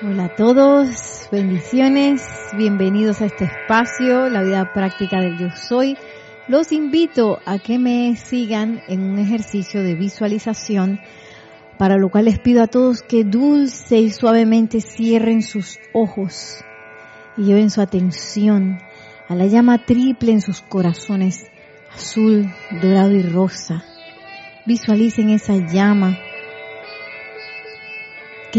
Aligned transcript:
Hola 0.00 0.26
a 0.26 0.36
todos, 0.36 1.28
bendiciones, 1.32 2.22
bienvenidos 2.56 3.20
a 3.20 3.26
este 3.26 3.46
espacio, 3.46 4.28
la 4.30 4.44
vida 4.44 4.72
práctica 4.72 5.20
del 5.20 5.36
yo 5.38 5.50
soy. 5.50 5.96
Los 6.46 6.70
invito 6.70 7.40
a 7.44 7.58
que 7.58 7.80
me 7.80 8.14
sigan 8.14 8.80
en 8.86 9.00
un 9.00 9.18
ejercicio 9.18 9.82
de 9.82 9.96
visualización, 9.96 11.00
para 11.78 11.96
lo 11.96 12.10
cual 12.10 12.26
les 12.26 12.38
pido 12.38 12.62
a 12.62 12.68
todos 12.68 13.02
que 13.02 13.24
dulce 13.24 13.98
y 13.98 14.10
suavemente 14.10 14.80
cierren 14.80 15.42
sus 15.42 15.80
ojos 15.92 16.64
y 17.36 17.46
lleven 17.46 17.68
su 17.68 17.80
atención 17.80 18.78
a 19.28 19.34
la 19.34 19.46
llama 19.46 19.84
triple 19.84 20.30
en 20.30 20.42
sus 20.42 20.60
corazones, 20.60 21.50
azul, 21.92 22.48
dorado 22.80 23.10
y 23.10 23.22
rosa. 23.22 23.82
Visualicen 24.64 25.30
esa 25.30 25.56
llama 25.56 26.16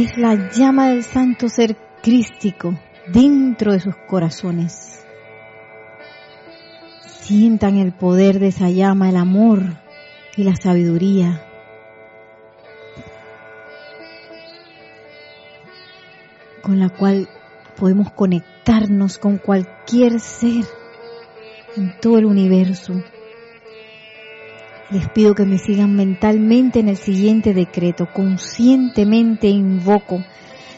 es 0.04 0.18
la 0.18 0.50
llama 0.52 0.90
del 0.90 1.04
santo 1.04 1.50
ser 1.50 1.76
crístico 2.02 2.80
dentro 3.08 3.74
de 3.74 3.80
sus 3.80 3.96
corazones. 4.08 5.06
Sientan 7.02 7.78
el 7.78 7.92
poder 7.92 8.40
de 8.40 8.48
esa 8.48 8.70
llama, 8.70 9.10
el 9.10 9.18
amor 9.18 9.78
y 10.36 10.44
la 10.44 10.56
sabiduría. 10.56 11.46
con 16.62 16.78
la 16.78 16.90
cual 16.90 17.28
podemos 17.78 18.12
conectarnos 18.12 19.18
con 19.18 19.38
cualquier 19.38 20.20
ser 20.20 20.66
en 21.76 22.00
todo 22.00 22.20
el 22.20 22.26
universo. 22.26 22.94
Les 24.92 25.08
pido 25.10 25.36
que 25.36 25.46
me 25.46 25.60
sigan 25.60 25.96
mentalmente 25.96 26.80
en 26.80 26.90
el 26.90 26.98
siguiente 26.98 27.54
decreto. 27.54 28.08
Conscientemente 28.12 29.48
invoco 29.48 30.24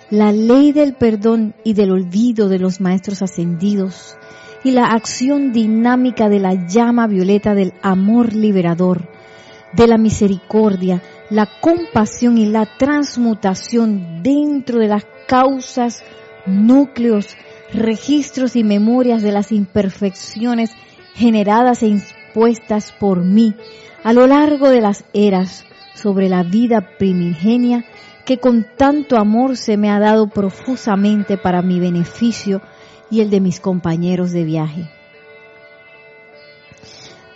la 0.09 0.33
ley 0.33 0.73
del 0.73 0.95
perdón 0.95 1.55
y 1.63 1.73
del 1.73 1.91
olvido 1.91 2.49
de 2.49 2.59
los 2.59 2.81
maestros 2.81 3.21
ascendidos 3.21 4.17
y 4.65 4.71
la 4.71 4.87
acción 4.87 5.53
dinámica 5.53 6.27
de 6.27 6.39
la 6.39 6.67
llama 6.67 7.07
violeta 7.07 7.55
del 7.55 7.73
amor 7.81 8.33
liberador, 8.33 9.09
de 9.71 9.87
la 9.87 9.97
misericordia, 9.97 11.01
la 11.29 11.47
compasión 11.61 12.37
y 12.37 12.47
la 12.47 12.65
transmutación 12.77 14.21
dentro 14.21 14.79
de 14.79 14.89
las 14.89 15.05
causas, 15.25 16.03
núcleos, 16.45 17.37
registros 17.73 18.57
y 18.57 18.65
memorias 18.65 19.23
de 19.23 19.31
las 19.31 19.53
imperfecciones 19.53 20.71
generadas 21.13 21.81
e 21.81 21.87
impuestas 21.87 22.91
por 22.91 23.23
mí 23.23 23.55
a 24.03 24.13
lo 24.13 24.27
largo 24.27 24.69
de 24.69 24.81
las 24.81 25.03
eras 25.13 25.65
sobre 25.93 26.29
la 26.29 26.43
vida 26.43 26.95
primigenia 26.97 27.85
que 28.25 28.37
con 28.37 28.65
tanto 28.77 29.17
amor 29.17 29.57
se 29.57 29.77
me 29.77 29.89
ha 29.89 29.99
dado 29.99 30.27
profusamente 30.27 31.37
para 31.37 31.61
mi 31.61 31.79
beneficio 31.79 32.61
y 33.09 33.21
el 33.21 33.29
de 33.29 33.41
mis 33.41 33.59
compañeros 33.59 34.31
de 34.31 34.43
viaje. 34.43 34.89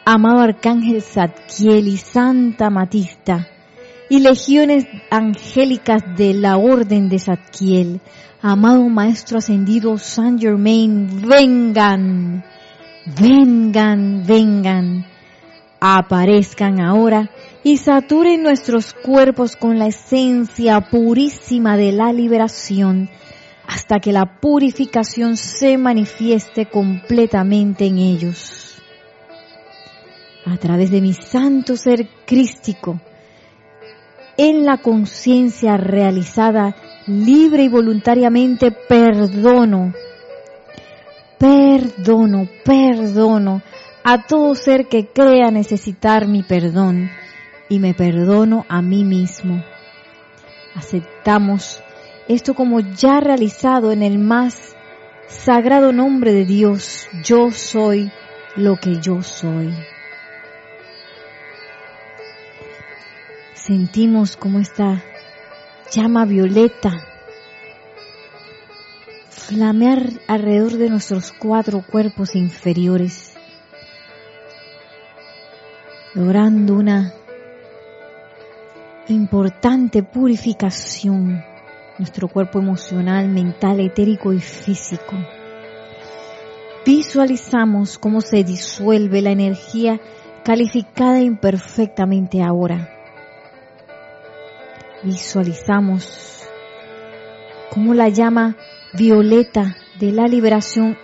Amado 0.05 0.39
Arcángel 0.39 1.01
Zadkiel 1.01 1.87
y 1.87 1.97
Santa 1.97 2.69
Matista, 2.69 3.47
y 4.07 4.19
legiones 4.19 4.85
angélicas 5.09 6.03
de 6.15 6.35
la 6.35 6.57
Orden 6.57 7.09
de 7.09 7.17
Zadkiel, 7.17 8.01
amado 8.41 8.87
Maestro 8.87 9.39
Ascendido 9.39 9.97
Saint 9.97 10.39
Germain, 10.39 11.27
vengan, 11.27 12.45
vengan, 13.19 14.23
vengan 14.23 15.14
aparezcan 15.93 16.81
ahora 16.81 17.29
y 17.63 17.77
saturen 17.77 18.41
nuestros 18.41 18.93
cuerpos 18.93 19.55
con 19.55 19.77
la 19.77 19.87
esencia 19.87 20.81
purísima 20.81 21.77
de 21.77 21.91
la 21.91 22.11
liberación 22.11 23.09
hasta 23.67 23.99
que 23.99 24.11
la 24.11 24.39
purificación 24.39 25.37
se 25.37 25.77
manifieste 25.77 26.65
completamente 26.67 27.85
en 27.85 27.99
ellos. 27.99 28.81
A 30.45 30.57
través 30.57 30.89
de 30.89 31.01
mi 31.01 31.13
santo 31.13 31.75
ser 31.77 32.07
crístico, 32.25 32.99
en 34.37 34.65
la 34.65 34.77
conciencia 34.77 35.77
realizada 35.77 36.75
libre 37.07 37.63
y 37.63 37.69
voluntariamente 37.69 38.71
perdono, 38.71 39.93
perdono, 41.37 42.47
perdono 42.63 43.61
a 44.07 44.21
todo 44.27 44.53
ser 44.53 44.87
que 44.87 45.07
crea 45.07 45.49
necesitar 45.49 46.27
mi 46.27 46.43
perdón 46.43 47.09
y 47.69 47.79
me 47.79 47.95
perdono 47.95 48.63
a 48.69 48.83
mí 48.83 49.03
mismo. 49.03 49.65
Aceptamos 50.75 51.81
esto 52.27 52.53
como 52.53 52.81
ya 52.81 53.19
realizado 53.19 53.91
en 53.91 54.03
el 54.03 54.19
más 54.19 54.75
sagrado 55.27 55.91
nombre 55.91 56.33
de 56.33 56.45
Dios. 56.45 57.07
Yo 57.23 57.49
soy 57.49 58.11
lo 58.55 58.75
que 58.75 59.01
yo 59.01 59.23
soy. 59.23 59.73
Sentimos 63.55 64.37
como 64.37 64.59
esta 64.59 65.03
llama 65.91 66.25
violeta 66.25 66.91
flamear 69.29 70.11
alrededor 70.27 70.73
de 70.73 70.89
nuestros 70.91 71.31
cuatro 71.31 71.83
cuerpos 71.91 72.35
inferiores 72.35 73.34
logrando 76.15 76.75
una 76.75 77.13
importante 79.09 80.01
purificación 80.01 81.43
nuestro 81.97 82.27
cuerpo 82.27 82.59
emocional, 82.59 83.29
mental, 83.29 83.79
etérico 83.79 84.33
y 84.33 84.39
físico. 84.39 85.15
Visualizamos 86.85 87.97
cómo 87.97 88.21
se 88.21 88.43
disuelve 88.43 89.21
la 89.21 89.31
energía 89.31 89.99
calificada 90.43 91.21
imperfectamente 91.21 92.41
ahora. 92.41 92.89
Visualizamos 95.03 96.43
cómo 97.71 97.93
la 97.93 98.09
llama 98.09 98.55
violeta 98.93 99.75
de 99.99 100.11
la 100.11 100.27
liberación 100.27 100.97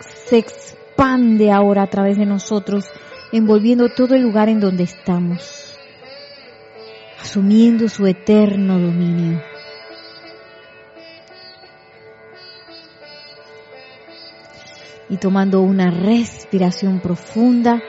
se 0.00 0.38
expande 0.38 1.50
ahora 1.50 1.82
a 1.82 1.90
través 1.90 2.16
de 2.16 2.26
nosotros 2.26 2.86
envolviendo 3.32 3.88
todo 3.88 4.14
el 4.14 4.22
lugar 4.22 4.48
en 4.50 4.60
donde 4.60 4.84
estamos, 4.84 5.74
asumiendo 7.20 7.88
su 7.88 8.06
eterno 8.06 8.78
dominio. 8.78 9.42
Y 15.08 15.16
tomando 15.16 15.62
una 15.62 15.90
respiración 15.90 17.00
profunda, 17.00 17.82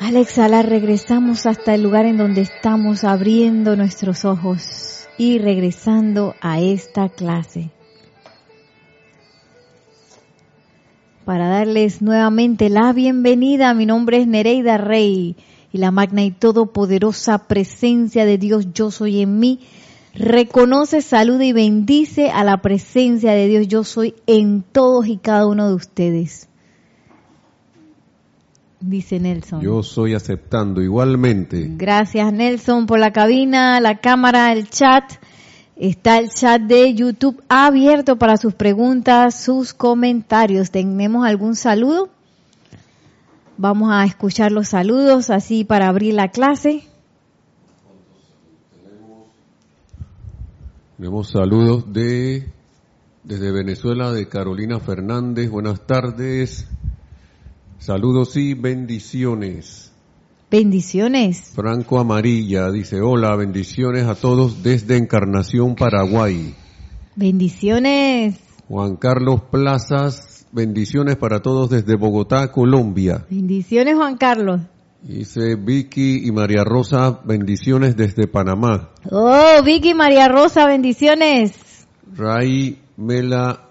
al 0.00 0.16
exhalar 0.16 0.68
regresamos 0.68 1.46
hasta 1.46 1.74
el 1.74 1.82
lugar 1.82 2.04
en 2.04 2.18
donde 2.18 2.42
estamos 2.42 3.04
abriendo 3.04 3.76
nuestros 3.76 4.24
ojos 4.24 5.08
y 5.16 5.38
regresando 5.38 6.34
a 6.40 6.60
esta 6.60 7.08
clase. 7.08 7.70
Para 11.26 11.48
darles 11.48 12.02
nuevamente 12.02 12.70
la 12.70 12.92
bienvenida. 12.92 13.74
Mi 13.74 13.84
nombre 13.84 14.18
es 14.18 14.28
Nereida 14.28 14.78
Rey 14.78 15.34
y 15.72 15.78
la 15.78 15.90
magna 15.90 16.22
y 16.22 16.30
todopoderosa 16.30 17.48
presencia 17.48 18.24
de 18.24 18.38
Dios 18.38 18.72
yo 18.72 18.92
soy 18.92 19.22
en 19.22 19.40
mí. 19.40 19.58
Reconoce, 20.14 21.02
saluda 21.02 21.44
y 21.44 21.52
bendice 21.52 22.30
a 22.30 22.44
la 22.44 22.62
presencia 22.62 23.32
de 23.32 23.48
Dios 23.48 23.66
yo 23.66 23.82
soy 23.82 24.14
en 24.28 24.62
todos 24.62 25.08
y 25.08 25.16
cada 25.16 25.48
uno 25.48 25.68
de 25.68 25.74
ustedes. 25.74 26.48
Dice 28.78 29.18
Nelson. 29.18 29.60
Yo 29.60 29.82
soy 29.82 30.14
aceptando 30.14 30.80
igualmente. 30.80 31.72
Gracias 31.76 32.32
Nelson 32.32 32.86
por 32.86 33.00
la 33.00 33.12
cabina, 33.12 33.80
la 33.80 33.96
cámara, 33.96 34.52
el 34.52 34.70
chat. 34.70 35.02
Está 35.76 36.18
el 36.18 36.30
chat 36.30 36.62
de 36.62 36.94
YouTube 36.94 37.42
abierto 37.50 38.16
para 38.16 38.38
sus 38.38 38.54
preguntas, 38.54 39.38
sus 39.38 39.74
comentarios. 39.74 40.70
¿Tenemos 40.70 41.26
algún 41.26 41.54
saludo? 41.54 42.08
Vamos 43.58 43.90
a 43.92 44.04
escuchar 44.06 44.52
los 44.52 44.68
saludos 44.68 45.28
así 45.28 45.64
para 45.64 45.88
abrir 45.88 46.14
la 46.14 46.28
clase. 46.28 46.84
Tenemos 50.96 51.28
saludos 51.28 51.92
de 51.92 52.50
desde 53.22 53.52
Venezuela 53.52 54.12
de 54.12 54.28
Carolina 54.28 54.80
Fernández. 54.80 55.50
Buenas 55.50 55.86
tardes. 55.86 56.66
Saludos 57.78 58.34
y 58.38 58.54
bendiciones. 58.54 59.85
Bendiciones. 60.50 61.52
Franco 61.54 61.98
Amarilla 61.98 62.70
dice, 62.70 63.00
hola, 63.00 63.34
bendiciones 63.34 64.04
a 64.06 64.14
todos 64.14 64.62
desde 64.62 64.96
Encarnación, 64.96 65.74
Paraguay. 65.74 66.54
Bendiciones. 67.16 68.38
Juan 68.68 68.96
Carlos 68.96 69.42
Plazas, 69.50 70.46
bendiciones 70.52 71.16
para 71.16 71.40
todos 71.40 71.70
desde 71.70 71.96
Bogotá, 71.96 72.52
Colombia. 72.52 73.26
Bendiciones, 73.28 73.96
Juan 73.96 74.16
Carlos. 74.16 74.60
Dice 75.02 75.56
Vicky 75.56 76.26
y 76.26 76.32
María 76.32 76.64
Rosa, 76.64 77.20
bendiciones 77.24 77.96
desde 77.96 78.26
Panamá. 78.28 78.90
Oh, 79.10 79.62
Vicky 79.64 79.90
y 79.90 79.94
María 79.94 80.28
Rosa, 80.28 80.66
bendiciones. 80.66 81.86
Ray 82.14 82.78
Mela 82.96 83.68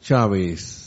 Chávez. 0.00 0.79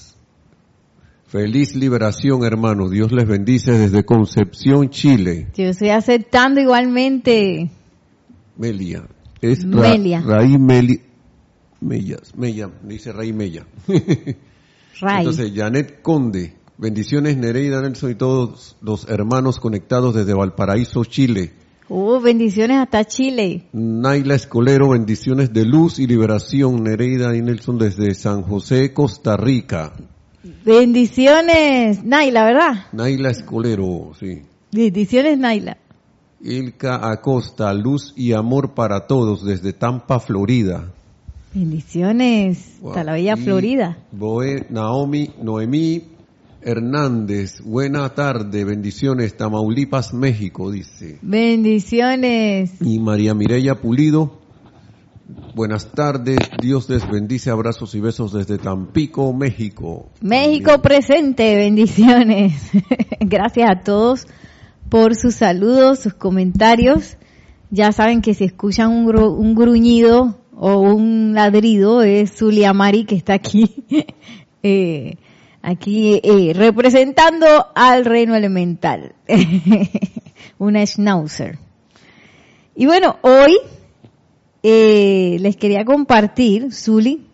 Feliz 1.34 1.76
liberación, 1.76 2.44
hermano. 2.44 2.90
Dios 2.90 3.12
les 3.12 3.28
bendice 3.28 3.72
desde 3.72 4.06
Concepción, 4.06 4.92
Chile. 4.92 5.48
Yo 5.56 5.64
estoy 5.64 5.90
aceptando 5.90 6.62
igualmente. 6.62 7.72
Melia. 8.56 9.08
Es 9.42 9.64
Ra- 9.64 9.90
Melia. 9.90 10.22
Ray 10.22 10.60
Meli, 10.60 11.02
Mellas. 11.82 12.38
Mella, 12.38 12.70
dice 12.84 13.12
Ray 13.12 13.34
Mella. 13.34 13.66
Ray. 13.88 15.18
Entonces, 15.18 15.52
Janet 15.56 16.04
Conde. 16.04 16.54
Bendiciones, 16.78 17.36
Nereida 17.36 17.82
Nelson 17.82 18.12
y 18.12 18.16
todos 18.16 18.78
los 18.84 19.10
hermanos 19.10 19.60
conectados 19.60 20.14
desde 20.14 20.36
Valparaíso, 20.36 21.04
Chile. 21.04 21.52
Uh, 21.90 22.20
bendiciones 22.20 22.78
hasta 22.78 23.06
Chile. 23.06 23.70
Naila 23.74 24.36
Escolero, 24.36 24.90
bendiciones 24.90 25.52
de 25.52 25.66
luz 25.66 25.98
y 25.98 26.06
liberación. 26.06 26.84
Nereida 26.84 27.36
y 27.36 27.42
Nelson 27.42 27.80
desde 27.80 28.14
San 28.14 28.44
José, 28.44 28.94
Costa 28.94 29.36
Rica. 29.36 29.94
Bendiciones, 30.66 32.04
Naila, 32.04 32.44
¿verdad? 32.46 32.74
Naila 32.92 33.30
Escolero, 33.32 34.12
sí. 34.20 34.42
Bendiciones, 34.72 35.38
Naila. 35.38 35.78
Ilka 36.42 37.10
Acosta, 37.10 37.74
luz 37.74 38.14
y 38.18 38.34
amor 38.34 38.74
para 38.74 39.08
todos 39.08 39.46
desde 39.46 39.72
Tampa, 39.74 40.20
Florida. 40.20 40.92
Bendiciones 41.54 42.78
hasta 42.86 43.04
la 43.04 43.14
bella 43.14 43.38
Florida. 43.38 43.98
Boe- 44.12 44.66
Naomi, 44.70 45.30
Noemí 45.42 46.02
Hernández, 46.62 47.62
buena 47.64 48.10
tarde, 48.10 48.64
bendiciones, 48.66 49.38
Tamaulipas, 49.38 50.14
México, 50.14 50.72
dice. 50.72 51.20
Bendiciones. 51.22 52.72
Y 52.82 53.00
María 53.00 53.34
Mireya 53.34 53.76
Pulido, 53.76 54.40
buenas 55.56 55.92
tardes, 55.92 56.38
Dios 56.62 56.90
les 56.90 57.10
bendice, 57.10 57.50
abrazos 57.50 57.96
y 57.96 58.00
besos 58.00 58.34
desde 58.34 58.58
Tampico, 58.58 59.34
México. 59.34 60.10
México 60.22 60.72
También. 60.72 60.82
presente, 60.82 61.56
bendiciones. 61.56 62.72
Gracias 63.20 63.70
a 63.70 63.80
todos 63.82 64.28
por 64.90 65.16
sus 65.16 65.36
saludos, 65.36 66.00
sus 66.00 66.14
comentarios. 66.14 67.18
Ya 67.72 67.92
saben 67.92 68.22
que 68.22 68.34
si 68.34 68.44
escuchan 68.46 68.92
un, 68.92 69.08
gru- 69.08 69.36
un 69.36 69.56
gruñido 69.56 70.38
o 70.56 70.80
un 70.80 71.34
ladrido 71.34 72.04
es 72.04 72.32
Zulia 72.36 72.74
Mari 72.74 73.06
que 73.06 73.16
está 73.16 73.34
aquí, 73.34 73.84
eh, 74.64 75.16
aquí 75.62 76.20
eh, 76.24 76.54
representando 76.54 77.48
al 77.76 78.06
reino 78.06 78.36
elemental. 78.36 79.16
Una 80.60 80.86
schnauzer. 80.86 81.58
Y 82.76 82.86
bueno, 82.86 83.18
hoy 83.22 83.58
eh, 84.66 85.36
les 85.42 85.58
quería 85.58 85.84
compartir, 85.84 86.72
Zuli, 86.72 87.26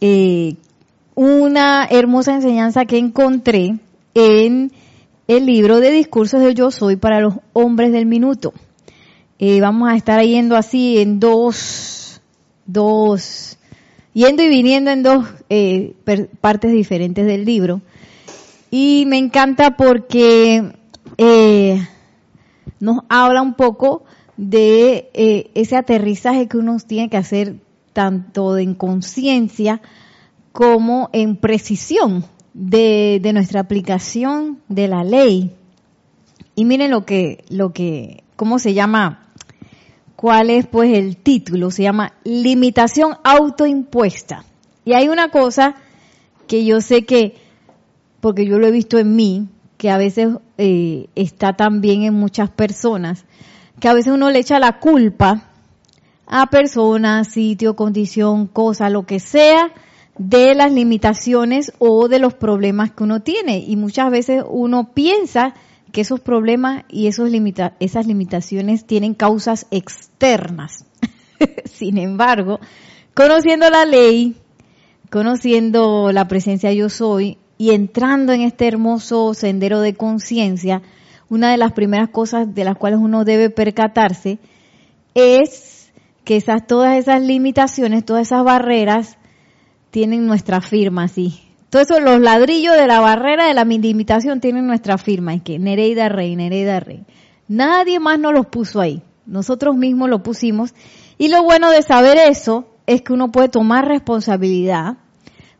eh, 0.00 0.54
una 1.16 1.84
hermosa 1.90 2.36
enseñanza 2.36 2.84
que 2.84 2.98
encontré 2.98 3.76
en 4.14 4.70
el 5.26 5.46
libro 5.46 5.80
de 5.80 5.90
discursos 5.90 6.40
de 6.40 6.54
Yo 6.54 6.70
Soy 6.70 6.94
para 6.94 7.20
los 7.20 7.34
hombres 7.54 7.90
del 7.90 8.06
minuto. 8.06 8.54
Eh, 9.40 9.60
vamos 9.60 9.88
a 9.88 9.96
estar 9.96 10.22
yendo 10.22 10.56
así 10.56 10.98
en 10.98 11.18
dos, 11.18 12.20
dos, 12.64 13.58
yendo 14.12 14.44
y 14.44 14.48
viniendo 14.48 14.92
en 14.92 15.02
dos 15.02 15.26
partes 16.40 16.70
diferentes 16.70 17.26
del 17.26 17.44
libro. 17.44 17.80
Y 18.70 19.04
me 19.08 19.18
encanta 19.18 19.76
porque 19.76 20.70
nos 22.78 23.00
habla 23.08 23.42
un 23.42 23.54
poco 23.54 24.05
de 24.36 25.10
eh, 25.14 25.50
ese 25.54 25.76
aterrizaje 25.76 26.48
que 26.48 26.58
uno 26.58 26.76
tiene 26.86 27.08
que 27.08 27.16
hacer 27.16 27.56
tanto 27.92 28.58
en 28.58 28.74
conciencia 28.74 29.80
como 30.52 31.10
en 31.12 31.36
precisión 31.36 32.24
de, 32.54 33.20
de 33.22 33.32
nuestra 33.32 33.60
aplicación 33.60 34.60
de 34.68 34.88
la 34.88 35.04
ley. 35.04 35.52
Y 36.54 36.64
miren 36.64 36.90
lo 36.90 37.04
que, 37.04 37.44
lo 37.48 37.72
que, 37.72 38.24
cómo 38.36 38.58
se 38.58 38.74
llama, 38.74 39.26
cuál 40.16 40.50
es 40.50 40.66
pues 40.66 40.96
el 40.96 41.16
título, 41.16 41.70
se 41.70 41.82
llama 41.82 42.14
limitación 42.24 43.16
autoimpuesta. 43.22 44.44
Y 44.84 44.94
hay 44.94 45.08
una 45.08 45.30
cosa 45.30 45.74
que 46.46 46.64
yo 46.64 46.80
sé 46.80 47.04
que, 47.04 47.34
porque 48.20 48.46
yo 48.46 48.58
lo 48.58 48.66
he 48.66 48.70
visto 48.70 48.98
en 48.98 49.14
mí, 49.14 49.48
que 49.76 49.90
a 49.90 49.98
veces 49.98 50.28
eh, 50.58 51.08
está 51.14 51.54
también 51.54 52.02
en 52.02 52.14
muchas 52.14 52.50
personas, 52.50 53.24
que 53.80 53.88
a 53.88 53.94
veces 53.94 54.12
uno 54.12 54.30
le 54.30 54.38
echa 54.38 54.58
la 54.58 54.78
culpa 54.78 55.50
a 56.26 56.46
personas, 56.46 57.28
sitio, 57.28 57.76
condición, 57.76 58.46
cosa, 58.46 58.90
lo 58.90 59.06
que 59.06 59.20
sea, 59.20 59.72
de 60.18 60.54
las 60.54 60.72
limitaciones 60.72 61.72
o 61.78 62.08
de 62.08 62.18
los 62.18 62.34
problemas 62.34 62.90
que 62.90 63.04
uno 63.04 63.20
tiene. 63.20 63.58
Y 63.58 63.76
muchas 63.76 64.10
veces 64.10 64.42
uno 64.48 64.92
piensa 64.94 65.54
que 65.92 66.00
esos 66.00 66.20
problemas 66.20 66.84
y 66.88 67.06
esos 67.06 67.30
limita 67.30 67.74
esas 67.80 68.06
limitaciones 68.06 68.86
tienen 68.86 69.14
causas 69.14 69.66
externas. 69.70 70.84
Sin 71.64 71.98
embargo, 71.98 72.60
conociendo 73.14 73.70
la 73.70 73.84
ley, 73.84 74.36
conociendo 75.10 76.12
la 76.12 76.28
presencia 76.28 76.72
yo 76.72 76.88
soy 76.88 77.38
y 77.58 77.70
entrando 77.70 78.32
en 78.32 78.42
este 78.42 78.66
hermoso 78.66 79.32
sendero 79.34 79.80
de 79.80 79.94
conciencia, 79.94 80.82
una 81.28 81.50
de 81.50 81.56
las 81.56 81.72
primeras 81.72 82.10
cosas 82.10 82.54
de 82.54 82.64
las 82.64 82.76
cuales 82.76 83.00
uno 83.00 83.24
debe 83.24 83.50
percatarse 83.50 84.38
es 85.14 85.92
que 86.24 86.36
esas, 86.36 86.66
todas 86.66 86.96
esas 86.98 87.22
limitaciones, 87.22 88.04
todas 88.04 88.26
esas 88.26 88.44
barreras 88.44 89.16
tienen 89.90 90.26
nuestra 90.26 90.60
firma, 90.60 91.08
sí. 91.08 91.40
Todos 91.70 91.90
esos, 91.90 92.02
los 92.02 92.20
ladrillos 92.20 92.76
de 92.76 92.86
la 92.86 93.00
barrera 93.00 93.46
de 93.46 93.54
la 93.54 93.64
limitación 93.64 94.40
tienen 94.40 94.66
nuestra 94.66 94.98
firma, 94.98 95.34
es 95.34 95.42
que 95.42 95.58
Nereida 95.58 96.08
Rey, 96.08 96.36
Nereida 96.36 96.80
Rey. 96.80 97.04
Nadie 97.48 98.00
más 98.00 98.18
nos 98.18 98.32
los 98.32 98.46
puso 98.46 98.80
ahí, 98.80 99.02
nosotros 99.24 99.76
mismos 99.76 100.08
lo 100.08 100.22
pusimos. 100.22 100.74
Y 101.18 101.28
lo 101.28 101.42
bueno 101.42 101.70
de 101.70 101.82
saber 101.82 102.18
eso 102.18 102.68
es 102.86 103.02
que 103.02 103.12
uno 103.12 103.32
puede 103.32 103.48
tomar 103.48 103.86
responsabilidad, 103.86 104.98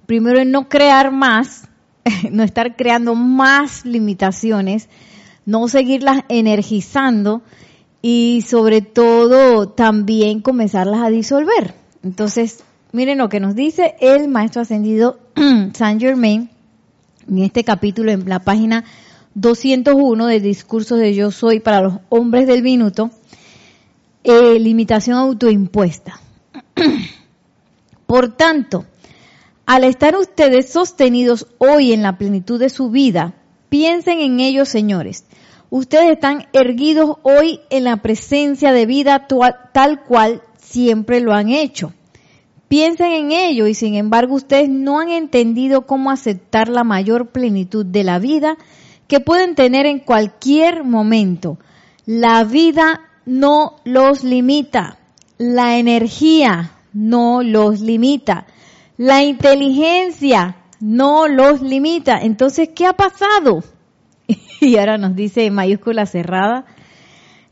primero 0.06 0.38
en 0.38 0.50
no 0.50 0.68
crear 0.68 1.12
más, 1.12 1.68
no 2.30 2.42
estar 2.42 2.76
creando 2.76 3.14
más 3.14 3.84
limitaciones, 3.84 4.88
no 5.46 5.69
seguirlas 5.69 6.25
energizando 6.28 7.43
y 8.02 8.44
sobre 8.46 8.82
todo 8.82 9.69
también 9.69 10.40
comenzarlas 10.40 11.00
a 11.00 11.08
disolver. 11.08 11.75
Entonces, 12.02 12.62
miren 12.92 13.18
lo 13.18 13.28
que 13.28 13.40
nos 13.40 13.54
dice 13.54 13.97
el 14.00 14.28
maestro 14.28 14.62
ascendido 14.62 15.18
Saint 15.73 16.00
Germain 16.00 16.50
en 17.28 17.38
este 17.38 17.64
capítulo 17.64 18.12
en 18.12 18.28
la 18.28 18.40
página 18.40 18.85
201 19.35 20.26
del 20.26 20.42
discurso 20.42 20.97
de 20.97 21.14
Yo 21.14 21.30
Soy 21.30 21.61
para 21.61 21.82
los 21.82 21.94
hombres 22.09 22.47
del 22.47 22.62
minuto, 22.62 23.11
eh, 24.25 24.59
limitación 24.59 25.18
autoimpuesta. 25.18 26.21
Por 28.06 28.37
tanto, 28.37 28.87
al 29.66 29.85
estar 29.85 30.16
ustedes 30.16 30.71
sostenidos 30.71 31.49
hoy 31.59 31.92
en 31.92 32.02
la 32.02 32.18
plenitud 32.18 32.59
de 32.59 32.68
su 32.68 32.90
vida, 32.90 33.35
piensen 33.68 34.21
en 34.21 34.40
ello, 34.40 34.64
señores. 34.64 35.25
Ustedes 35.70 36.11
están 36.12 36.46
erguidos 36.52 37.16
hoy 37.23 37.61
en 37.70 37.85
la 37.85 37.96
presencia 37.96 38.73
de 38.73 38.87
vida 38.87 39.26
tal 39.73 40.04
cual 40.04 40.42
siempre 40.58 41.20
lo 41.20 41.32
han 41.32 41.50
hecho. 41.50 41.92
Piensen 42.68 43.12
en 43.12 43.32
ello 43.32 43.66
y 43.66 43.75
sin 43.75 43.94
embargo 43.94 44.35
ustedes 44.35 44.68
no 44.68 45.00
han 45.00 45.11
entendido 45.11 45.87
cómo 45.87 46.11
aceptar 46.11 46.68
la 46.68 46.85
mayor 46.85 47.28
plenitud 47.28 47.87
de 47.87 48.04
la 48.04 48.18
vida 48.18 48.56
que 49.06 49.20
pueden 49.20 49.54
tener 49.54 49.87
en 49.87 50.00
cualquier 50.00 50.85
momento. 50.85 51.58
La 52.06 52.44
vida 52.44 53.02
no 53.25 53.76
los 53.85 54.25
limita. 54.25 54.99
La 55.38 55.78
energía 55.78 56.73
no 56.92 57.42
los 57.42 57.80
limita. 57.80 58.46
La 58.96 59.23
inteligencia 59.23 60.56
no 60.80 61.28
los 61.28 61.62
limita. 61.62 62.18
Entonces, 62.20 62.70
¿qué 62.75 62.87
ha 62.87 62.94
pasado? 62.94 63.62
Y 64.61 64.76
ahora 64.78 64.99
nos 64.99 65.14
dice 65.14 65.47
en 65.47 65.54
mayúscula 65.54 66.06
cerrada, 66.06 66.64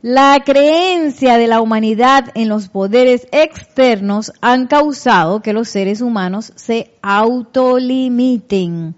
la 0.01 0.43
creencia 0.45 1.37
de 1.37 1.47
la 1.47 1.61
humanidad 1.61 2.31
en 2.35 2.49
los 2.49 2.69
poderes 2.69 3.27
externos 3.31 4.33
han 4.41 4.67
causado 4.67 5.41
que 5.41 5.53
los 5.53 5.67
seres 5.67 6.01
humanos 6.01 6.53
se 6.55 6.91
autolimiten. 7.01 8.95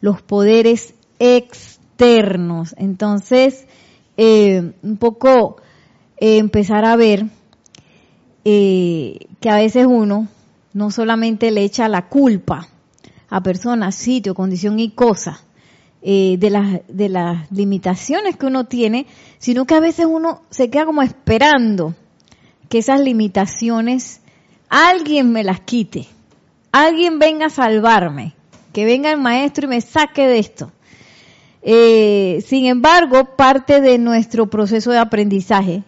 Los 0.00 0.22
poderes 0.22 0.94
externos. 1.18 2.74
Entonces, 2.78 3.66
eh, 4.16 4.72
un 4.82 4.96
poco 4.96 5.56
eh, 6.18 6.38
empezar 6.38 6.86
a 6.86 6.96
ver 6.96 7.26
eh, 8.44 9.26
que 9.40 9.50
a 9.50 9.56
veces 9.56 9.86
uno 9.86 10.28
no 10.72 10.90
solamente 10.90 11.50
le 11.50 11.64
echa 11.64 11.88
la 11.88 12.08
culpa 12.08 12.68
a 13.28 13.42
personas, 13.42 13.94
sitio, 13.94 14.34
condición 14.34 14.78
y 14.78 14.90
cosa 14.90 15.42
eh, 16.08 16.36
de, 16.38 16.50
las, 16.50 16.82
de 16.86 17.08
las 17.08 17.50
limitaciones 17.50 18.36
que 18.36 18.46
uno 18.46 18.66
tiene, 18.66 19.08
sino 19.38 19.64
que 19.64 19.74
a 19.74 19.80
veces 19.80 20.06
uno 20.08 20.40
se 20.50 20.70
queda 20.70 20.86
como 20.86 21.02
esperando 21.02 21.96
que 22.68 22.78
esas 22.78 23.00
limitaciones 23.00 24.20
alguien 24.68 25.32
me 25.32 25.42
las 25.42 25.58
quite, 25.58 26.06
alguien 26.70 27.18
venga 27.18 27.46
a 27.46 27.50
salvarme, 27.50 28.34
que 28.72 28.84
venga 28.84 29.10
el 29.10 29.18
maestro 29.18 29.64
y 29.64 29.70
me 29.70 29.80
saque 29.80 30.28
de 30.28 30.38
esto. 30.38 30.70
Eh, 31.62 32.40
sin 32.46 32.66
embargo, 32.66 33.34
parte 33.34 33.80
de 33.80 33.98
nuestro 33.98 34.46
proceso 34.46 34.92
de 34.92 34.98
aprendizaje 34.98 35.82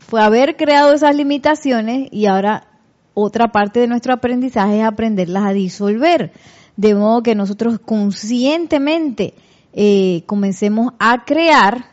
fue 0.00 0.20
haber 0.20 0.56
creado 0.56 0.92
esas 0.94 1.14
limitaciones 1.14 2.08
y 2.10 2.26
ahora 2.26 2.66
otra 3.14 3.52
parte 3.52 3.78
de 3.78 3.86
nuestro 3.86 4.14
aprendizaje 4.14 4.80
es 4.80 4.84
aprenderlas 4.84 5.44
a 5.44 5.52
disolver. 5.52 6.32
De 6.76 6.96
modo 6.96 7.22
que 7.22 7.36
nosotros 7.36 7.78
conscientemente 7.78 9.34
eh, 9.72 10.22
comencemos 10.26 10.92
a 10.98 11.24
crear, 11.24 11.86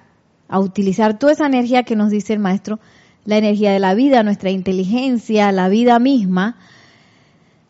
a 0.48 0.60
utilizar 0.60 1.20
toda 1.20 1.34
esa 1.34 1.46
energía 1.46 1.84
que 1.84 1.96
nos 1.96 2.10
dice 2.10 2.34
el 2.34 2.40
maestro, 2.40 2.80
la 3.26 3.38
energía 3.38 3.72
de 3.72 3.80
la 3.80 3.94
vida, 3.94 4.24
nuestra 4.24 4.50
inteligencia, 4.50 5.52
la 5.52 5.70
vida 5.70 6.00
misma, 6.00 6.58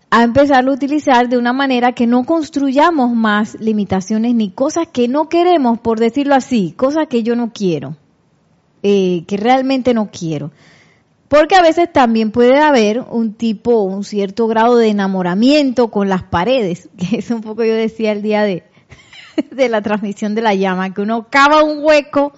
a 0.09 0.23
empezar 0.23 0.67
a 0.67 0.71
utilizar 0.71 1.27
de 1.27 1.37
una 1.37 1.51
manera 1.51 1.91
que 1.91 2.07
no 2.07 2.23
construyamos 2.23 3.13
más 3.13 3.59
limitaciones 3.59 4.35
ni 4.35 4.51
cosas 4.51 4.87
que 4.87 5.07
no 5.07 5.27
queremos, 5.27 5.79
por 5.79 5.99
decirlo 5.99 6.35
así, 6.35 6.73
cosas 6.77 7.07
que 7.07 7.23
yo 7.23 7.35
no 7.35 7.51
quiero, 7.51 7.97
eh, 8.83 9.25
que 9.27 9.35
realmente 9.35 9.93
no 9.93 10.09
quiero. 10.11 10.51
Porque 11.27 11.55
a 11.55 11.61
veces 11.61 11.91
también 11.91 12.31
puede 12.31 12.57
haber 12.57 13.01
un 13.01 13.33
tipo, 13.33 13.81
un 13.81 14.05
cierto 14.05 14.47
grado 14.47 14.77
de 14.77 14.87
enamoramiento 14.87 15.89
con 15.89 16.07
las 16.07 16.23
paredes, 16.23 16.89
que 16.97 17.17
es 17.17 17.29
un 17.31 17.41
poco 17.41 17.65
yo 17.65 17.73
decía 17.73 18.13
el 18.13 18.21
día 18.21 18.43
de, 18.43 18.63
de 19.51 19.70
la 19.70 19.82
transmisión 19.82 20.36
de 20.36 20.41
la 20.41 20.53
llama, 20.53 20.94
que 20.94 21.01
uno 21.01 21.27
cava 21.29 21.63
un 21.63 21.84
hueco, 21.84 22.34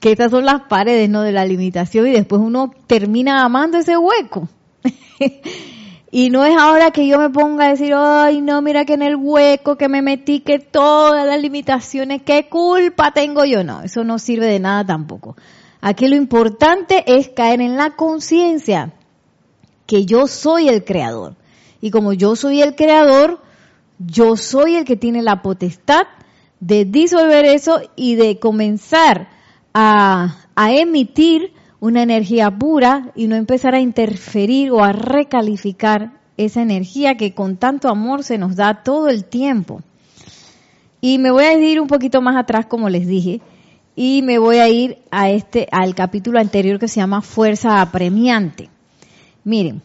que 0.00 0.12
esas 0.12 0.30
son 0.30 0.44
las 0.44 0.62
paredes, 0.62 1.08
¿no? 1.08 1.22
De 1.22 1.32
la 1.32 1.44
limitación 1.44 2.06
y 2.06 2.12
después 2.12 2.40
uno 2.40 2.72
termina 2.86 3.44
amando 3.44 3.78
ese 3.78 3.96
hueco. 3.96 4.48
y 6.10 6.30
no 6.30 6.44
es 6.44 6.56
ahora 6.56 6.90
que 6.90 7.06
yo 7.06 7.18
me 7.18 7.30
ponga 7.30 7.66
a 7.66 7.70
decir, 7.70 7.92
ay, 7.94 8.40
no, 8.40 8.62
mira 8.62 8.84
que 8.84 8.94
en 8.94 9.02
el 9.02 9.16
hueco 9.16 9.76
que 9.76 9.88
me 9.88 10.02
metí, 10.02 10.40
que 10.40 10.58
todas 10.58 11.26
las 11.26 11.40
limitaciones, 11.40 12.22
qué 12.22 12.48
culpa 12.48 13.12
tengo 13.12 13.44
yo. 13.44 13.62
No, 13.62 13.82
eso 13.82 14.04
no 14.04 14.18
sirve 14.18 14.46
de 14.46 14.60
nada 14.60 14.84
tampoco. 14.86 15.36
Aquí 15.82 16.08
lo 16.08 16.16
importante 16.16 17.04
es 17.06 17.28
caer 17.28 17.60
en 17.60 17.76
la 17.76 17.90
conciencia 17.96 18.92
que 19.86 20.06
yo 20.06 20.26
soy 20.26 20.68
el 20.68 20.84
creador. 20.84 21.36
Y 21.82 21.90
como 21.90 22.12
yo 22.12 22.36
soy 22.36 22.62
el 22.62 22.74
creador, 22.74 23.40
yo 24.06 24.36
soy 24.36 24.76
el 24.76 24.84
que 24.84 24.96
tiene 24.96 25.22
la 25.22 25.42
potestad 25.42 26.06
de 26.58 26.84
disolver 26.84 27.44
eso 27.44 27.80
y 27.96 28.14
de 28.14 28.38
comenzar 28.38 29.28
a, 29.74 30.36
emitir 30.56 31.52
una 31.80 32.02
energía 32.02 32.50
pura 32.50 33.12
y 33.14 33.28
no 33.28 33.36
empezar 33.36 33.74
a 33.74 33.80
interferir 33.80 34.70
o 34.72 34.84
a 34.84 34.92
recalificar 34.92 36.20
esa 36.36 36.60
energía 36.60 37.16
que 37.16 37.34
con 37.34 37.56
tanto 37.56 37.88
amor 37.88 38.24
se 38.24 38.36
nos 38.36 38.56
da 38.56 38.82
todo 38.82 39.08
el 39.08 39.24
tiempo. 39.24 39.82
Y 41.00 41.18
me 41.18 41.30
voy 41.30 41.44
a 41.44 41.58
ir 41.58 41.80
un 41.80 41.86
poquito 41.86 42.20
más 42.20 42.36
atrás, 42.36 42.66
como 42.66 42.90
les 42.90 43.06
dije, 43.06 43.40
y 43.96 44.22
me 44.22 44.38
voy 44.38 44.58
a 44.58 44.68
ir 44.68 44.98
a 45.10 45.30
este, 45.30 45.66
al 45.72 45.94
capítulo 45.94 46.38
anterior 46.38 46.78
que 46.78 46.88
se 46.88 47.00
llama 47.00 47.22
Fuerza 47.22 47.80
Apremiante. 47.80 48.68
Miren, 49.44 49.80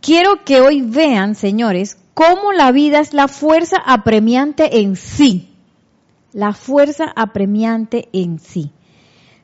quiero 0.00 0.44
que 0.44 0.60
hoy 0.62 0.80
vean, 0.80 1.34
señores, 1.34 1.98
cómo 2.16 2.54
la 2.54 2.72
vida 2.72 3.00
es 3.00 3.12
la 3.12 3.28
fuerza 3.28 3.76
apremiante 3.76 4.80
en 4.80 4.96
sí. 4.96 5.50
La 6.32 6.54
fuerza 6.54 7.12
apremiante 7.14 8.08
en 8.14 8.38
sí. 8.38 8.72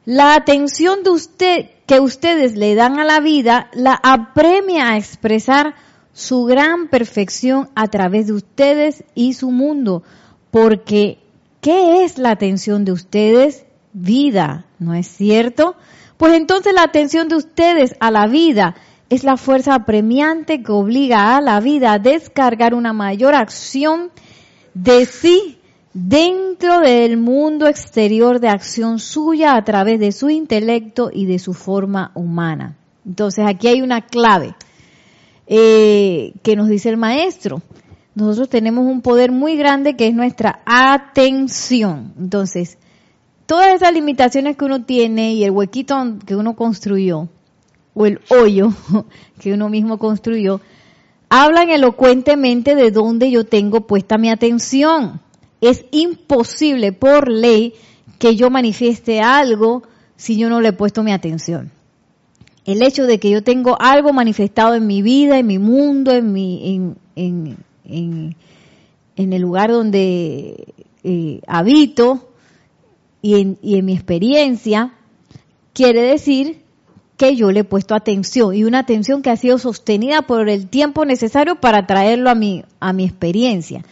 La 0.07 0.35
atención 0.35 1.02
de 1.02 1.11
usted, 1.11 1.67
que 1.85 2.00
ustedes 2.00 2.57
le 2.57 2.75
dan 2.75 2.99
a 2.99 3.05
la 3.05 3.21
vida 3.21 3.69
la 3.75 4.00
apremia 4.02 4.88
a 4.88 4.97
expresar 4.97 5.75
su 6.14 6.45
gran 6.45 6.88
perfección 6.88 7.69
a 7.75 7.88
través 7.88 8.29
de 8.29 8.33
ustedes 8.33 9.05
y 9.14 9.35
su 9.35 9.50
mundo. 9.50 10.02
Porque, 10.50 11.19
¿qué 11.61 12.05
es 12.05 12.17
la 12.17 12.31
atención 12.31 12.87
de 12.87 12.93
ustedes? 12.93 13.67
Vida, 13.93 14.64
¿no 14.79 14.95
es 14.95 15.09
cierto? 15.09 15.76
Pues 16.17 16.33
entonces 16.33 16.73
la 16.73 16.85
atención 16.85 17.29
de 17.29 17.37
ustedes 17.37 17.97
a 18.00 18.11
la 18.11 18.26
vida 18.29 18.76
es 19.12 19.25
la 19.25 19.37
fuerza 19.37 19.75
apremiante 19.75 20.62
que 20.62 20.73
obliga 20.73 21.37
a 21.37 21.42
la 21.42 21.61
vida 21.61 21.92
a 21.92 21.99
descargar 21.99 22.73
una 22.73 22.95
mayor 22.95 23.35
acción 23.35 24.11
de 24.73 25.04
sí 25.04 25.59
dentro 25.92 26.81
del 26.81 27.19
mundo 27.19 27.66
exterior 27.66 28.40
de 28.40 28.49
acción 28.49 28.99
suya 28.99 29.54
a 29.54 29.64
través 29.64 30.00
de 30.00 30.12
su 30.12 30.31
intelecto 30.31 31.11
y 31.12 31.26
de 31.26 31.38
su 31.38 31.52
forma 31.52 32.11
humana. 32.14 32.78
Entonces 33.04 33.45
aquí 33.47 33.69
hay 33.69 33.83
una 33.83 34.00
clave 34.00 34.54
eh, 35.47 36.33
que 36.42 36.57
nos 36.57 36.69
dice 36.69 36.88
el 36.88 36.97
maestro. 36.97 37.61
Nosotros 38.14 38.49
tenemos 38.49 38.87
un 38.87 39.02
poder 39.02 39.31
muy 39.31 39.57
grande 39.59 39.95
que 39.95 40.07
es 40.07 40.14
nuestra 40.14 40.62
atención. 40.64 42.14
Entonces, 42.19 42.78
todas 43.45 43.75
esas 43.75 43.92
limitaciones 43.92 44.57
que 44.57 44.64
uno 44.64 44.85
tiene 44.85 45.35
y 45.35 45.45
el 45.45 45.50
huequito 45.50 46.02
que 46.25 46.35
uno 46.35 46.57
construyó, 46.57 47.28
o 47.94 48.06
el 48.06 48.20
hoyo 48.30 48.72
que 49.40 49.52
uno 49.52 49.68
mismo 49.68 49.99
construyó, 49.99 50.61
hablan 51.28 51.70
elocuentemente 51.70 52.75
de 52.75 52.90
dónde 52.90 53.30
yo 53.30 53.44
tengo 53.44 53.87
puesta 53.87 54.18
mi 54.18 54.30
atención 54.30 55.20
es 55.62 55.84
imposible 55.92 56.92
por 56.92 57.30
ley 57.30 57.75
que 58.18 58.37
yo 58.37 58.50
manifieste 58.50 59.20
algo 59.20 59.84
si 60.16 60.37
yo 60.37 60.50
no 60.50 60.61
le 60.61 60.68
he 60.68 60.72
puesto 60.72 61.02
mi 61.04 61.12
atención. 61.12 61.70
El 62.64 62.82
hecho 62.82 63.04
de 63.04 63.18
que 63.18 63.30
yo 63.30 63.42
tengo 63.42 63.80
algo 63.80 64.12
manifestado 64.12 64.75
en 64.75 64.87
mi 64.87 65.02
vida, 65.02 65.38
en 65.38 65.46
mi 65.46 65.58
mundo, 65.58 66.11
en 66.12 66.32
mi, 66.32 66.75
en, 66.75 67.56
en, 67.84 68.37
en, 69.16 69.32
el 69.32 69.40
lugar 69.40 69.70
donde 69.70 70.75
eh, 71.04 71.40
habito 71.46 72.28
y 73.20 73.40
en, 73.40 73.58
y 73.62 73.76
en 73.76 73.84
mi 73.84 73.94
experiencia, 73.94 74.94
quiere 75.72 76.02
decir 76.02 76.62
que 77.23 77.37
yo 77.37 77.52
le 77.52 77.61
he 77.61 77.64
puesto 77.64 77.95
atención 77.95 78.52
y 78.52 78.64
una 78.64 78.81
atención 78.81 79.23
que 79.23 79.31
ha 79.31 79.37
sido 79.37 79.57
sostenida 79.57 80.23
por 80.23 80.49
el 80.49 80.67
tiempo 80.67 81.05
necesario 81.05 81.61
para 81.61 81.87
traerlo 81.87 82.31
a 82.31 82.35
mi, 82.35 82.64
a 82.81 82.93
mi 82.93 83.05
experiencia. 83.05 83.85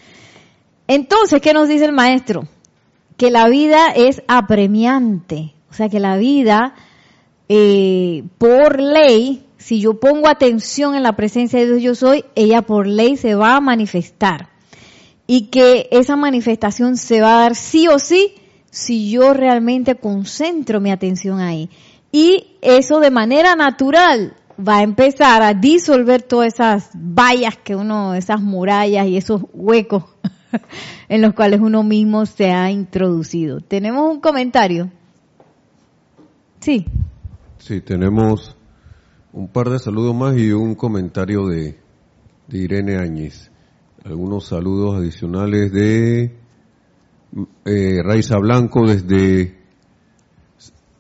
Entonces, 0.89 1.41
¿qué 1.41 1.53
nos 1.53 1.69
dice 1.69 1.85
el 1.85 1.93
maestro? 1.93 2.49
Que 3.17 3.31
la 3.31 3.49
vida 3.49 3.93
es 3.95 4.25
apremiante. 4.27 5.55
O 5.71 5.75
sea, 5.75 5.89
que 5.89 6.01
la 6.01 6.17
vida, 6.17 6.75
eh, 7.49 8.25
por 8.39 8.81
ley, 8.81 9.47
si 9.59 9.81
yo 9.81 10.01
pongo 10.01 10.27
atención 10.27 10.97
en 10.97 11.05
la 11.05 11.15
presencia 11.15 11.61
de 11.61 11.67
Dios 11.67 11.83
yo 11.83 11.95
soy, 11.95 12.25
ella 12.35 12.63
por 12.63 12.89
ley 12.89 13.17
se 13.17 13.37
va 13.37 13.55
a 13.55 13.61
manifestar. 13.61 14.49
Y 15.29 15.43
que 15.51 15.87
esa 15.93 16.17
manifestación 16.17 16.97
se 16.97 17.21
va 17.21 17.37
a 17.37 17.43
dar 17.43 17.55
sí 17.55 17.87
o 17.87 18.01
sí 18.01 18.35
si 18.73 19.09
yo 19.09 19.35
realmente 19.35 19.95
concentro 19.95 20.81
mi 20.81 20.91
atención 20.91 21.39
ahí. 21.39 21.71
Y 22.13 22.57
eso 22.61 23.01
de 23.01 23.11
manera 23.11 23.55
natural 23.55 24.35
va 24.59 24.79
a 24.79 24.83
empezar 24.83 25.43
a 25.43 25.55
disolver 25.55 26.23
todas 26.23 26.55
esas 26.55 26.91
vallas 26.95 27.57
que 27.57 27.77
uno, 27.77 28.15
esas 28.15 28.41
murallas 28.41 29.07
y 29.07 29.17
esos 29.17 29.43
huecos 29.53 30.05
en 31.09 31.23
los 31.23 31.35
cuales 31.35 31.61
uno 31.61 31.83
mismo 31.83 32.27
se 32.27 32.51
ha 32.51 32.71
introducido. 32.71 33.61
¿Tenemos 33.61 34.11
un 34.11 34.21
comentario? 34.21 34.91
Sí. 36.61 36.87
Sí, 37.59 37.81
tenemos 37.81 38.57
un 39.33 39.49
par 39.49 39.71
de 39.71 39.79
saludos 39.79 40.15
más 40.15 40.37
y 40.37 40.53
un 40.53 40.75
comentario 40.75 41.47
de, 41.47 41.79
Irene 42.53 42.97
Áñez. 42.97 43.51
Algunos 44.05 44.47
saludos 44.47 44.97
adicionales 44.97 45.73
de 45.73 46.35
eh, 47.65 48.03
Raiza 48.03 48.39
Blanco 48.39 48.89
desde 48.89 49.60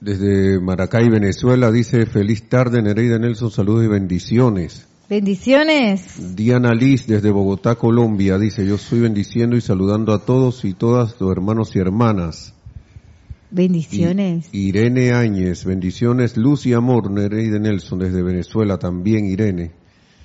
desde 0.00 0.60
Maracay, 0.60 1.08
Venezuela. 1.08 1.70
Dice, 1.70 2.06
feliz 2.06 2.48
tarde, 2.48 2.82
Nereida 2.82 3.18
Nelson, 3.18 3.50
saludos 3.50 3.84
y 3.84 3.88
bendiciones. 3.88 4.86
Bendiciones. 5.08 6.36
Diana 6.36 6.72
Liz 6.72 7.06
desde 7.06 7.30
Bogotá, 7.30 7.74
Colombia, 7.74 8.38
dice, 8.38 8.64
yo 8.64 8.76
estoy 8.76 9.00
bendiciendo 9.00 9.56
y 9.56 9.60
saludando 9.60 10.12
a 10.12 10.24
todos 10.24 10.64
y 10.64 10.72
todas 10.72 11.20
los 11.20 11.32
hermanos 11.32 11.74
y 11.74 11.80
hermanas. 11.80 12.54
Bendiciones. 13.50 14.48
Irene 14.52 15.10
Áñez, 15.10 15.64
bendiciones. 15.64 16.36
Luz 16.36 16.66
y 16.66 16.72
amor, 16.72 17.10
Nereida 17.10 17.58
Nelson 17.58 17.98
desde 17.98 18.22
Venezuela 18.22 18.78
también, 18.78 19.26
Irene. 19.26 19.72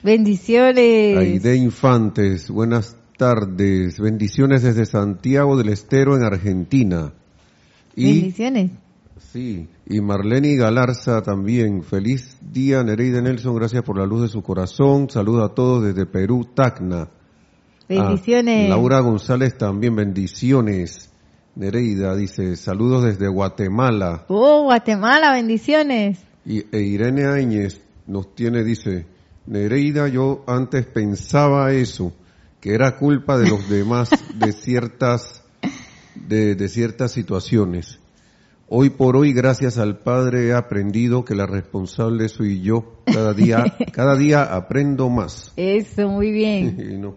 Bendiciones. 0.03 1.17
Aide 1.17 1.55
Infantes, 1.55 2.51
buenas 2.51 2.95
tardes. 3.17 3.99
Bendiciones 3.99 4.61
desde 4.61 4.85
Santiago 4.85 5.57
del 5.57 5.69
Estero 5.69 6.15
en 6.15 6.23
Argentina. 6.23 7.11
bendiciones. 7.95 8.69
Sí, 9.17 9.69
y 9.85 10.01
Marlene 10.01 10.55
Galarza 10.55 11.21
también. 11.21 11.83
Feliz 11.83 12.37
día, 12.41 12.83
Nereida 12.83 13.21
Nelson. 13.21 13.55
Gracias 13.55 13.83
por 13.83 13.97
la 13.97 14.05
luz 14.05 14.23
de 14.23 14.27
su 14.27 14.41
corazón. 14.41 15.09
Saludos 15.09 15.49
a 15.49 15.53
todos 15.53 15.83
desde 15.83 16.05
Perú, 16.05 16.49
Tacna. 16.53 17.09
Bendiciones. 17.87 18.65
Ah, 18.65 18.69
Laura 18.69 18.99
González 18.99 19.57
también, 19.57 19.95
bendiciones. 19.95 21.11
Nereida 21.55 22.15
dice, 22.15 22.57
saludos 22.57 23.05
desde 23.05 23.29
Guatemala. 23.29 24.25
Oh, 24.27 24.63
Guatemala, 24.63 25.31
bendiciones. 25.31 26.19
Y 26.45 26.65
e 26.75 26.81
Irene 26.81 27.25
Áñez 27.25 27.81
nos 28.07 28.35
tiene, 28.35 28.63
dice, 28.63 29.05
Nereida, 29.45 30.09
yo 30.09 30.43
antes 30.47 30.85
pensaba 30.87 31.71
eso, 31.71 32.13
que 32.59 32.73
era 32.73 32.97
culpa 32.97 33.37
de 33.37 33.49
los 33.49 33.69
demás 33.69 34.09
de 34.35 34.51
ciertas, 34.51 35.43
de, 36.15 36.55
de 36.55 36.67
ciertas 36.67 37.11
situaciones. 37.11 37.99
Hoy 38.67 38.89
por 38.89 39.15
hoy, 39.15 39.31
gracias 39.31 39.77
al 39.77 39.99
Padre, 39.99 40.47
he 40.47 40.53
aprendido 40.53 41.23
que 41.23 41.35
la 41.35 41.45
responsable 41.45 42.27
soy 42.29 42.61
yo. 42.61 42.95
Cada 43.05 43.33
día, 43.33 43.63
cada 43.91 44.15
día 44.15 44.43
aprendo 44.55 45.09
más. 45.09 45.53
Eso, 45.55 46.07
muy 46.09 46.31
bien. 46.31 46.99
No- 47.01 47.15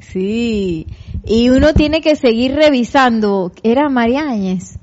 Sí. 0.00 0.88
Y 1.24 1.48
uno 1.50 1.74
tiene 1.74 2.00
que 2.00 2.16
seguir 2.16 2.54
revisando. 2.54 3.52
Era 3.62 3.88
María 3.88 4.28
Áñez. 4.28 4.78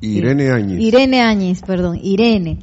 Irene 0.00 0.50
Áñez. 0.50 0.80
Irene 0.80 1.20
Áñez, 1.22 1.62
perdón, 1.62 1.98
Irene. 2.02 2.58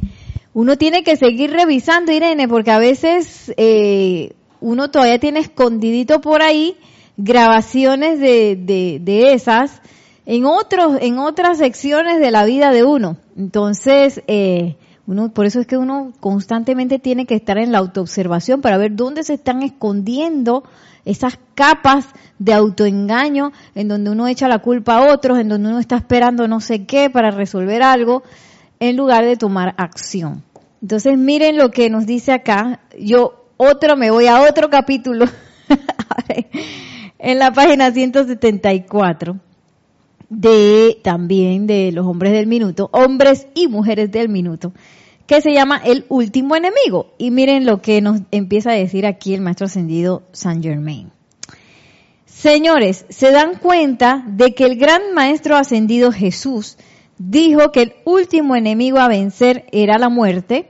Uno 0.54 0.78
tiene 0.78 1.04
que 1.04 1.18
seguir 1.18 1.52
revisando, 1.52 2.12
Irene, 2.12 2.48
porque 2.48 2.72
a 2.72 2.78
veces 2.80 3.52
eh, 3.58 4.34
uno 4.62 4.90
todavía 4.90 5.20
tiene 5.20 5.40
escondidito 5.40 6.22
por 6.22 6.42
ahí 6.42 6.78
grabaciones 7.18 8.20
de, 8.20 8.56
de, 8.56 9.00
de 9.02 9.34
esas 9.34 9.82
en 10.28 10.46
otros, 10.46 10.98
en 11.00 11.20
otras 11.20 11.58
secciones 11.58 12.20
de 12.20 12.32
la 12.32 12.44
vida 12.44 12.72
de 12.72 12.84
uno. 12.84 13.16
Entonces, 13.38 14.22
eh, 14.28 14.76
uno, 15.08 15.34
por 15.34 15.46
eso 15.46 15.62
es 15.62 15.68
que 15.68 15.78
uno 15.78 16.12
constantemente 16.20 17.00
tiene 17.00 17.26
que 17.26 17.36
estar 17.36 17.58
en 17.58 17.72
la 17.72 17.78
autoobservación 17.78 18.60
para 18.60 18.78
ver 18.78 18.94
dónde 18.94 19.24
se 19.24 19.36
están 19.36 19.64
escondiendo 19.64 20.66
esas 21.06 21.40
capas 21.56 22.08
de 22.40 22.54
autoengaño 22.54 23.54
en 23.74 23.88
donde 23.88 24.10
uno 24.10 24.28
echa 24.28 24.50
la 24.50 24.60
culpa 24.60 24.98
a 24.98 25.14
otros, 25.14 25.40
en 25.40 25.48
donde 25.48 25.70
uno 25.70 25.80
está 25.80 25.96
esperando 25.96 26.46
no 26.50 26.60
sé 26.60 26.86
qué 26.86 27.10
para 27.10 27.32
resolver 27.32 27.82
algo, 27.82 28.24
en 28.82 28.98
lugar 28.98 29.24
de 29.24 29.38
tomar 29.38 29.76
acción. 29.78 30.44
Entonces 30.82 31.18
miren 31.18 31.56
lo 31.56 31.72
que 31.72 31.90
nos 31.90 32.06
dice 32.06 32.34
acá. 32.34 32.82
Yo 33.00 33.46
otro 33.56 33.96
me 33.96 34.12
voy 34.12 34.28
a 34.28 34.42
otro 34.42 34.70
capítulo 34.70 35.26
en 37.18 37.40
la 37.40 37.54
página 37.54 37.94
174 37.94 39.47
de 40.30 41.00
también 41.04 41.68
de 41.68 41.92
los 41.92 42.06
hombres 42.06 42.34
del 42.34 42.48
minuto, 42.48 42.90
hombres 42.92 43.48
y 43.54 43.68
mujeres 43.68 44.12
del 44.12 44.30
minuto, 44.30 44.74
que 45.26 45.42
se 45.42 45.54
llama 45.54 45.82
El 45.84 46.06
último 46.10 46.56
enemigo. 46.56 47.14
Y 47.18 47.32
miren 47.32 47.66
lo 47.66 47.82
que 47.82 48.02
nos 48.02 48.22
empieza 48.32 48.72
a 48.72 48.76
decir 48.76 49.06
aquí 49.06 49.34
el 49.34 49.42
maestro 49.42 49.66
ascendido 49.68 50.24
Saint 50.32 50.64
Germain. 50.64 51.12
Señores, 52.26 53.06
se 53.10 53.32
dan 53.32 53.56
cuenta 53.56 54.24
de 54.28 54.54
que 54.54 54.66
el 54.66 54.78
gran 54.78 55.14
maestro 55.14 55.56
ascendido 55.56 56.12
Jesús 56.12 56.78
dijo 57.18 57.72
que 57.72 57.82
el 57.82 57.94
último 58.06 58.56
enemigo 58.56 59.00
a 59.00 59.08
vencer 59.08 59.66
era 59.72 59.98
la 59.98 60.10
muerte. 60.10 60.70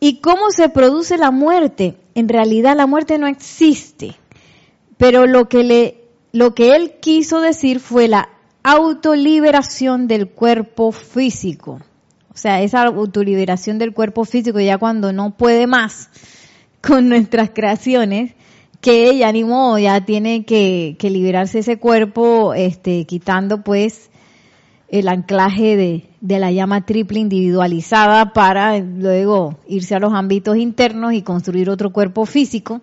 ¿Y 0.00 0.20
cómo 0.20 0.50
se 0.50 0.68
produce 0.68 1.16
la 1.16 1.30
muerte? 1.30 1.96
En 2.14 2.28
realidad 2.28 2.76
la 2.76 2.86
muerte 2.86 3.16
no 3.18 3.26
existe. 3.26 4.16
Pero 4.98 5.26
lo 5.26 5.48
que 5.48 5.64
le, 5.64 6.04
lo 6.32 6.54
que 6.54 6.76
él 6.76 6.96
quiso 7.00 7.40
decir 7.40 7.80
fue 7.80 8.06
la 8.06 8.28
autoliberación 8.68 10.08
del 10.08 10.28
cuerpo 10.28 10.90
físico. 10.90 11.80
O 12.34 12.36
sea, 12.36 12.62
esa 12.62 12.82
autoliberación 12.82 13.78
del 13.78 13.94
cuerpo 13.94 14.24
físico 14.24 14.58
ya 14.58 14.76
cuando 14.76 15.12
no 15.12 15.36
puede 15.36 15.68
más 15.68 16.10
con 16.80 17.08
nuestras 17.08 17.50
creaciones, 17.50 18.34
que 18.80 19.16
ya 19.16 19.30
ni 19.30 19.44
modo, 19.44 19.78
ya 19.78 20.04
tiene 20.04 20.44
que, 20.44 20.96
que 20.98 21.10
liberarse 21.10 21.60
ese 21.60 21.78
cuerpo, 21.78 22.54
este, 22.54 23.04
quitando 23.04 23.62
pues 23.62 24.10
el 24.88 25.06
anclaje 25.06 25.76
de, 25.76 26.04
de 26.20 26.38
la 26.40 26.50
llama 26.50 26.84
triple 26.86 27.20
individualizada 27.20 28.32
para 28.32 28.80
luego 28.80 29.60
irse 29.68 29.94
a 29.94 30.00
los 30.00 30.12
ámbitos 30.12 30.56
internos 30.56 31.12
y 31.12 31.22
construir 31.22 31.70
otro 31.70 31.92
cuerpo 31.92 32.26
físico. 32.26 32.80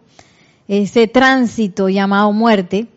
Ese 0.70 1.08
tránsito 1.10 1.90
llamado 1.90 2.32
muerte. 2.32 2.88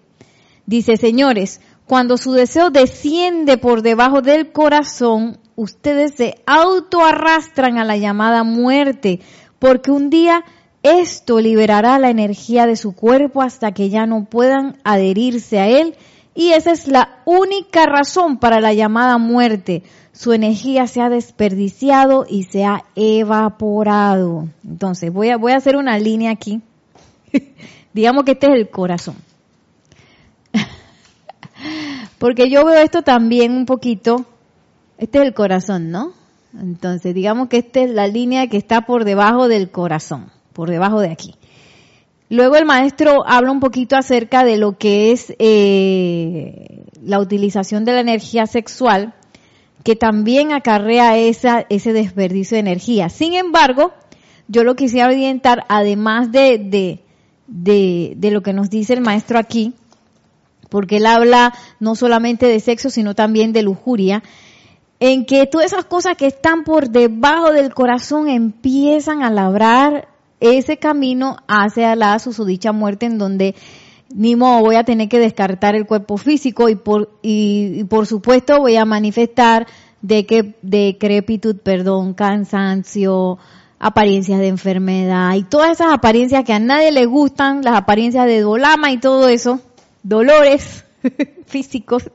Dice, 0.67 0.97
señores, 0.97 1.61
cuando 1.87 2.17
su 2.17 2.33
deseo 2.33 2.71
desciende 2.71 3.59
por 3.59 3.83
debajo 3.83 4.21
del 4.21 4.51
corazón, 4.51 5.39
ustedes 5.55 6.15
se 6.15 6.35
autoarrastran 6.45 7.79
a 7.79 7.85
la 7.85 7.97
llamada 7.97 8.43
muerte, 8.43 9.21
porque 9.61 9.93
un 9.93 10.11
día 10.11 10.45
esto 10.83 11.41
liberará 11.41 11.99
la 11.99 12.11
energía 12.11 12.67
de 12.67 12.77
su 12.77 12.95
cuerpo 12.95 13.41
hasta 13.41 13.73
que 13.73 13.89
ya 13.89 14.07
no 14.07 14.25
puedan 14.25 14.79
adherirse 14.83 15.61
a 15.61 15.69
él, 15.69 15.95
y 16.35 16.51
esa 16.51 16.73
es 16.73 16.89
la 16.89 17.21
única 17.25 17.87
razón 17.87 18.39
para 18.39 18.61
la 18.61 18.75
llamada 18.75 19.17
muerte. 19.17 19.85
Su 20.13 20.33
energía 20.33 20.87
se 20.87 21.01
ha 21.01 21.09
desperdiciado 21.09 22.27
y 22.29 22.45
se 22.45 22.65
ha 22.65 22.85
evaporado. 22.95 24.49
Entonces, 24.65 25.13
voy 25.13 25.31
a, 25.31 25.37
voy 25.37 25.53
a 25.53 25.57
hacer 25.57 25.77
una 25.77 25.99
línea 25.99 26.31
aquí. 26.31 26.61
Digamos 27.95 28.25
que 28.25 28.33
este 28.33 28.49
es 28.49 28.55
el 28.55 28.69
corazón. 28.69 29.26
Porque 32.19 32.49
yo 32.49 32.65
veo 32.65 32.81
esto 32.83 33.03
también 33.03 33.53
un 33.53 33.67
poquito, 33.67 34.25
este 34.99 35.19
es 35.19 35.25
el 35.25 35.35
corazón, 35.35 35.91
¿no? 35.91 36.13
Entonces, 36.59 37.15
digamos 37.15 37.49
que 37.49 37.59
esta 37.59 37.81
es 37.81 37.91
la 37.91 38.07
línea 38.07 38.47
que 38.47 38.57
está 38.57 38.83
por 38.83 39.05
debajo 39.05 39.49
del 39.49 39.71
corazón, 39.71 40.31
por 40.53 40.71
debajo 40.71 41.01
de 41.01 41.11
aquí. 41.11 41.35
Luego 42.29 42.57
el 42.57 42.65
maestro 42.65 43.23
habla 43.27 43.53
un 43.53 43.61
poquito 43.61 43.97
acerca 43.97 44.45
de 44.45 44.57
lo 44.57 44.79
que 44.79 45.13
es 45.13 45.35
eh, 45.39 46.85
la 47.03 47.21
utilización 47.21 47.85
de 47.85 47.93
la 47.93 48.01
energía 48.01 48.47
sexual, 48.47 49.15
que 49.85 49.95
también 49.95 50.53
acarrea 50.53 51.17
esa, 51.19 51.67
ese 51.69 51.93
desperdicio 51.93 52.57
de 52.57 52.61
energía. 52.61 53.11
Sin 53.11 53.35
embargo, 53.35 53.93
yo 54.49 54.65
lo 54.65 54.75
quisiera 54.75 55.07
orientar, 55.07 55.65
además 55.69 56.33
de, 56.33 56.59
de, 56.59 57.01
de, 57.47 58.15
de 58.17 58.31
lo 58.33 58.43
que 58.43 58.53
nos 58.53 58.71
dice 58.71 58.95
el 58.95 59.03
maestro 59.03 59.39
aquí, 59.39 59.75
porque 60.69 60.97
él 60.97 61.07
habla 61.07 61.55
no 61.81 61.95
solamente 61.95 62.47
de 62.47 62.61
sexo, 62.61 62.91
sino 62.91 63.15
también 63.15 63.53
de 63.53 63.63
lujuria, 63.63 64.23
en 65.01 65.27
que 65.27 65.47
todas 65.47 65.73
esas 65.73 65.85
cosas 65.85 66.17
que 66.17 66.27
están 66.27 66.65
por 66.65 66.91
debajo 66.91 67.53
del 67.53 67.75
corazón 67.75 68.29
empiezan 68.29 69.23
a 69.23 69.31
labrar 69.31 70.09
ese 70.41 70.79
camino 70.79 71.37
hacia 71.49 71.97
la 71.97 72.19
susodicha 72.19 72.73
muerte 72.73 73.07
en 73.07 73.19
donde 73.19 73.55
ni 74.15 74.37
modo 74.37 74.61
voy 74.61 74.77
a 74.77 74.85
tener 74.85 75.09
que 75.09 75.19
descartar 75.19 75.75
el 75.75 75.87
cuerpo 75.87 76.17
físico 76.17 76.69
y 76.69 76.77
por, 76.77 77.11
y, 77.23 77.81
y 77.81 77.85
por 77.85 78.07
supuesto 78.07 78.61
voy 78.61 78.77
a 78.77 78.85
manifestar 78.85 79.67
de 80.03 80.27
que 80.27 80.55
decrepitud, 80.63 81.57
perdón, 81.57 82.15
cansancio, 82.15 83.39
apariencias 83.79 84.39
de 84.39 84.49
enfermedad 84.49 85.35
y 85.35 85.43
todas 85.43 85.73
esas 85.73 85.93
apariencias 85.93 86.45
que 86.45 86.53
a 86.53 86.59
nadie 86.59 86.93
le 86.93 87.07
gustan, 87.07 87.63
las 87.63 87.77
apariencias 87.77 88.27
de 88.27 88.41
dolama 88.41 88.93
y 88.93 88.99
todo 88.99 89.29
eso, 89.29 89.61
dolores 90.07 90.85
físicos 91.47 92.11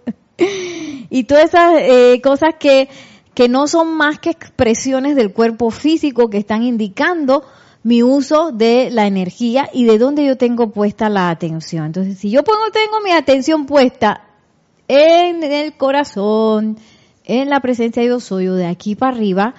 y 1.10 1.24
todas 1.26 1.46
esas 1.46 1.74
eh, 1.78 2.22
cosas 2.24 2.56
que, 2.60 2.90
que 3.34 3.50
no 3.50 3.68
son 3.68 3.94
más 3.96 4.20
que 4.20 4.32
expresiones 4.32 5.16
del 5.16 5.34
cuerpo 5.34 5.72
físico 5.72 6.30
que 6.30 6.38
están 6.38 6.64
indicando 6.64 7.44
mi 7.84 8.04
uso 8.04 8.52
de 8.52 8.90
la 8.92 9.08
energía 9.08 9.70
y 9.74 9.86
de 9.86 9.98
dónde 9.98 10.26
yo 10.26 10.38
tengo 10.38 10.72
puesta 10.72 11.10
la 11.10 11.30
atención. 11.30 11.86
Entonces, 11.86 12.18
si 12.18 12.30
yo 12.30 12.44
pongo, 12.44 12.70
tengo 12.72 13.02
mi 13.04 13.12
atención 13.12 13.66
puesta 13.66 14.24
en 14.88 15.44
el 15.44 15.74
corazón, 15.78 16.78
en 17.24 17.50
la 17.50 17.60
presencia 17.60 18.04
de 18.04 18.10
yo 18.10 18.20
soy 18.20 18.48
o 18.48 18.56
de 18.56 18.68
aquí 18.68 18.96
para 18.96 19.16
arriba, 19.16 19.56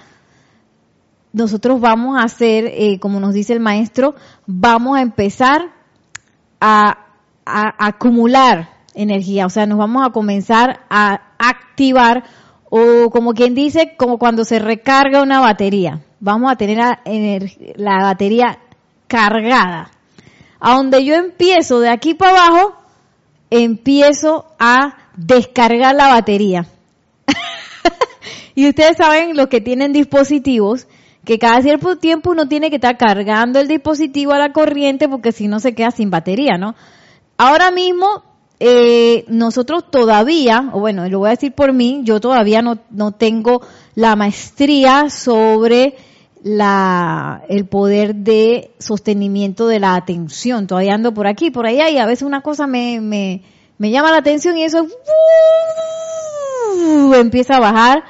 nosotros 1.33 1.81
vamos 1.81 2.17
a 2.19 2.23
hacer, 2.23 2.65
eh, 2.67 2.99
como 2.99 3.19
nos 3.19 3.33
dice 3.33 3.53
el 3.53 3.59
maestro, 3.59 4.15
vamos 4.45 4.97
a 4.97 5.01
empezar 5.01 5.71
a, 6.61 7.02
a, 7.45 7.67
a 7.67 7.87
acumular 7.87 8.69
energía, 8.93 9.45
o 9.45 9.49
sea, 9.49 9.65
nos 9.65 9.77
vamos 9.77 10.05
a 10.05 10.11
comenzar 10.11 10.81
a 10.89 11.21
activar 11.37 12.23
o 12.75 13.11
como 13.11 13.33
quien 13.33 13.53
dice, 13.53 13.95
como 13.97 14.17
cuando 14.17 14.43
se 14.45 14.57
recarga 14.57 15.21
una 15.21 15.39
batería. 15.39 15.99
Vamos 16.19 16.51
a 16.51 16.55
tener 16.55 16.77
la, 16.77 16.99
la 17.75 17.97
batería 18.01 18.57
cargada. 19.07 19.91
A 20.59 20.77
donde 20.77 21.05
yo 21.05 21.13
empiezo 21.13 21.79
de 21.81 21.89
aquí 21.89 22.15
para 22.15 22.31
abajo, 22.31 22.73
empiezo 23.51 24.45
a 24.57 24.97
descargar 25.15 25.93
la 25.93 26.07
batería. 26.07 26.65
y 28.55 28.67
ustedes 28.67 28.97
saben, 28.97 29.37
los 29.37 29.49
que 29.49 29.61
tienen 29.61 29.93
dispositivos, 29.93 30.87
que 31.25 31.37
cada 31.37 31.61
cierto 31.61 31.97
tiempo 31.97 32.31
uno 32.31 32.47
tiene 32.47 32.71
que 32.71 32.77
estar 32.77 32.97
cargando 32.97 33.59
el 33.59 33.67
dispositivo 33.67 34.33
a 34.33 34.39
la 34.39 34.51
corriente 34.51 35.07
porque 35.07 35.31
si 35.31 35.47
no 35.47 35.59
se 35.59 35.75
queda 35.75 35.91
sin 35.91 36.09
batería, 36.09 36.57
¿no? 36.57 36.73
Ahora 37.37 37.71
mismo 37.71 38.23
eh, 38.59 39.25
nosotros 39.27 39.89
todavía, 39.91 40.69
o 40.73 40.79
bueno, 40.79 41.07
lo 41.09 41.19
voy 41.19 41.27
a 41.27 41.31
decir 41.31 41.53
por 41.53 41.73
mí, 41.73 42.01
yo 42.03 42.21
todavía 42.21 42.61
no, 42.61 42.79
no 42.91 43.11
tengo 43.11 43.61
la 43.95 44.15
maestría 44.15 45.09
sobre 45.09 45.95
la, 46.43 47.43
el 47.49 47.65
poder 47.65 48.15
de 48.15 48.71
sostenimiento 48.79 49.67
de 49.67 49.79
la 49.79 49.95
atención. 49.95 50.67
Todavía 50.67 50.93
ando 50.93 51.13
por 51.13 51.27
aquí, 51.27 51.51
por 51.51 51.65
allá, 51.65 51.89
y 51.89 51.97
a 51.97 52.05
veces 52.05 52.23
una 52.23 52.41
cosa 52.41 52.67
me, 52.67 53.01
me, 53.01 53.41
me 53.77 53.91
llama 53.91 54.11
la 54.11 54.17
atención 54.17 54.57
y 54.57 54.63
eso 54.63 54.83
uh, 56.75 57.13
empieza 57.15 57.57
a 57.57 57.59
bajar 57.59 58.03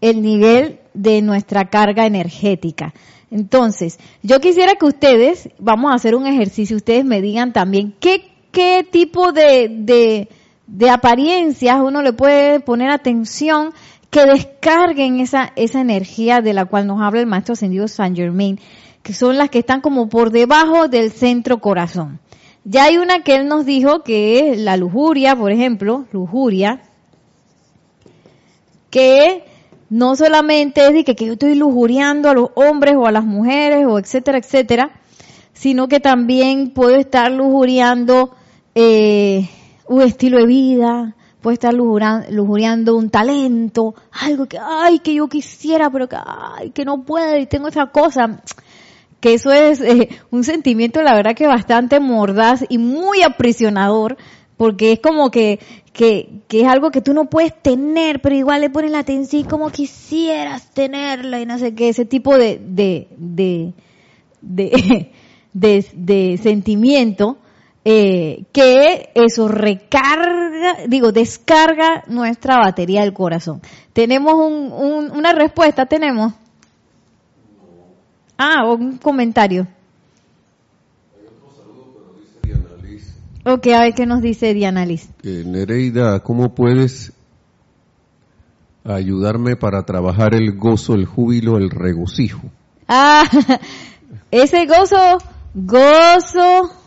el 0.00 0.22
nivel 0.22 0.80
de 0.94 1.22
nuestra 1.22 1.68
carga 1.68 2.06
energética. 2.06 2.94
Entonces, 3.30 3.98
yo 4.22 4.40
quisiera 4.40 4.76
que 4.76 4.86
ustedes, 4.86 5.50
vamos 5.58 5.92
a 5.92 5.94
hacer 5.94 6.14
un 6.14 6.26
ejercicio, 6.26 6.76
ustedes 6.76 7.04
me 7.04 7.20
digan 7.20 7.52
también 7.52 7.94
qué, 8.00 8.32
qué 8.58 8.82
tipo 8.82 9.30
de, 9.30 9.68
de, 9.70 10.28
de 10.66 10.90
apariencias 10.90 11.78
uno 11.80 12.02
le 12.02 12.12
puede 12.12 12.58
poner 12.58 12.90
atención 12.90 13.72
que 14.10 14.26
descarguen 14.26 15.20
esa, 15.20 15.52
esa 15.54 15.80
energía 15.80 16.40
de 16.40 16.54
la 16.54 16.64
cual 16.64 16.88
nos 16.88 17.00
habla 17.00 17.20
el 17.20 17.28
maestro 17.28 17.52
ascendido 17.52 17.86
Saint 17.86 18.16
Germain, 18.16 18.58
que 19.04 19.12
son 19.12 19.38
las 19.38 19.48
que 19.50 19.60
están 19.60 19.80
como 19.80 20.08
por 20.08 20.32
debajo 20.32 20.88
del 20.88 21.12
centro 21.12 21.60
corazón. 21.60 22.18
Ya 22.64 22.86
hay 22.86 22.96
una 22.96 23.22
que 23.22 23.36
él 23.36 23.46
nos 23.46 23.64
dijo 23.64 24.02
que 24.02 24.50
es 24.50 24.58
la 24.58 24.76
lujuria, 24.76 25.36
por 25.36 25.52
ejemplo, 25.52 26.06
lujuria, 26.10 26.82
que 28.90 29.44
no 29.88 30.16
solamente 30.16 30.84
es 30.84 30.94
de 30.94 31.04
que, 31.04 31.14
yo 31.24 31.34
estoy 31.34 31.54
lujuriando 31.54 32.28
a 32.28 32.34
los 32.34 32.48
hombres 32.56 32.96
o 32.96 33.06
a 33.06 33.12
las 33.12 33.24
mujeres 33.24 33.86
o 33.86 34.00
etcétera, 34.00 34.38
etcétera, 34.38 35.00
sino 35.52 35.86
que 35.86 36.00
también 36.00 36.70
puedo 36.70 36.96
estar 36.96 37.30
lujuriando 37.30 38.34
eh, 38.80 39.48
un 39.88 40.02
estilo 40.02 40.38
de 40.38 40.46
vida, 40.46 41.16
puedo 41.40 41.52
estar 41.52 41.74
lujuriando, 41.74 42.96
un 42.96 43.10
talento, 43.10 43.96
algo 44.12 44.46
que, 44.46 44.56
ay, 44.56 45.00
que 45.00 45.14
yo 45.14 45.28
quisiera, 45.28 45.90
pero 45.90 46.08
que, 46.08 46.16
ay, 46.24 46.70
que 46.70 46.84
no 46.84 47.02
puedo 47.02 47.36
y 47.36 47.46
tengo 47.46 47.66
esa 47.66 47.86
cosa. 47.86 48.40
Que 49.18 49.34
eso 49.34 49.50
es 49.50 49.80
eh, 49.80 50.08
un 50.30 50.44
sentimiento, 50.44 51.02
la 51.02 51.14
verdad, 51.14 51.34
que 51.34 51.48
bastante 51.48 51.98
mordaz 51.98 52.64
y 52.68 52.78
muy 52.78 53.22
aprisionador, 53.22 54.16
porque 54.56 54.92
es 54.92 55.00
como 55.00 55.32
que, 55.32 55.58
que, 55.92 56.42
que, 56.46 56.60
es 56.60 56.68
algo 56.68 56.92
que 56.92 57.00
tú 57.00 57.14
no 57.14 57.24
puedes 57.24 57.60
tener, 57.60 58.20
pero 58.20 58.36
igual 58.36 58.60
le 58.60 58.70
pones 58.70 58.92
la 58.92 59.00
atención 59.00 59.42
como 59.42 59.70
quisieras 59.70 60.70
tenerla 60.70 61.40
y 61.40 61.46
no 61.46 61.58
sé 61.58 61.74
qué, 61.74 61.88
ese 61.88 62.04
tipo 62.04 62.38
de, 62.38 62.60
de, 62.64 63.08
de, 63.16 63.72
de, 64.40 65.10
de, 65.94 66.38
sentimiento, 66.40 67.38
eh, 67.90 68.44
que 68.52 69.08
eso 69.14 69.48
recarga, 69.48 70.84
digo, 70.86 71.10
descarga 71.10 72.04
nuestra 72.06 72.58
batería 72.58 73.00
del 73.00 73.14
corazón. 73.14 73.62
Tenemos 73.94 74.34
un, 74.34 74.70
un, 74.72 75.10
una 75.10 75.32
respuesta, 75.32 75.86
tenemos. 75.86 76.34
Ah, 78.36 78.70
un 78.70 78.98
comentario. 78.98 79.66
Ok, 83.46 83.68
a 83.68 83.80
ver 83.80 83.94
qué 83.94 84.04
nos 84.04 84.20
dice 84.20 84.52
Diana 84.52 84.84
Liz. 84.84 85.08
Nereida, 85.22 86.20
¿cómo 86.20 86.54
puedes 86.54 87.14
ayudarme 88.84 89.56
para 89.56 89.84
trabajar 89.84 90.34
el 90.34 90.58
gozo, 90.58 90.92
el 90.92 91.06
júbilo, 91.06 91.56
el 91.56 91.70
regocijo? 91.70 92.50
Ah, 92.86 93.24
ese 94.30 94.66
gozo, 94.66 95.16
gozo, 95.54 96.77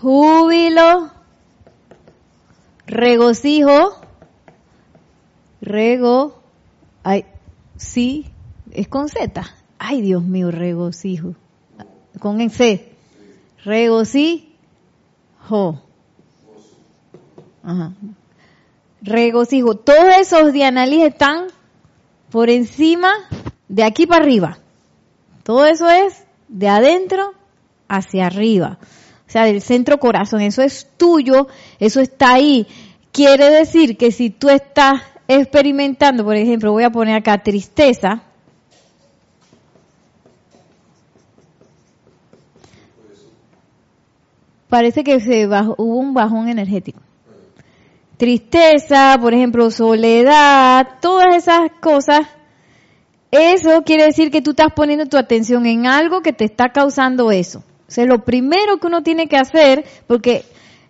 júbilo, 0.00 1.10
regocijo, 2.86 4.00
rego, 5.60 6.40
ay, 7.02 7.24
sí, 7.76 8.26
es 8.70 8.88
con 8.88 9.08
Z. 9.08 9.44
Ay, 9.78 10.00
Dios 10.00 10.22
mío, 10.22 10.50
regocijo. 10.50 11.34
Con 12.18 12.50
C. 12.50 12.92
Regocijo 13.64 14.48
Regocijo. 19.02 19.74
Todos 19.76 20.16
esos 20.20 20.52
dianaliz 20.52 21.04
están 21.04 21.46
por 22.30 22.50
encima 22.50 23.12
de 23.68 23.84
aquí 23.84 24.06
para 24.06 24.24
arriba. 24.24 24.58
Todo 25.44 25.66
eso 25.66 25.88
es 25.88 26.24
de 26.48 26.68
adentro 26.68 27.32
hacia 27.88 28.26
arriba. 28.26 28.78
O 29.28 29.30
sea, 29.30 29.44
del 29.44 29.60
centro 29.60 29.98
corazón. 29.98 30.40
Eso 30.40 30.62
es 30.62 30.88
tuyo, 30.96 31.48
eso 31.78 32.00
está 32.00 32.32
ahí. 32.32 32.66
Quiere 33.12 33.50
decir 33.50 33.98
que 33.98 34.10
si 34.10 34.30
tú 34.30 34.48
estás 34.48 35.02
experimentando, 35.28 36.24
por 36.24 36.34
ejemplo, 36.34 36.72
voy 36.72 36.84
a 36.84 36.90
poner 36.90 37.16
acá 37.16 37.42
tristeza, 37.42 38.22
parece 44.68 45.04
que 45.04 45.20
se 45.20 45.46
hubo 45.46 45.98
un 45.98 46.14
bajón 46.14 46.48
energético. 46.48 47.00
Tristeza, 48.16 49.16
por 49.20 49.34
ejemplo, 49.34 49.70
soledad, 49.70 50.88
todas 51.00 51.36
esas 51.36 51.70
cosas, 51.80 52.26
eso 53.30 53.82
quiere 53.82 54.06
decir 54.06 54.30
que 54.30 54.40
tú 54.40 54.50
estás 54.50 54.72
poniendo 54.74 55.04
tu 55.04 55.18
atención 55.18 55.66
en 55.66 55.86
algo 55.86 56.22
que 56.22 56.32
te 56.32 56.46
está 56.46 56.70
causando 56.70 57.30
eso. 57.30 57.62
O 57.88 57.90
sea, 57.90 58.04
lo 58.04 58.24
primero 58.24 58.76
que 58.78 58.86
uno 58.86 59.02
tiene 59.02 59.28
que 59.28 59.38
hacer, 59.38 59.84
porque 60.06 60.44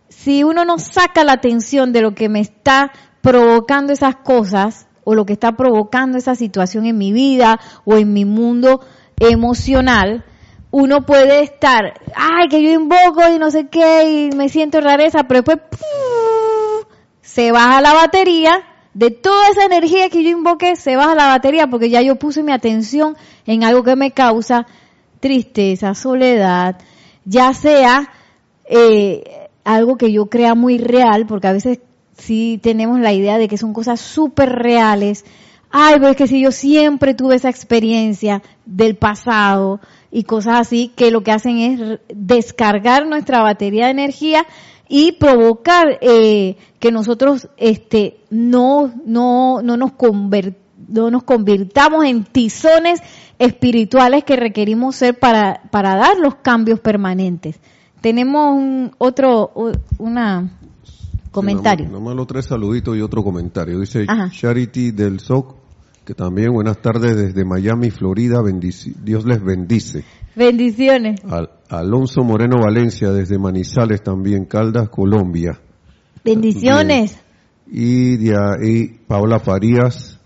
si 0.08 0.42
uno 0.42 0.64
no 0.64 0.78
saca 0.78 1.22
la 1.22 1.34
atención 1.34 1.92
de 1.92 2.02
lo 2.02 2.14
que 2.14 2.28
me 2.28 2.40
está 2.40 2.90
provocando 3.20 3.92
esas 3.92 4.16
cosas, 4.16 4.88
o 5.04 5.14
lo 5.14 5.24
que 5.24 5.32
está 5.32 5.52
provocando 5.52 6.18
esa 6.18 6.34
situación 6.34 6.84
en 6.84 6.98
mi 6.98 7.12
vida 7.12 7.58
o 7.86 7.96
en 7.96 8.12
mi 8.12 8.26
mundo 8.26 8.80
emocional, 9.18 10.24
uno 10.70 11.06
puede 11.06 11.42
estar, 11.42 11.94
ay, 12.14 12.48
que 12.48 12.62
yo 12.62 12.70
invoco 12.70 13.22
y 13.34 13.38
no 13.38 13.50
sé 13.50 13.68
qué, 13.68 14.28
y 14.30 14.36
me 14.36 14.50
siento 14.50 14.82
rareza, 14.82 15.24
pero 15.26 15.40
después 15.40 15.60
se 17.22 17.52
baja 17.52 17.80
la 17.80 17.94
batería, 17.94 18.64
de 18.92 19.10
toda 19.10 19.48
esa 19.48 19.64
energía 19.64 20.10
que 20.10 20.22
yo 20.24 20.30
invoqué, 20.30 20.76
se 20.76 20.96
baja 20.96 21.14
la 21.14 21.28
batería 21.28 21.68
porque 21.68 21.88
ya 21.88 22.02
yo 22.02 22.16
puse 22.16 22.42
mi 22.42 22.52
atención 22.52 23.16
en 23.46 23.64
algo 23.64 23.84
que 23.84 23.96
me 23.96 24.10
causa 24.10 24.66
tristeza, 25.20 25.94
soledad, 25.94 26.78
ya 27.24 27.52
sea 27.54 28.10
eh, 28.64 29.48
algo 29.64 29.96
que 29.96 30.12
yo 30.12 30.26
crea 30.26 30.54
muy 30.54 30.78
real, 30.78 31.26
porque 31.26 31.48
a 31.48 31.52
veces 31.52 31.80
sí 32.16 32.58
tenemos 32.62 33.00
la 33.00 33.12
idea 33.12 33.38
de 33.38 33.48
que 33.48 33.58
son 33.58 33.72
cosas 33.72 34.00
súper 34.00 34.50
reales. 34.50 35.24
Ay, 35.70 35.96
pero 35.96 36.08
es 36.08 36.16
que 36.16 36.26
si 36.26 36.40
yo 36.40 36.52
siempre 36.52 37.14
tuve 37.14 37.36
esa 37.36 37.50
experiencia 37.50 38.42
del 38.64 38.96
pasado, 38.96 39.80
y 40.10 40.24
cosas 40.24 40.60
así 40.60 40.92
que 40.94 41.10
lo 41.10 41.22
que 41.22 41.32
hacen 41.32 41.58
es 41.58 42.00
descargar 42.08 43.06
nuestra 43.06 43.42
batería 43.42 43.86
de 43.86 43.90
energía 43.92 44.46
y 44.88 45.12
provocar 45.12 45.98
eh, 46.00 46.56
que 46.78 46.92
nosotros 46.92 47.48
este 47.58 48.20
no 48.30 48.92
no 49.04 49.60
no 49.62 49.76
nos 49.76 49.92
no 50.88 51.10
nos 51.10 51.22
convirtamos 51.24 52.04
en 52.06 52.24
tizones 52.24 53.02
espirituales 53.38 54.24
que 54.24 54.36
requerimos 54.36 54.96
ser 54.96 55.18
para 55.18 55.62
para 55.70 55.96
dar 55.96 56.18
los 56.18 56.36
cambios 56.36 56.80
permanentes 56.80 57.58
tenemos 58.00 58.56
un 58.56 58.92
otro 58.98 59.52
una 59.98 60.50
comentario 61.30 61.86
sí, 61.86 61.92
nomás, 61.92 62.26
tres 62.26 62.46
saluditos 62.46 62.96
y 62.96 63.00
otro 63.00 63.22
comentario 63.22 63.78
dice 63.80 64.06
Charity 64.30 64.92
del 64.92 65.20
SOC 65.20 65.58
que 66.08 66.14
también 66.14 66.54
buenas 66.54 66.80
tardes 66.80 67.14
desde 67.18 67.44
Miami, 67.44 67.90
Florida. 67.90 68.38
Dios 69.04 69.26
les 69.26 69.44
bendice. 69.44 70.04
Bendiciones. 70.34 71.20
Alonso 71.68 72.22
Moreno 72.22 72.62
Valencia 72.64 73.10
desde 73.10 73.38
Manizales 73.38 74.02
también, 74.02 74.46
Caldas, 74.46 74.88
Colombia. 74.88 75.60
Bendiciones. 76.24 77.18
Y, 77.70 78.26
y 78.26 78.88
Paola 79.06 79.38
Farías, 79.38 80.17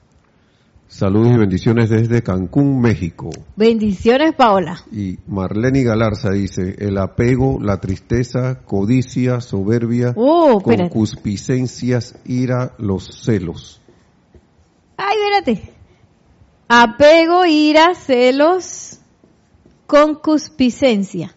saludos 0.93 1.33
y 1.33 1.39
bendiciones 1.39 1.89
desde 1.89 2.23
Cancún, 2.23 2.81
México. 2.81 3.31
Bendiciones, 3.57 4.35
Paola. 4.35 4.85
Y 4.93 5.19
Marlene 5.27 5.83
Galarza 5.83 6.31
dice, 6.31 6.77
el 6.79 6.99
apego, 6.99 7.59
la 7.61 7.81
tristeza, 7.81 8.61
codicia, 8.65 9.41
soberbia, 9.41 10.13
oh, 10.17 10.61
concupiscencias, 10.61 12.17
ira, 12.27 12.75
los 12.79 13.23
celos. 13.25 13.81
Ay, 14.99 15.17
espérate. 15.17 15.73
Apego, 16.69 17.47
ira, 17.47 17.95
celos, 17.95 19.01
concupiscencia. 19.87 21.35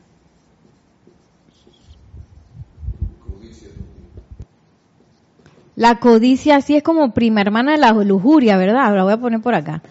La 5.76 6.00
codicia 6.00 6.58
así 6.58 6.76
es 6.76 6.84
como 6.84 7.14
prima 7.14 7.42
hermana 7.42 7.74
de 7.74 7.78
la 7.78 7.92
lujuria, 7.92 8.58
¿verdad? 8.58 8.96
La 8.96 9.04
voy 9.04 9.14
a 9.14 9.18
poner 9.18 9.42
por 9.42 9.56
acá. 9.56 9.82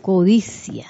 Codicia. 0.00 0.86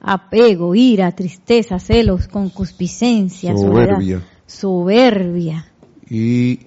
Apego, 0.00 0.74
ira, 0.76 1.10
tristeza, 1.12 1.78
celos, 1.80 2.28
concupiscencia, 2.28 3.56
soberbia. 3.56 4.22
Soberbia. 4.46 5.66
Y 6.08 6.60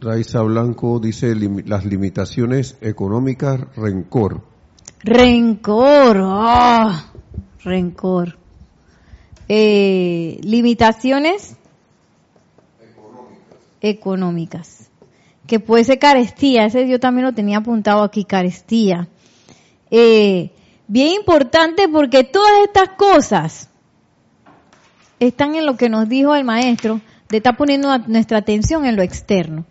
Raiza 0.00 0.42
Blanco 0.42 0.98
dice 0.98 1.34
las 1.34 1.84
limitaciones 1.84 2.76
económicas, 2.80 3.60
rencor. 3.76 4.42
Rencor, 5.04 6.18
oh, 6.18 6.92
rencor. 7.62 8.36
Eh, 9.48 10.40
limitaciones 10.42 11.56
económicas. 13.80 14.73
Que 15.46 15.60
puede 15.60 15.84
ser 15.84 15.98
carestía, 15.98 16.64
ese 16.66 16.88
yo 16.88 16.98
también 16.98 17.26
lo 17.26 17.32
tenía 17.32 17.58
apuntado 17.58 18.02
aquí, 18.02 18.24
carestía. 18.24 19.08
Eh, 19.90 20.50
Bien 20.86 21.14
importante 21.14 21.88
porque 21.88 22.24
todas 22.24 22.52
estas 22.64 22.90
cosas 22.90 23.70
están 25.18 25.54
en 25.54 25.64
lo 25.64 25.76
que 25.76 25.88
nos 25.88 26.08
dijo 26.08 26.34
el 26.34 26.44
maestro, 26.44 27.00
de 27.30 27.38
estar 27.38 27.56
poniendo 27.56 27.96
nuestra 28.06 28.38
atención 28.38 28.84
en 28.84 28.96
lo 28.96 29.02
externo. 29.02 29.64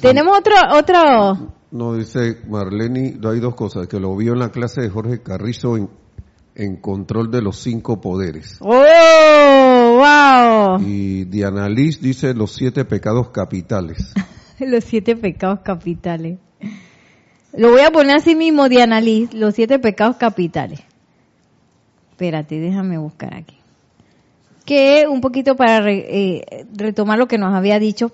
Tenemos 0.00 0.36
otro, 0.36 0.54
otro... 0.72 1.52
No, 1.70 1.94
dice 1.94 2.38
Marlene, 2.48 3.18
hay 3.22 3.40
dos 3.40 3.54
cosas, 3.54 3.86
que 3.86 4.00
lo 4.00 4.16
vio 4.16 4.32
en 4.32 4.40
la 4.40 4.50
clase 4.50 4.80
de 4.80 4.90
Jorge 4.90 5.22
Carrizo 5.22 5.76
en, 5.76 5.88
en 6.56 6.76
control 6.76 7.30
de 7.30 7.42
los 7.42 7.58
cinco 7.58 8.00
poderes. 8.00 8.58
¡Oh, 8.60 10.00
wow! 10.00 10.80
Y 10.80 11.24
Diana 11.26 11.68
Liz 11.68 12.00
dice 12.00 12.34
los 12.34 12.52
siete 12.52 12.84
pecados 12.84 13.30
capitales. 13.30 14.12
los 14.60 14.84
siete 14.84 15.16
pecados 15.16 15.60
capitales. 15.60 16.38
Lo 17.52 17.70
voy 17.70 17.80
a 17.80 17.90
poner 17.90 18.16
así 18.16 18.34
mismo, 18.34 18.68
Diana 18.68 19.00
Liz, 19.00 19.32
los 19.32 19.54
siete 19.54 19.78
pecados 19.78 20.16
capitales. 20.16 20.80
Espérate, 22.10 22.58
déjame 22.58 22.98
buscar 22.98 23.34
aquí. 23.34 23.56
Que 24.64 25.06
un 25.08 25.20
poquito 25.20 25.56
para 25.56 25.90
eh, 25.90 26.66
retomar 26.74 27.18
lo 27.18 27.28
que 27.28 27.38
nos 27.38 27.54
había 27.54 27.78
dicho. 27.78 28.12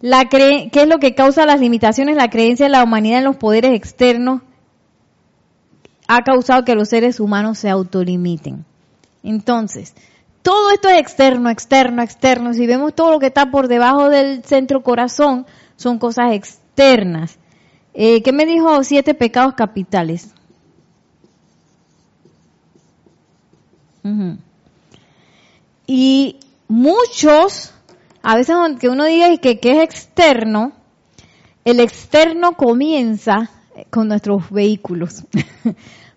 La 0.00 0.28
¿Qué 0.28 0.68
es 0.72 0.88
lo 0.88 0.98
que 0.98 1.14
causa 1.14 1.46
las 1.46 1.60
limitaciones? 1.60 2.16
La 2.16 2.28
creencia 2.28 2.66
de 2.66 2.70
la 2.72 2.82
humanidad 2.82 3.18
en 3.18 3.24
los 3.24 3.36
poderes 3.36 3.72
externos 3.74 4.42
ha 6.08 6.22
causado 6.22 6.64
que 6.64 6.74
los 6.74 6.88
seres 6.88 7.20
humanos 7.20 7.58
se 7.58 7.70
autolimiten. 7.70 8.64
Entonces, 9.22 9.94
todo 10.42 10.70
esto 10.70 10.88
es 10.88 10.98
externo, 10.98 11.50
externo, 11.50 12.02
externo. 12.02 12.52
Si 12.52 12.66
vemos 12.66 12.94
todo 12.94 13.12
lo 13.12 13.20
que 13.20 13.26
está 13.26 13.50
por 13.50 13.68
debajo 13.68 14.10
del 14.10 14.42
centro 14.44 14.82
corazón, 14.82 15.46
son 15.82 15.98
cosas 15.98 16.32
externas. 16.32 17.38
Eh, 17.94 18.22
¿Qué 18.22 18.32
me 18.32 18.46
dijo 18.46 18.82
siete 18.84 19.14
pecados 19.14 19.54
capitales? 19.54 20.30
Y 25.86 26.40
muchos, 26.68 27.72
a 28.22 28.36
veces 28.36 28.54
aunque 28.54 28.88
uno 28.88 29.04
diga 29.04 29.36
que, 29.36 29.60
que 29.60 29.72
es 29.72 29.82
externo, 29.82 30.72
el 31.64 31.80
externo 31.80 32.56
comienza 32.56 33.50
con 33.90 34.08
nuestros 34.08 34.50
vehículos. 34.50 35.24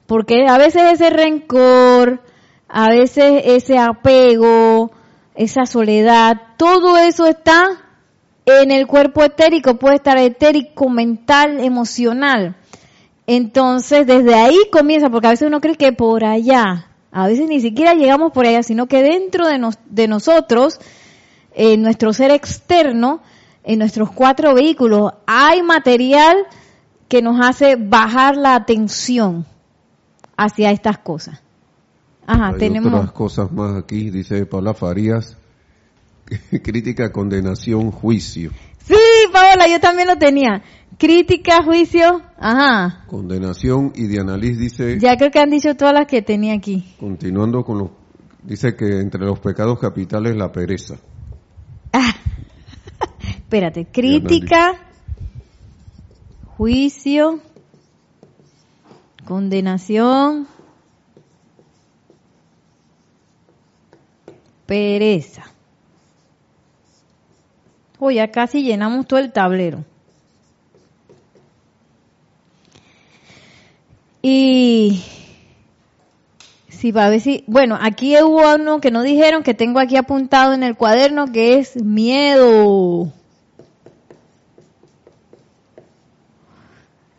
Porque 0.07 0.47
a 0.47 0.57
veces 0.57 0.93
ese 0.93 1.09
rencor, 1.09 2.21
a 2.67 2.89
veces 2.89 3.43
ese 3.45 3.77
apego, 3.77 4.91
esa 5.35 5.65
soledad, 5.65 6.41
todo 6.57 6.97
eso 6.97 7.25
está 7.25 7.84
en 8.45 8.71
el 8.71 8.87
cuerpo 8.87 9.23
etérico, 9.23 9.75
puede 9.75 9.95
estar 9.95 10.17
etérico, 10.17 10.89
mental, 10.89 11.59
emocional. 11.59 12.55
Entonces, 13.27 14.05
desde 14.05 14.35
ahí 14.35 14.57
comienza, 14.71 15.09
porque 15.09 15.27
a 15.27 15.31
veces 15.31 15.47
uno 15.47 15.61
cree 15.61 15.75
que 15.75 15.93
por 15.93 16.23
allá, 16.23 16.87
a 17.11 17.27
veces 17.27 17.47
ni 17.47 17.59
siquiera 17.59 17.93
llegamos 17.93 18.31
por 18.31 18.45
allá, 18.45 18.61
sino 18.61 18.87
que 18.87 19.01
dentro 19.01 19.47
de, 19.47 19.59
de 19.89 20.07
nosotros, 20.07 20.79
en 21.53 21.81
nuestro 21.81 22.13
ser 22.13 22.31
externo, 22.31 23.21
en 23.63 23.79
nuestros 23.79 24.11
cuatro 24.11 24.53
vehículos, 24.53 25.13
hay 25.25 25.63
material 25.63 26.37
que 27.07 27.21
nos 27.21 27.43
hace 27.43 27.77
bajar 27.77 28.37
la 28.37 28.55
atención 28.55 29.45
hacia 30.37 30.71
estas 30.71 30.99
cosas. 30.99 31.41
Ajá, 32.27 32.49
Hay 32.49 32.57
tenemos 32.57 32.93
otras 32.93 33.11
cosas 33.11 33.51
más 33.51 33.75
aquí, 33.77 34.09
dice 34.09 34.45
Paula 34.45 34.73
Farías. 34.73 35.37
Crítica, 36.63 37.11
condenación, 37.11 37.91
juicio. 37.91 38.51
Sí, 38.83 38.95
Paola, 39.31 39.67
yo 39.67 39.79
también 39.79 40.07
lo 40.07 40.17
tenía. 40.17 40.63
Crítica, 40.97 41.63
juicio, 41.63 42.21
ajá. 42.37 43.03
Condenación 43.07 43.91
y 43.95 44.07
Diana 44.07 44.37
Liz 44.37 44.57
dice... 44.57 44.97
Ya 44.99 45.17
creo 45.17 45.29
que 45.29 45.39
han 45.39 45.49
dicho 45.49 45.75
todas 45.75 45.93
las 45.93 46.07
que 46.07 46.21
tenía 46.21 46.53
aquí. 46.53 46.95
Continuando 46.99 47.63
con 47.63 47.79
los... 47.79 47.89
Dice 48.43 48.75
que 48.75 48.99
entre 48.99 49.21
los 49.21 49.39
pecados 49.39 49.79
capitales 49.79 50.35
la 50.35 50.51
pereza. 50.51 50.95
Ah, 51.91 52.13
espérate, 53.27 53.87
crítica, 53.91 54.75
juicio, 56.55 57.39
condenación, 59.25 60.47
pereza. 64.65 65.54
Hoy 67.99 68.15
ya 68.15 68.31
casi 68.31 68.63
llenamos 68.63 69.07
todo 69.07 69.19
el 69.19 69.31
tablero. 69.31 69.83
Y 74.21 75.03
si 76.67 76.91
va 76.91 77.05
a 77.05 77.09
ver 77.09 77.21
si, 77.21 77.43
bueno, 77.47 77.77
aquí 77.79 78.15
hubo 78.21 78.55
uno 78.55 78.81
que 78.81 78.91
no 78.91 79.03
dijeron 79.03 79.43
que 79.43 79.53
tengo 79.53 79.79
aquí 79.79 79.97
apuntado 79.97 80.53
en 80.53 80.63
el 80.63 80.75
cuaderno 80.75 81.31
que 81.31 81.59
es 81.59 81.81
miedo. 81.83 83.11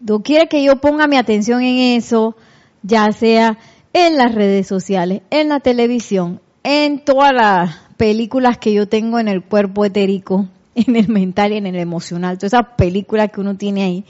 No 0.00 0.22
quiere 0.22 0.48
que 0.48 0.62
yo 0.62 0.80
ponga 0.80 1.06
mi 1.06 1.16
atención 1.16 1.62
en 1.62 1.96
eso, 1.96 2.36
ya 2.82 3.10
sea 3.12 3.56
en 3.92 4.16
las 4.16 4.34
redes 4.34 4.66
sociales, 4.66 5.22
en 5.30 5.48
la 5.48 5.60
televisión, 5.60 6.40
en 6.62 7.04
todas 7.04 7.32
las 7.32 7.76
películas 7.96 8.58
que 8.58 8.72
yo 8.72 8.88
tengo 8.88 9.18
en 9.18 9.28
el 9.28 9.42
cuerpo 9.42 9.84
etérico, 9.84 10.46
en 10.76 10.96
el 10.96 11.08
mental 11.08 11.52
y 11.52 11.56
en 11.56 11.66
el 11.66 11.76
emocional, 11.76 12.38
todas 12.38 12.52
esas 12.52 12.74
películas 12.76 13.30
que 13.32 13.40
uno 13.40 13.56
tiene 13.56 13.84
ahí. 13.84 14.04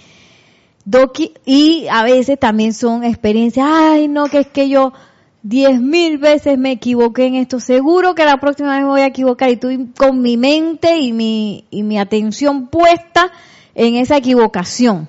y 1.45 1.87
a 1.91 2.03
veces 2.03 2.39
también 2.39 2.75
son 2.75 3.05
experiencias, 3.05 3.67
ay 3.69 4.09
no, 4.09 4.27
que 4.27 4.41
es 4.41 4.47
que 4.49 4.69
yo 4.69 4.93
diez 5.43 5.81
mil 5.81 6.19
veces 6.19 6.59
me 6.59 6.73
equivoqué 6.73 7.27
en 7.27 7.37
esto, 7.37 7.61
seguro 7.61 8.15
que 8.15 8.25
la 8.25 8.39
próxima 8.39 8.73
vez 8.73 8.83
me 8.83 8.89
voy 8.89 9.01
a 9.01 9.07
equivocar 9.07 9.49
y 9.49 9.55
estoy 9.55 9.87
con 9.97 10.21
mi 10.21 10.37
mente 10.37 10.99
y 10.99 11.13
mi, 11.13 11.65
y 11.71 11.85
mi 11.85 11.99
atención 11.99 12.67
puesta 12.67 13.31
en 13.75 13.95
esa 13.95 14.17
equivocación 14.17 15.09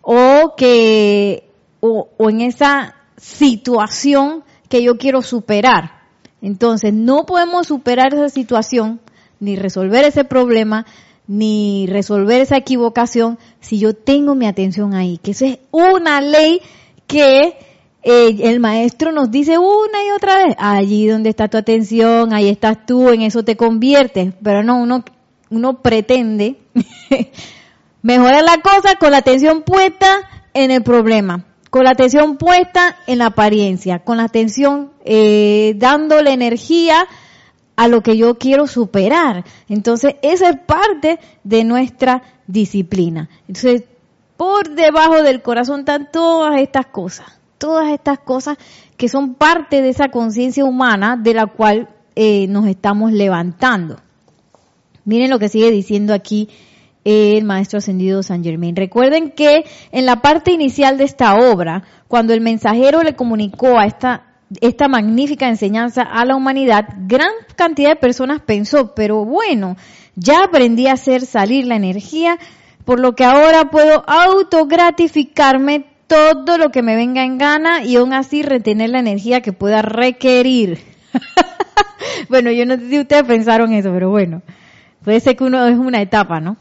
o 0.00 0.54
que 0.56 1.50
o, 1.80 2.08
en 2.18 2.40
esa 2.40 2.94
situación 3.16 4.42
que 4.68 4.82
yo 4.82 4.96
quiero 4.96 5.22
superar. 5.22 5.98
Entonces, 6.40 6.92
no 6.92 7.26
podemos 7.26 7.66
superar 7.66 8.14
esa 8.14 8.28
situación 8.28 9.00
ni 9.40 9.56
resolver 9.56 10.04
ese 10.04 10.24
problema 10.24 10.86
ni 11.26 11.86
resolver 11.86 12.40
esa 12.40 12.56
equivocación 12.56 13.38
si 13.60 13.78
yo 13.78 13.94
tengo 13.94 14.34
mi 14.34 14.46
atención 14.46 14.94
ahí, 14.94 15.18
que 15.18 15.32
esa 15.32 15.46
es 15.46 15.58
una 15.70 16.22
ley 16.22 16.62
que 17.06 17.58
eh, 18.02 18.36
el 18.40 18.60
maestro 18.60 19.12
nos 19.12 19.30
dice 19.30 19.58
una 19.58 20.04
y 20.06 20.10
otra 20.16 20.36
vez, 20.38 20.54
allí 20.58 21.06
donde 21.06 21.28
está 21.28 21.48
tu 21.48 21.58
atención, 21.58 22.32
ahí 22.32 22.48
estás 22.48 22.86
tú, 22.86 23.10
en 23.10 23.22
eso 23.22 23.44
te 23.44 23.56
conviertes, 23.56 24.32
pero 24.42 24.62
no, 24.62 24.80
uno, 24.80 25.04
uno 25.50 25.82
pretende 25.82 26.56
Mejorar 28.02 28.44
la 28.44 28.60
cosa 28.62 28.94
con 28.94 29.10
la 29.10 29.18
atención 29.18 29.62
puesta 29.62 30.20
en 30.54 30.70
el 30.70 30.82
problema, 30.82 31.44
con 31.68 31.84
la 31.84 31.90
atención 31.90 32.36
puesta 32.36 32.96
en 33.08 33.18
la 33.18 33.26
apariencia, 33.26 33.98
con 33.98 34.18
la 34.18 34.24
atención 34.24 34.92
eh, 35.04 35.74
dándole 35.76 36.32
energía 36.32 37.06
a 37.78 37.86
lo 37.86 38.02
que 38.02 38.16
yo 38.16 38.38
quiero 38.38 38.66
superar. 38.66 39.44
Entonces, 39.68 40.16
esa 40.22 40.48
es 40.48 40.56
parte 40.66 41.20
de 41.44 41.62
nuestra 41.62 42.24
disciplina. 42.48 43.28
Entonces, 43.46 43.84
por 44.36 44.74
debajo 44.74 45.22
del 45.22 45.42
corazón 45.42 45.80
están 45.80 46.08
todas 46.10 46.60
estas 46.60 46.86
cosas, 46.86 47.38
todas 47.56 47.92
estas 47.92 48.18
cosas 48.18 48.58
que 48.96 49.08
son 49.08 49.34
parte 49.34 49.80
de 49.80 49.90
esa 49.90 50.08
conciencia 50.08 50.64
humana 50.64 51.16
de 51.16 51.34
la 51.34 51.46
cual 51.46 51.88
eh, 52.16 52.48
nos 52.48 52.66
estamos 52.66 53.12
levantando. 53.12 54.00
Miren 55.04 55.30
lo 55.30 55.38
que 55.38 55.48
sigue 55.48 55.70
diciendo 55.70 56.14
aquí 56.14 56.48
el 57.04 57.44
maestro 57.44 57.78
ascendido 57.78 58.24
San 58.24 58.42
Germain. 58.42 58.74
Recuerden 58.74 59.30
que 59.30 59.64
en 59.92 60.04
la 60.04 60.20
parte 60.20 60.50
inicial 60.50 60.98
de 60.98 61.04
esta 61.04 61.36
obra, 61.36 61.84
cuando 62.08 62.34
el 62.34 62.40
mensajero 62.40 63.04
le 63.04 63.14
comunicó 63.14 63.78
a 63.78 63.86
esta 63.86 64.27
esta 64.60 64.88
magnífica 64.88 65.48
enseñanza 65.48 66.02
a 66.02 66.24
la 66.24 66.36
humanidad, 66.36 66.86
gran 67.06 67.30
cantidad 67.56 67.90
de 67.90 67.96
personas 67.96 68.40
pensó, 68.40 68.94
pero 68.94 69.24
bueno, 69.24 69.76
ya 70.14 70.44
aprendí 70.44 70.86
a 70.86 70.94
hacer 70.94 71.26
salir 71.26 71.66
la 71.66 71.76
energía, 71.76 72.38
por 72.84 73.00
lo 73.00 73.14
que 73.14 73.24
ahora 73.24 73.70
puedo 73.70 74.04
autogratificarme 74.08 75.86
todo 76.06 76.56
lo 76.56 76.70
que 76.70 76.82
me 76.82 76.96
venga 76.96 77.24
en 77.24 77.36
gana 77.36 77.84
y 77.84 77.96
aún 77.96 78.14
así 78.14 78.42
retener 78.42 78.90
la 78.90 79.00
energía 79.00 79.42
que 79.42 79.52
pueda 79.52 79.82
requerir. 79.82 80.78
bueno, 82.28 82.50
yo 82.50 82.64
no 82.64 82.76
sé 82.76 82.88
si 82.88 82.98
ustedes 82.98 83.24
pensaron 83.24 83.72
eso, 83.74 83.92
pero 83.92 84.08
bueno, 84.08 84.42
puede 85.04 85.20
ser 85.20 85.36
que 85.36 85.44
uno 85.44 85.66
es 85.66 85.76
una 85.76 86.00
etapa, 86.00 86.40
¿no? 86.40 86.56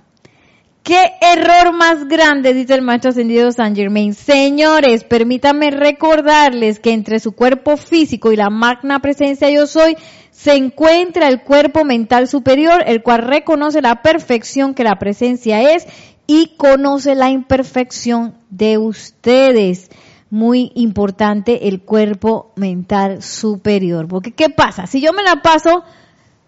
¿Qué 0.88 1.04
error 1.20 1.76
más 1.76 2.08
grande, 2.08 2.54
dice 2.54 2.74
el 2.74 2.82
maestro 2.82 3.10
ascendido 3.10 3.52
San 3.52 3.76
Germain? 3.76 4.14
Señores, 4.14 5.04
permítanme 5.04 5.70
recordarles 5.70 6.80
que 6.80 6.94
entre 6.94 7.20
su 7.20 7.34
cuerpo 7.34 7.76
físico 7.76 8.32
y 8.32 8.38
la 8.38 8.50
magna 8.50 9.02
presencia 9.02 9.50
yo 9.50 9.68
soy, 9.68 9.98
se 10.32 10.54
encuentra 10.54 11.28
el 11.28 11.42
cuerpo 11.42 11.84
mental 11.84 12.30
superior, 12.30 12.86
el 12.88 13.04
cual 13.04 13.24
reconoce 13.24 13.82
la 13.82 14.02
perfección 14.02 14.74
que 14.74 14.86
la 14.86 14.98
presencia 14.98 15.76
es 15.76 15.86
y 16.26 16.56
conoce 16.56 17.16
la 17.16 17.32
imperfección 17.32 18.36
de 18.50 18.78
ustedes. 18.78 19.90
muy 20.30 20.72
importante 20.76 21.68
el 21.68 21.82
cuerpo 21.82 22.54
mental 22.56 23.22
superior. 23.24 24.08
Porque 24.08 24.32
¿qué 24.32 24.50
pasa? 24.50 24.88
Si 24.88 25.02
yo 25.02 25.12
me 25.12 25.24
la 25.24 25.42
paso 25.42 25.84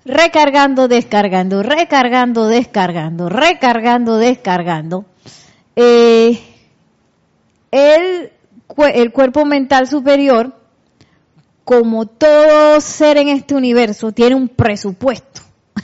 recargando, 0.06 0.88
descargando, 0.88 1.64
recargando, 1.64 2.48
descargando, 2.48 3.30
recargando, 3.30 4.18
descargando, 4.18 5.06
eh, 5.76 6.40
el, 7.72 8.32
el 8.94 9.12
cuerpo 9.12 9.46
mental 9.46 9.88
superior, 9.88 10.56
como 11.64 12.08
todo 12.08 12.82
ser 12.82 13.18
en 13.18 13.30
este 13.30 13.54
universo, 13.54 14.12
tiene 14.12 14.36
un 14.36 14.50
presupuesto. 14.50 15.42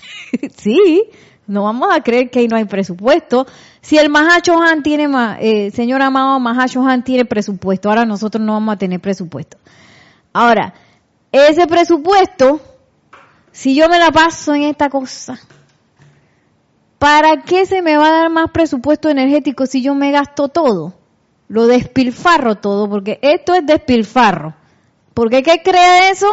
sí, 0.57 1.03
no 1.47 1.63
vamos 1.63 1.89
a 1.93 2.01
creer 2.01 2.31
que 2.31 2.39
ahí 2.39 2.47
no 2.47 2.57
hay 2.57 2.65
presupuesto. 2.65 3.45
Si 3.81 3.97
el 3.97 4.11
Han 4.15 4.81
tiene, 4.81 5.07
eh, 5.39 5.69
señor 5.71 6.01
amado 6.01 6.35
Han 6.35 7.03
tiene 7.03 7.25
presupuesto, 7.25 7.89
ahora 7.89 8.05
nosotros 8.05 8.43
no 8.43 8.53
vamos 8.53 8.73
a 8.73 8.77
tener 8.77 8.99
presupuesto. 8.99 9.57
Ahora, 10.33 10.73
ese 11.31 11.67
presupuesto, 11.67 12.59
si 13.55 13.73
yo 13.73 13.87
me 13.87 13.99
la 13.99 14.11
paso 14.11 14.53
en 14.53 14.63
esta 14.63 14.89
cosa, 14.89 15.39
¿para 16.99 17.43
qué 17.43 17.65
se 17.65 17.81
me 17.81 17.95
va 17.95 18.09
a 18.09 18.11
dar 18.11 18.29
más 18.29 18.51
presupuesto 18.51 19.07
energético 19.07 19.65
si 19.65 19.81
yo 19.81 19.95
me 19.95 20.11
gasto 20.11 20.49
todo? 20.49 20.93
Lo 21.47 21.65
despilfarro 21.65 22.55
todo, 22.55 22.89
porque 22.89 23.17
esto 23.21 23.53
es 23.53 23.65
despilfarro. 23.65 24.55
¿Por 25.13 25.29
qué 25.29 25.41
qué 25.41 25.61
crea 25.63 26.11
eso? 26.11 26.27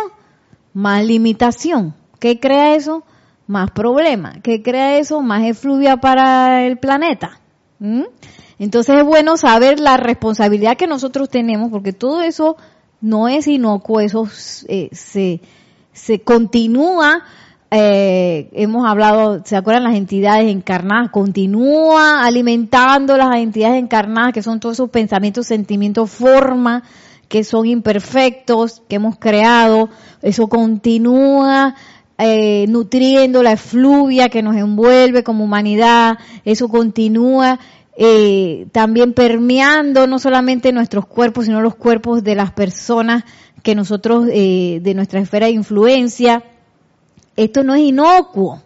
Más 0.74 1.04
limitación. 1.04 1.94
¿Qué 2.18 2.40
crea 2.40 2.74
eso? 2.74 3.04
Más 3.46 3.70
problema. 3.70 4.40
¿Qué 4.42 4.60
crea 4.60 4.98
eso? 4.98 5.20
Más 5.20 5.44
efluvia 5.44 5.98
para 5.98 6.66
el 6.66 6.78
planeta. 6.78 7.38
¿Mm? 7.78 8.02
Entonces 8.58 8.96
es 8.96 9.04
bueno 9.04 9.36
saber 9.36 9.78
la 9.78 9.96
responsabilidad 9.96 10.76
que 10.76 10.88
nosotros 10.88 11.28
tenemos, 11.28 11.70
porque 11.70 11.92
todo 11.92 12.20
eso 12.20 12.56
no 13.00 13.28
es 13.28 13.46
inocuo, 13.46 14.00
eso 14.00 14.28
eh, 14.66 14.88
se, 14.90 15.40
se 15.92 16.20
continúa 16.20 17.22
eh, 17.74 18.50
hemos 18.52 18.86
hablado, 18.86 19.40
¿se 19.46 19.56
acuerdan 19.56 19.84
las 19.84 19.94
entidades 19.94 20.50
encarnadas? 20.50 21.10
Continúa 21.10 22.22
alimentando 22.22 23.16
las 23.16 23.34
entidades 23.36 23.82
encarnadas, 23.82 24.34
que 24.34 24.42
son 24.42 24.60
todos 24.60 24.76
esos 24.76 24.90
pensamientos, 24.90 25.46
sentimientos, 25.46 26.10
formas 26.10 26.82
que 27.28 27.44
son 27.44 27.64
imperfectos, 27.64 28.82
que 28.90 28.96
hemos 28.96 29.16
creado. 29.16 29.88
Eso 30.20 30.48
continúa 30.48 31.74
eh, 32.18 32.66
nutriendo 32.68 33.42
la 33.42 33.52
efluvia 33.52 34.28
que 34.28 34.42
nos 34.42 34.54
envuelve 34.56 35.24
como 35.24 35.44
humanidad. 35.44 36.18
Eso 36.44 36.68
continúa 36.68 37.58
eh, 37.96 38.66
también 38.72 39.12
permeando 39.12 40.06
no 40.06 40.18
solamente 40.18 40.72
nuestros 40.72 41.06
cuerpos, 41.06 41.46
sino 41.46 41.60
los 41.60 41.74
cuerpos 41.74 42.24
de 42.24 42.34
las 42.34 42.52
personas 42.52 43.24
que 43.62 43.74
nosotros, 43.74 44.26
eh, 44.32 44.80
de 44.82 44.94
nuestra 44.94 45.20
esfera 45.20 45.46
de 45.46 45.52
influencia 45.52 46.42
esto 47.36 47.64
no 47.64 47.74
es 47.74 47.82
inocuo. 47.82 48.62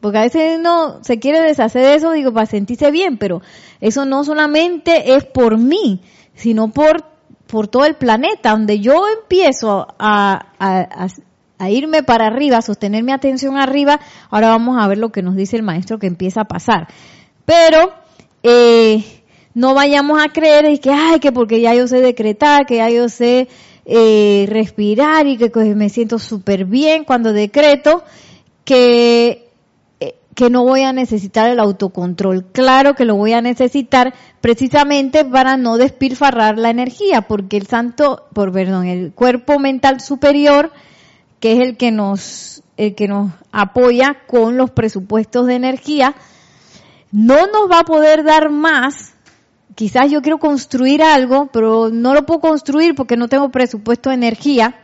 Porque 0.00 0.18
a 0.18 0.22
veces 0.22 0.58
uno 0.58 0.98
se 1.02 1.18
quiere 1.18 1.40
deshacer 1.40 1.82
de 1.82 1.94
eso, 1.94 2.12
digo, 2.12 2.32
para 2.32 2.46
sentirse 2.46 2.90
bien, 2.90 3.18
pero 3.18 3.42
eso 3.80 4.06
no 4.06 4.24
solamente 4.24 5.14
es 5.14 5.26
por 5.26 5.58
mí, 5.58 6.00
sino 6.34 6.68
por, 6.68 7.04
por 7.46 7.68
todo 7.68 7.84
el 7.84 7.96
planeta, 7.96 8.52
donde 8.52 8.80
yo 8.80 9.04
empiezo 9.08 9.88
a, 9.98 10.46
a, 10.58 11.06
a, 11.58 11.70
irme 11.70 12.02
para 12.02 12.28
arriba, 12.28 12.56
a 12.56 12.62
sostener 12.62 13.04
mi 13.04 13.12
atención 13.12 13.58
arriba, 13.58 14.00
ahora 14.30 14.48
vamos 14.48 14.82
a 14.82 14.88
ver 14.88 14.96
lo 14.96 15.12
que 15.12 15.20
nos 15.20 15.36
dice 15.36 15.56
el 15.56 15.62
maestro 15.62 15.98
que 15.98 16.06
empieza 16.06 16.42
a 16.42 16.48
pasar. 16.48 16.88
Pero, 17.44 17.92
eh, 18.42 19.04
no 19.54 19.74
vayamos 19.74 20.22
a 20.22 20.28
creer 20.28 20.78
que, 20.80 20.90
ay, 20.90 21.20
que 21.20 21.32
porque 21.32 21.60
ya 21.60 21.74
yo 21.74 21.86
sé 21.88 22.00
decretar, 22.00 22.66
que 22.66 22.76
ya 22.76 22.88
yo 22.90 23.08
sé 23.08 23.48
eh, 23.84 24.46
respirar 24.48 25.26
y 25.26 25.36
que 25.36 25.50
me 25.74 25.88
siento 25.88 26.18
súper 26.18 26.64
bien 26.64 27.04
cuando 27.04 27.32
decreto 27.32 28.04
que, 28.64 29.48
eh, 29.98 30.14
que 30.34 30.50
no 30.50 30.62
voy 30.62 30.82
a 30.82 30.92
necesitar 30.92 31.50
el 31.50 31.58
autocontrol. 31.58 32.44
Claro 32.52 32.94
que 32.94 33.04
lo 33.04 33.16
voy 33.16 33.32
a 33.32 33.42
necesitar 33.42 34.14
precisamente 34.40 35.24
para 35.24 35.56
no 35.56 35.76
despilfarrar 35.76 36.58
la 36.58 36.70
energía, 36.70 37.22
porque 37.22 37.56
el 37.56 37.66
santo, 37.66 38.26
por 38.32 38.52
perdón, 38.52 38.86
el 38.86 39.12
cuerpo 39.12 39.58
mental 39.58 40.00
superior, 40.00 40.72
que 41.40 41.54
es 41.54 41.60
el 41.60 41.76
que 41.76 41.90
nos, 41.90 42.62
el 42.76 42.94
que 42.94 43.08
nos 43.08 43.32
apoya 43.50 44.18
con 44.26 44.56
los 44.56 44.70
presupuestos 44.70 45.46
de 45.46 45.54
energía, 45.54 46.14
no 47.12 47.46
nos 47.46 47.70
va 47.70 47.80
a 47.80 47.84
poder 47.84 48.24
dar 48.24 48.50
más 48.50 49.14
quizás 49.80 50.10
yo 50.10 50.20
quiero 50.20 50.38
construir 50.38 51.02
algo, 51.02 51.48
pero 51.50 51.88
no 51.90 52.12
lo 52.12 52.26
puedo 52.26 52.40
construir 52.40 52.94
porque 52.94 53.16
no 53.16 53.28
tengo 53.28 53.50
presupuesto 53.50 54.10
de 54.10 54.16
energía. 54.16 54.74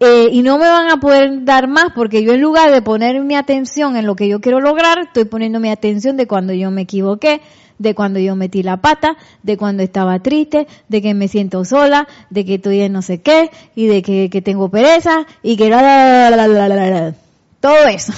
Eh, 0.00 0.30
y 0.32 0.42
no 0.42 0.58
me 0.58 0.66
van 0.66 0.90
a 0.90 0.98
poder 0.98 1.44
dar 1.44 1.68
más 1.68 1.92
porque 1.94 2.24
yo 2.24 2.32
en 2.32 2.40
lugar 2.40 2.72
de 2.72 2.82
poner 2.82 3.22
mi 3.22 3.34
atención 3.34 3.96
en 3.96 4.04
lo 4.04 4.16
que 4.16 4.28
yo 4.28 4.40
quiero 4.40 4.60
lograr, 4.60 4.98
estoy 4.98 5.24
poniendo 5.24 5.60
mi 5.60 5.70
atención 5.70 6.16
de 6.16 6.26
cuando 6.26 6.52
yo 6.52 6.72
me 6.72 6.82
equivoqué, 6.82 7.40
de 7.78 7.94
cuando 7.94 8.18
yo 8.18 8.34
metí 8.34 8.62
la 8.64 8.78
pata, 8.78 9.16
de 9.44 9.56
cuando 9.56 9.84
estaba 9.84 10.18
triste, 10.18 10.66
de 10.88 11.00
que 11.00 11.14
me 11.14 11.28
siento 11.28 11.64
sola, 11.64 12.08
de 12.28 12.44
que 12.44 12.54
estoy 12.54 12.80
en 12.80 12.92
no 12.92 13.00
sé 13.00 13.22
qué, 13.22 13.50
y 13.74 13.86
de 13.86 14.02
que, 14.02 14.42
tengo 14.42 14.70
pereza, 14.70 15.24
y 15.42 15.56
que 15.56 15.70
la, 15.70 17.14
todo 17.60 17.86
eso. 17.86 18.12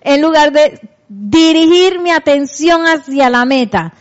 en 0.00 0.22
lugar 0.22 0.50
de 0.52 0.80
dirigir 1.14 2.00
mi 2.00 2.10
atención 2.10 2.82
hacia 2.82 3.30
la 3.30 3.44
meta, 3.44 3.94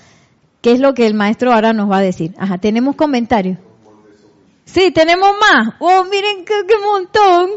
¿Qué 0.61 0.73
es 0.73 0.79
lo 0.79 0.93
que 0.93 1.07
el 1.07 1.15
maestro 1.15 1.51
ahora 1.51 1.73
nos 1.73 1.89
va 1.89 1.97
a 1.97 2.01
decir? 2.01 2.35
Ajá, 2.37 2.59
¿tenemos 2.59 2.95
comentarios? 2.95 3.57
Sí, 4.63 4.91
tenemos 4.93 5.29
más. 5.39 5.73
Oh, 5.79 6.03
miren 6.03 6.45
qué, 6.45 6.53
montón. 6.85 7.49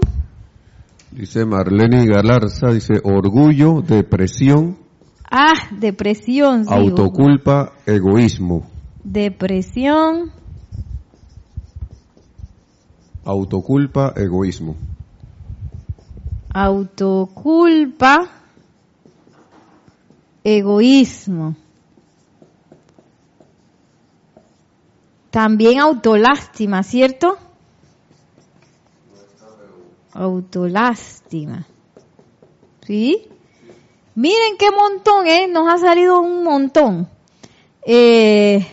Dice 1.10 1.44
Marlene 1.44 2.06
Galarza, 2.06 2.68
dice 2.68 2.94
orgullo, 3.04 3.82
depresión. 3.82 4.78
Ah, 5.30 5.52
depresión. 5.70 6.64
Sí, 6.64 6.72
autoculpa, 6.72 7.74
egoísmo. 7.84 8.70
Depresión. 9.04 10.32
Autoculpa, 13.22 14.14
egoísmo. 14.16 14.76
Autoculpa, 16.54 18.30
egoísmo. 20.44 21.56
También 25.30 25.80
autolástima, 25.80 26.82
¿cierto? 26.82 27.36
Autolástima. 30.12 31.66
¿Sí? 32.86 33.26
Miren 34.14 34.56
qué 34.58 34.70
montón, 34.70 35.26
¿eh? 35.26 35.48
Nos 35.48 35.66
ha 35.72 35.78
salido 35.78 36.20
un 36.20 36.44
montón. 36.44 37.08
Eh, 37.82 38.64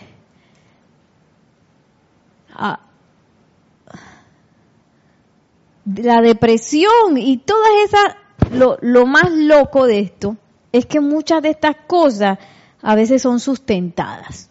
la 5.84 6.20
depresión 6.20 7.18
y 7.18 7.38
todas 7.38 7.70
esas, 7.84 8.16
lo, 8.52 8.78
lo 8.82 9.04
más 9.04 9.32
loco 9.32 9.86
de 9.86 9.98
esto 9.98 10.36
es 10.72 10.86
que 10.86 11.00
muchas 11.00 11.42
de 11.42 11.50
estas 11.50 11.76
cosas 11.86 12.38
a 12.80 12.94
veces 12.94 13.22
son 13.22 13.38
sustentadas 13.38 14.50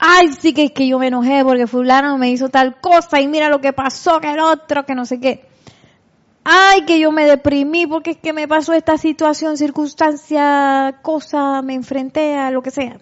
ay, 0.00 0.32
sí 0.32 0.52
que 0.52 0.64
es 0.64 0.72
que 0.72 0.88
yo 0.88 0.98
me 0.98 1.08
enojé 1.08 1.44
porque 1.44 1.66
fulano 1.66 2.18
me 2.18 2.30
hizo 2.30 2.48
tal 2.48 2.80
cosa 2.80 3.20
y 3.20 3.28
mira 3.28 3.48
lo 3.48 3.60
que 3.60 3.72
pasó, 3.72 4.20
que 4.20 4.32
el 4.32 4.40
otro, 4.40 4.84
que 4.84 4.94
no 4.94 5.04
sé 5.04 5.20
qué. 5.20 5.44
Ay, 6.42 6.86
que 6.86 6.98
yo 6.98 7.12
me 7.12 7.26
deprimí 7.26 7.86
porque 7.86 8.12
es 8.12 8.16
que 8.16 8.32
me 8.32 8.48
pasó 8.48 8.72
esta 8.72 8.96
situación, 8.96 9.58
circunstancia, 9.58 10.98
cosa, 11.02 11.60
me 11.60 11.74
enfrenté 11.74 12.34
a 12.34 12.50
lo 12.50 12.62
que 12.62 12.70
sea. 12.70 12.98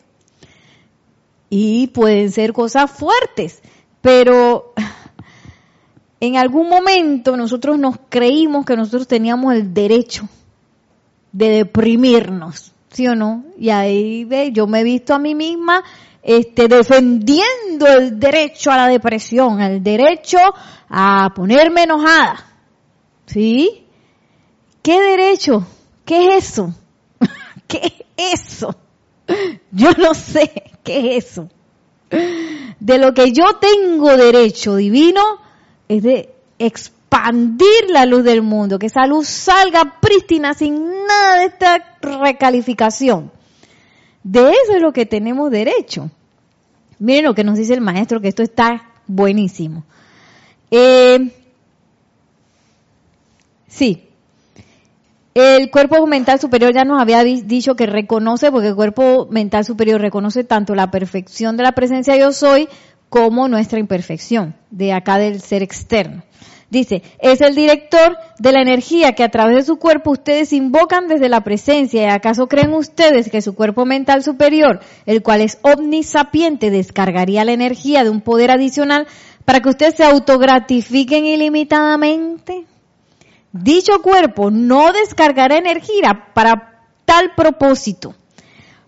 Y 1.48 1.86
pueden 1.88 2.32
ser 2.32 2.52
cosas 2.52 2.90
fuertes, 2.90 3.62
pero 4.02 4.74
en 6.20 6.36
algún 6.36 6.68
momento 6.68 7.36
nosotros 7.36 7.78
nos 7.78 7.96
creímos 8.08 8.66
que 8.66 8.76
nosotros 8.76 9.06
teníamos 9.06 9.54
el 9.54 9.72
derecho 9.72 10.28
de 11.32 11.48
deprimirnos, 11.50 12.72
¿sí 12.90 13.06
o 13.06 13.14
no? 13.14 13.44
Y 13.58 13.70
ahí 13.70 14.24
ve, 14.24 14.52
yo 14.52 14.66
me 14.66 14.80
he 14.80 14.84
visto 14.84 15.14
a 15.14 15.18
mí 15.18 15.34
misma 15.34 15.84
este, 16.22 16.68
defendiendo 16.68 17.86
el 17.86 18.18
derecho 18.18 18.70
a 18.70 18.76
la 18.76 18.88
depresión, 18.88 19.60
el 19.60 19.82
derecho 19.82 20.38
a 20.88 21.32
ponerme 21.34 21.84
enojada. 21.84 22.44
¿Sí? 23.26 23.86
¿Qué 24.82 25.00
derecho? 25.00 25.66
¿Qué 26.04 26.36
es 26.36 26.50
eso? 26.50 26.74
¿Qué 27.66 28.04
es 28.16 28.40
eso? 28.40 28.74
Yo 29.70 29.90
no 29.92 30.14
sé 30.14 30.72
qué 30.82 31.16
es 31.16 31.26
eso. 31.26 31.48
De 32.80 32.98
lo 32.98 33.12
que 33.12 33.32
yo 33.32 33.44
tengo 33.60 34.16
derecho 34.16 34.76
divino 34.76 35.22
es 35.88 36.02
de 36.02 36.34
expandir 37.08 37.90
la 37.90 38.06
luz 38.06 38.24
del 38.24 38.42
mundo, 38.42 38.78
que 38.78 38.86
esa 38.86 39.06
luz 39.06 39.28
salga 39.28 39.98
prístina 40.00 40.54
sin 40.54 41.06
nada 41.06 41.38
de 41.38 41.46
esta 41.46 41.98
recalificación. 42.00 43.32
De 44.22 44.40
eso 44.40 44.76
es 44.76 44.82
lo 44.82 44.92
que 44.92 45.06
tenemos 45.06 45.50
derecho. 45.50 46.10
Miren 46.98 47.24
lo 47.24 47.34
que 47.34 47.44
nos 47.44 47.56
dice 47.56 47.74
el 47.74 47.80
maestro, 47.80 48.20
que 48.20 48.28
esto 48.28 48.42
está 48.42 48.90
buenísimo. 49.06 49.84
Eh, 50.70 51.32
sí. 53.68 54.04
El 55.34 55.70
cuerpo 55.70 56.04
mental 56.06 56.40
superior 56.40 56.74
ya 56.74 56.84
nos 56.84 57.00
había 57.00 57.22
dicho 57.22 57.76
que 57.76 57.86
reconoce, 57.86 58.50
porque 58.50 58.68
el 58.68 58.74
cuerpo 58.74 59.28
mental 59.30 59.64
superior 59.64 60.00
reconoce 60.00 60.42
tanto 60.42 60.74
la 60.74 60.90
perfección 60.90 61.56
de 61.56 61.62
la 61.62 61.72
presencia 61.72 62.16
yo 62.16 62.32
soy 62.32 62.68
como 63.08 63.48
nuestra 63.48 63.78
imperfección, 63.78 64.56
de 64.70 64.92
acá 64.92 65.18
del 65.18 65.40
ser 65.40 65.62
externo. 65.62 66.22
Dice, 66.70 67.02
es 67.18 67.40
el 67.40 67.54
director 67.54 68.18
de 68.38 68.52
la 68.52 68.60
energía 68.60 69.14
que 69.14 69.24
a 69.24 69.30
través 69.30 69.56
de 69.56 69.62
su 69.62 69.78
cuerpo 69.78 70.10
ustedes 70.10 70.52
invocan 70.52 71.08
desde 71.08 71.30
la 71.30 71.42
presencia. 71.42 72.02
¿Y 72.02 72.06
acaso 72.06 72.46
creen 72.46 72.74
ustedes 72.74 73.30
que 73.30 73.40
su 73.40 73.54
cuerpo 73.54 73.86
mental 73.86 74.22
superior, 74.22 74.80
el 75.06 75.22
cual 75.22 75.40
es 75.40 75.58
omnisapiente, 75.62 76.70
descargaría 76.70 77.46
la 77.46 77.52
energía 77.52 78.04
de 78.04 78.10
un 78.10 78.20
poder 78.20 78.50
adicional 78.50 79.06
para 79.46 79.60
que 79.60 79.70
ustedes 79.70 79.94
se 79.94 80.04
autogratifiquen 80.04 81.24
ilimitadamente? 81.24 82.66
Dicho 83.52 84.02
cuerpo 84.02 84.50
no 84.50 84.92
descargará 84.92 85.56
energía 85.56 86.26
para 86.34 86.82
tal 87.06 87.34
propósito. 87.34 88.14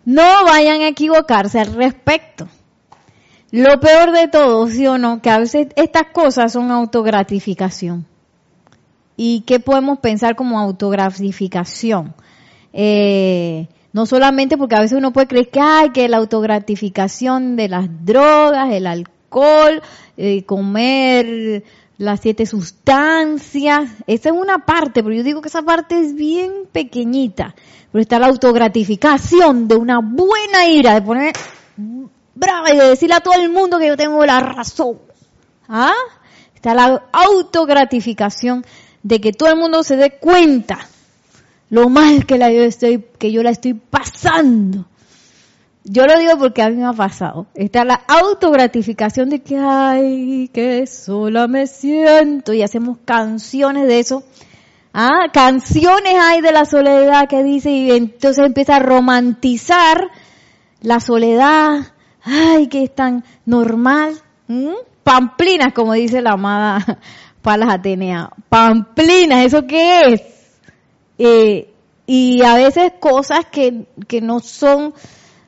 No 0.04 0.44
vayan 0.44 0.82
a 0.82 0.88
equivocarse 0.88 1.60
al 1.60 1.74
respecto. 1.74 2.46
Lo 3.52 3.80
peor 3.80 4.12
de 4.12 4.28
todo, 4.28 4.68
sí 4.68 4.86
o 4.86 4.96
no, 4.96 5.20
que 5.20 5.30
a 5.30 5.38
veces 5.38 5.68
estas 5.74 6.04
cosas 6.12 6.52
son 6.52 6.70
autogratificación. 6.70 8.06
¿Y 9.16 9.40
qué 9.42 9.58
podemos 9.58 9.98
pensar 9.98 10.36
como 10.36 10.58
autogratificación? 10.58 12.14
Eh, 12.72 13.68
no 13.92 14.06
solamente 14.06 14.56
porque 14.56 14.76
a 14.76 14.80
veces 14.80 14.96
uno 14.96 15.12
puede 15.12 15.26
creer 15.26 15.50
que 15.50 15.60
hay 15.60 15.90
que 15.90 16.08
la 16.08 16.18
autogratificación 16.18 17.56
de 17.56 17.68
las 17.68 17.88
drogas, 18.04 18.72
el 18.72 18.86
alcohol, 18.86 19.82
eh, 20.16 20.44
comer 20.44 21.64
las 21.98 22.20
siete 22.20 22.46
sustancias, 22.46 23.90
esa 24.06 24.28
es 24.30 24.34
una 24.34 24.64
parte, 24.64 25.02
pero 25.02 25.14
yo 25.14 25.22
digo 25.22 25.42
que 25.42 25.48
esa 25.48 25.62
parte 25.62 26.00
es 26.00 26.14
bien 26.14 26.52
pequeñita. 26.72 27.54
Pero 27.92 28.00
está 28.00 28.18
la 28.18 28.28
autogratificación 28.28 29.68
de 29.68 29.74
una 29.74 29.98
buena 30.00 30.66
ira, 30.66 30.94
de 30.94 31.02
poner 31.02 31.34
brava 32.34 32.72
y 32.72 32.76
de 32.76 32.88
decirle 32.88 33.16
a 33.16 33.20
todo 33.20 33.34
el 33.34 33.50
mundo 33.50 33.78
que 33.78 33.88
yo 33.88 33.96
tengo 33.96 34.24
la 34.24 34.40
razón. 34.40 34.98
¿Ah? 35.68 35.94
Está 36.54 36.74
la 36.74 37.04
autogratificación 37.12 38.64
de 39.02 39.20
que 39.20 39.32
todo 39.32 39.48
el 39.48 39.56
mundo 39.56 39.82
se 39.82 39.96
dé 39.96 40.10
cuenta 40.18 40.78
lo 41.70 41.88
mal 41.88 42.26
que, 42.26 42.36
la 42.36 42.50
yo 42.50 42.62
estoy, 42.62 43.04
que 43.18 43.32
yo 43.32 43.42
la 43.42 43.50
estoy 43.50 43.74
pasando. 43.74 44.86
Yo 45.84 46.06
lo 46.06 46.18
digo 46.18 46.36
porque 46.36 46.62
a 46.62 46.68
mí 46.68 46.76
me 46.76 46.86
ha 46.86 46.92
pasado. 46.92 47.46
Está 47.54 47.84
la 47.84 47.94
autogratificación 47.94 49.30
de 49.30 49.40
que, 49.40 49.56
ay, 49.56 50.50
que 50.52 50.86
sola 50.86 51.48
me 51.48 51.66
siento. 51.66 52.52
Y 52.52 52.62
hacemos 52.62 52.98
canciones 53.04 53.86
de 53.86 54.00
eso. 54.00 54.24
Ah, 54.92 55.28
canciones 55.32 56.14
hay 56.20 56.40
de 56.40 56.52
la 56.52 56.64
soledad 56.64 57.28
que 57.28 57.44
dice 57.44 57.70
y 57.70 57.92
entonces 57.92 58.44
empieza 58.44 58.76
a 58.76 58.80
romantizar 58.80 60.10
la 60.82 60.98
soledad, 60.98 61.92
ay, 62.22 62.68
que 62.68 62.84
es 62.84 62.94
tan 62.94 63.24
normal. 63.46 64.14
Pamplinas, 65.04 65.72
como 65.72 65.92
dice 65.94 66.22
la 66.22 66.32
amada 66.32 66.98
Palas 67.42 67.70
Atenea. 67.74 68.30
Pamplinas, 68.48 69.46
¿eso 69.46 69.66
qué 69.66 70.12
es? 70.12 70.22
Eh, 71.18 71.72
y 72.06 72.42
a 72.42 72.54
veces 72.56 72.92
cosas 72.98 73.46
que, 73.46 73.86
que 74.08 74.20
no 74.20 74.40
son 74.40 74.94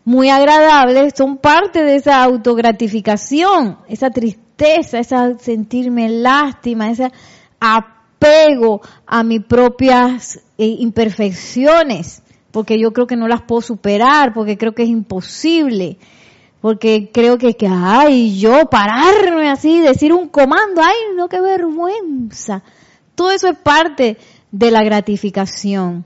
muy 0.05 0.31
agradables 0.31 1.15
son 1.17 1.39
parte 1.39 1.83
de 1.83 1.97
esa 1.97 2.23
autogratificación, 2.23 3.79
esa 3.89 4.11
tristeza, 4.11 4.99
esa 4.99 5.39
sentirme 5.39 6.09
lástima, 6.09 6.91
ese 6.91 7.13
apego 7.61 8.81
a 9.07 9.23
mis 9.23 9.45
propias 9.45 10.41
eh, 10.59 10.67
imperfecciones, 10.79 12.23
porque 12.51 12.79
yo 12.79 12.93
creo 12.93 13.07
que 13.07 13.17
no 13.17 13.29
las 13.29 13.43
puedo 13.43 13.63
superar, 13.63 14.33
porque 14.33 14.59
creo 14.59 14.75
que 14.75 14.83
es 14.83 14.89
imposible 14.89 15.99
porque 16.63 17.11
creo 17.13 17.39
que, 17.39 17.57
que, 17.57 17.67
ay, 17.69 18.39
yo 18.39 18.71
pararme 18.71 19.51
así, 19.51 19.81
decir 19.81 20.13
un 20.13 20.29
comando, 20.29 20.81
ay, 20.81 20.95
no, 21.17 21.29
qué 21.29 21.41
vergüenza. 21.41 22.63
Todo 23.17 23.33
eso 23.33 23.49
es 23.49 23.59
parte 23.59 24.17
de 24.53 24.71
la 24.71 24.85
gratificación. 24.85 26.05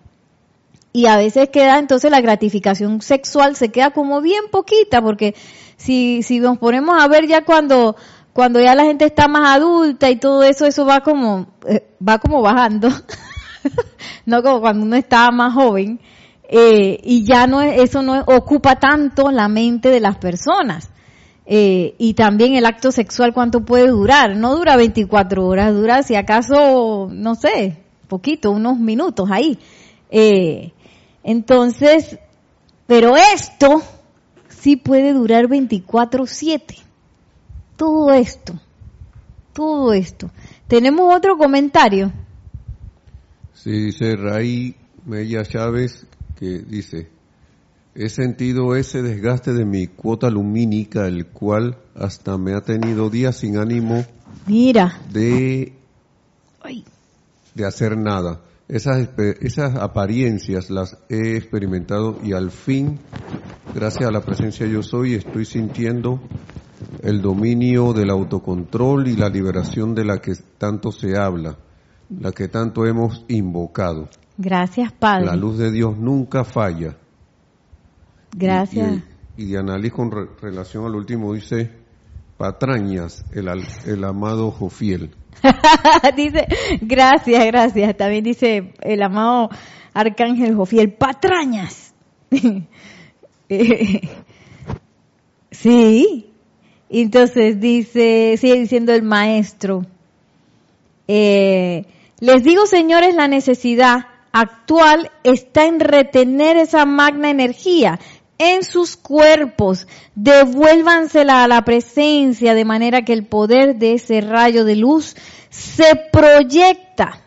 Y 0.95 1.09
a 1.09 1.19
veces 1.19 1.51
queda, 1.51 1.79
entonces 1.79 2.11
la 2.11 2.23
gratificación 2.23 3.03
sexual 3.03 3.55
se 3.55 3.69
queda 3.69 3.91
como 3.91 4.23
bien 4.23 4.45
poquita, 4.51 5.03
porque 5.03 5.35
si, 5.77 6.23
si 6.23 6.41
nos 6.41 6.57
ponemos 6.57 6.97
a 6.99 7.07
ver 7.07 7.27
ya 7.27 7.45
cuando, 7.45 7.95
cuando 8.33 8.59
ya 8.59 8.75
la 8.75 8.85
gente 8.85 9.05
está 9.05 9.29
más 9.29 9.59
adulta 9.59 10.09
y 10.09 10.17
todo 10.17 10.43
eso, 10.43 10.65
eso 10.65 10.87
va 10.87 11.03
como, 11.03 11.49
eh, 11.69 11.87
va 12.01 12.19
como 12.19 12.41
bajando. 12.41 12.89
no 14.25 14.43
como 14.43 14.63
cuando 14.63 14.87
uno 14.87 14.97
estaba 14.97 15.31
más 15.33 15.53
joven. 15.53 16.01
Eh, 16.49 17.01
y 17.03 17.25
ya 17.25 17.47
no 17.47 17.61
eso 17.61 18.03
no 18.03 18.23
ocupa 18.27 18.77
tanto 18.77 19.31
la 19.31 19.49
mente 19.49 19.89
de 19.89 20.01
las 20.01 20.17
personas. 20.19 20.91
Eh, 21.45 21.95
y 21.99 22.15
también 22.15 22.55
el 22.55 22.67
acto 22.67 22.91
sexual, 22.91 23.33
¿cuánto 23.33 23.65
puede 23.65 23.89
durar? 23.89 24.37
No 24.37 24.57
dura 24.57 24.77
24 24.77 25.47
horas, 25.47 25.75
dura 25.75 26.03
si 26.03 26.17
acaso, 26.17 27.09
no 27.13 27.37
sé, 27.37 27.79
poquito, 28.09 28.51
unos 28.51 28.79
minutos 28.79 29.31
ahí. 29.31 29.59
Eh, 30.11 30.73
entonces, 31.23 32.19
pero 32.87 33.17
esto 33.17 33.83
sí 34.49 34.77
puede 34.77 35.13
durar 35.13 35.47
24/7. 35.47 36.79
Todo 37.77 38.13
esto, 38.13 38.55
todo 39.53 39.93
esto. 39.93 40.31
¿Tenemos 40.67 41.15
otro 41.15 41.37
comentario? 41.37 42.11
Sí, 43.53 43.71
dice 43.71 44.17
Ray 44.17 44.75
Mella 45.05 45.45
Chávez, 45.45 46.07
que 46.39 46.59
dice, 46.59 47.09
he 47.95 48.09
sentido 48.09 48.76
ese 48.76 49.03
desgaste 49.03 49.53
de 49.53 49.64
mi 49.64 49.87
cuota 49.87 50.30
lumínica, 50.30 51.07
el 51.07 51.26
cual 51.26 51.78
hasta 51.95 52.37
me 52.37 52.55
ha 52.55 52.61
tenido 52.61 53.09
días 53.11 53.39
sin 53.39 53.57
ánimo 53.57 54.05
Mira. 54.47 55.01
de, 55.11 55.72
de 57.55 57.66
hacer 57.66 57.97
nada. 57.97 58.43
Esas, 58.68 59.09
esas 59.41 59.76
apariencias 59.76 60.70
las 60.70 60.99
he 61.09 61.37
experimentado 61.37 62.18
y 62.22 62.32
al 62.32 62.51
fin, 62.51 62.99
gracias 63.74 64.09
a 64.09 64.12
la 64.12 64.20
presencia 64.20 64.66
yo 64.66 64.82
soy, 64.82 65.14
estoy 65.14 65.45
sintiendo 65.45 66.20
el 67.03 67.22
dominio 67.22 67.93
del 67.93 68.11
autocontrol 68.11 69.07
y 69.09 69.16
la 69.16 69.28
liberación 69.28 69.95
de 69.95 70.05
la 70.05 70.18
que 70.18 70.32
tanto 70.59 70.91
se 70.91 71.16
habla, 71.16 71.57
la 72.11 72.32
que 72.32 72.49
tanto 72.49 72.84
hemos 72.87 73.24
invocado. 73.28 74.09
Gracias, 74.39 74.93
Padre. 74.93 75.26
La 75.26 75.37
luz 75.37 75.59
de 75.59 75.70
Dios 75.70 75.97
nunca 75.97 76.45
falla. 76.45 76.97
Gracias. 78.37 79.03
Y, 79.37 79.45
y, 79.45 79.57
de 79.57 79.91
con 79.91 80.11
relación 80.41 80.84
al 80.84 80.95
último 80.95 81.32
dice, 81.32 81.70
patrañas, 82.37 83.24
el, 83.32 83.49
el 83.87 84.05
amado 84.05 84.51
Jofiel. 84.51 85.11
dice, 86.16 86.47
gracias, 86.80 87.47
gracias. 87.47 87.97
También 87.97 88.24
dice 88.24 88.74
el 88.80 89.03
amado 89.03 89.49
Arcángel 89.95 90.55
Jofiel, 90.55 90.93
patrañas. 90.93 91.95
sí. 95.51 96.32
Entonces 96.89 97.59
dice, 97.59 98.37
sigue 98.39 98.61
diciendo 98.61 98.93
el 98.93 99.03
maestro, 99.03 99.84
eh, 101.09 101.84
les 102.20 102.45
digo 102.45 102.66
señores 102.66 103.14
la 103.14 103.26
necesidad 103.26 104.07
actual 104.41 105.11
está 105.24 105.64
en 105.64 105.80
retener 105.80 106.59
esa 106.59 106.84
magna 106.84 107.30
energía 107.30 107.99
en 108.39 108.64
sus 108.64 108.97
cuerpos. 108.97 109.87
Devuélvansela 110.14 111.43
a 111.43 111.49
la 111.49 111.62
presencia 111.62 112.55
de 112.55 112.66
manera 112.66 113.03
que 113.03 113.14
el 113.14 113.26
poder 113.26 113.76
de 113.76 113.95
ese 113.95 114.20
rayo 114.20 114.64
de 114.64 114.76
luz 114.76 115.16
se 115.49 115.97
proyecta, 116.12 117.20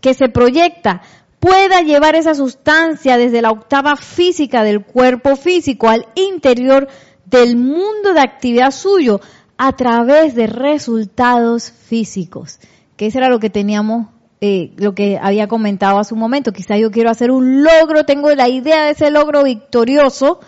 que 0.00 0.14
se 0.14 0.28
proyecta, 0.28 1.02
pueda 1.40 1.80
llevar 1.80 2.14
esa 2.14 2.34
sustancia 2.34 3.18
desde 3.18 3.42
la 3.42 3.50
octava 3.50 3.96
física 3.96 4.62
del 4.62 4.84
cuerpo 4.84 5.34
físico 5.34 5.88
al 5.88 6.06
interior 6.14 6.86
del 7.24 7.56
mundo 7.56 8.14
de 8.14 8.20
actividad 8.20 8.70
suyo 8.70 9.20
a 9.58 9.72
través 9.72 10.36
de 10.36 10.46
resultados 10.46 11.72
físicos. 11.72 12.60
Que 12.96 13.06
eso 13.06 13.18
era 13.18 13.28
lo 13.28 13.40
que 13.40 13.50
teníamos 13.50 14.06
eh, 14.44 14.72
lo 14.76 14.92
que 14.92 15.20
había 15.22 15.46
comentado 15.46 16.00
hace 16.00 16.14
un 16.14 16.18
momento, 16.18 16.52
quizá 16.52 16.76
yo 16.76 16.90
quiero 16.90 17.10
hacer 17.10 17.30
un 17.30 17.62
logro, 17.62 18.04
tengo 18.04 18.28
la 18.34 18.48
idea 18.48 18.86
de 18.86 18.90
ese 18.90 19.08
logro 19.12 19.44
victorioso, 19.44 20.40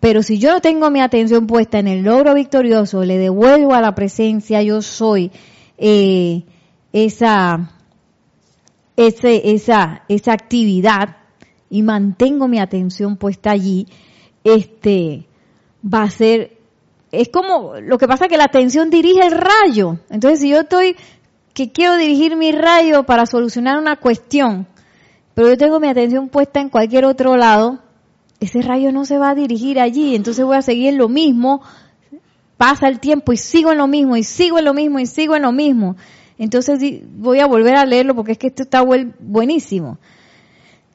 pero 0.00 0.22
si 0.22 0.38
yo 0.38 0.50
no 0.50 0.62
tengo 0.62 0.90
mi 0.90 1.02
atención 1.02 1.46
puesta 1.46 1.78
en 1.78 1.88
el 1.88 2.04
logro 2.04 2.32
victorioso, 2.32 3.04
le 3.04 3.18
devuelvo 3.18 3.74
a 3.74 3.82
la 3.82 3.94
presencia, 3.94 4.62
yo 4.62 4.80
soy 4.80 5.30
eh, 5.76 6.44
esa, 6.94 7.70
esa, 8.96 10.04
esa 10.08 10.32
actividad 10.32 11.18
y 11.68 11.82
mantengo 11.82 12.48
mi 12.48 12.60
atención 12.60 13.18
puesta 13.18 13.50
allí, 13.50 13.88
este, 14.42 15.26
va 15.84 16.04
a 16.04 16.10
ser 16.10 16.56
es 17.12 17.28
como, 17.28 17.74
lo 17.80 17.98
que 17.98 18.06
pasa 18.06 18.28
que 18.28 18.36
la 18.36 18.44
atención 18.44 18.88
dirige 18.88 19.26
el 19.26 19.32
rayo. 19.32 19.98
Entonces, 20.10 20.40
si 20.40 20.50
yo 20.50 20.60
estoy, 20.60 20.96
que 21.54 21.72
quiero 21.72 21.96
dirigir 21.96 22.36
mi 22.36 22.52
rayo 22.52 23.04
para 23.04 23.26
solucionar 23.26 23.78
una 23.78 23.96
cuestión, 23.96 24.66
pero 25.34 25.48
yo 25.48 25.56
tengo 25.56 25.80
mi 25.80 25.88
atención 25.88 26.28
puesta 26.28 26.60
en 26.60 26.68
cualquier 26.68 27.04
otro 27.04 27.36
lado, 27.36 27.80
ese 28.40 28.62
rayo 28.62 28.90
no 28.90 29.04
se 29.04 29.18
va 29.18 29.30
a 29.30 29.34
dirigir 29.34 29.78
allí. 29.78 30.16
Entonces 30.16 30.44
voy 30.44 30.56
a 30.56 30.62
seguir 30.62 30.88
en 30.88 30.98
lo 30.98 31.08
mismo, 31.08 31.62
pasa 32.56 32.88
el 32.88 32.98
tiempo 32.98 33.32
y 33.32 33.36
sigo 33.36 33.72
en 33.72 33.78
lo 33.78 33.86
mismo, 33.86 34.16
y 34.16 34.24
sigo 34.24 34.58
en 34.58 34.64
lo 34.64 34.74
mismo, 34.74 34.98
y 34.98 35.06
sigo 35.06 35.36
en 35.36 35.42
lo 35.42 35.52
mismo. 35.52 35.96
Entonces 36.38 36.80
voy 37.16 37.40
a 37.40 37.46
volver 37.46 37.76
a 37.76 37.84
leerlo 37.84 38.14
porque 38.14 38.32
es 38.32 38.38
que 38.38 38.46
esto 38.48 38.62
está 38.62 38.82
buenísimo. 38.82 39.98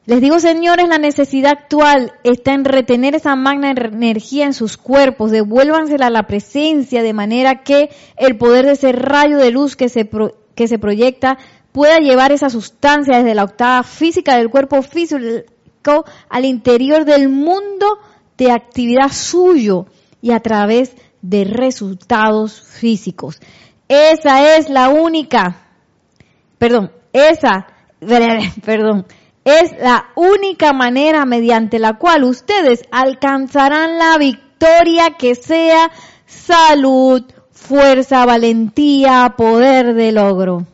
Les 0.07 0.21
digo, 0.21 0.39
señores, 0.39 0.87
la 0.87 0.99
necesidad 0.99 1.51
actual 1.51 2.13
está 2.23 2.53
en 2.53 2.65
retener 2.65 3.15
esa 3.15 3.35
magna 3.35 3.71
energía 3.71 4.45
en 4.45 4.53
sus 4.53 4.77
cuerpos, 4.77 5.31
devuélvansela 5.31 6.07
a 6.07 6.11
la 6.11 6.27
presencia 6.27 7.01
de 7.01 7.13
manera 7.13 7.63
que 7.63 7.89
el 8.17 8.37
poder 8.37 8.65
de 8.67 8.73
ese 8.73 8.91
rayo 8.91 9.37
de 9.37 9.49
luz 9.49 9.75
que 9.75 9.89
se, 9.89 10.07
que 10.55 10.67
se 10.67 10.79
proyecta 10.79 11.37
pueda 11.71 11.97
llevar 11.97 12.31
esa 12.31 12.49
sustancia 12.49 13.17
desde 13.17 13.35
la 13.35 13.43
octava 13.43 13.83
física 13.83 14.37
del 14.37 14.49
cuerpo 14.49 14.81
físico 14.81 16.05
al 16.29 16.45
interior 16.45 17.05
del 17.05 17.29
mundo 17.29 17.99
de 18.37 18.51
actividad 18.51 19.11
suyo 19.11 19.85
y 20.21 20.31
a 20.31 20.39
través 20.39 20.95
de 21.21 21.43
resultados 21.43 22.61
físicos. 22.61 23.39
Esa 23.87 24.57
es 24.57 24.69
la 24.69 24.89
única, 24.89 25.67
perdón, 26.57 26.91
esa, 27.13 27.67
perdón, 28.65 29.05
es 29.43 29.73
la 29.79 30.11
única 30.15 30.73
manera 30.73 31.25
mediante 31.25 31.77
la 31.77 31.97
cual 31.97 32.23
ustedes 32.23 32.83
alcanzarán 32.91 33.97
la 33.97 34.17
victoria 34.17 35.11
que 35.17 35.35
sea 35.35 35.91
salud, 36.25 37.23
fuerza, 37.65 38.25
valentía, 38.25 39.33
poder 39.37 39.93
de 39.93 40.11
logro. 40.11 40.65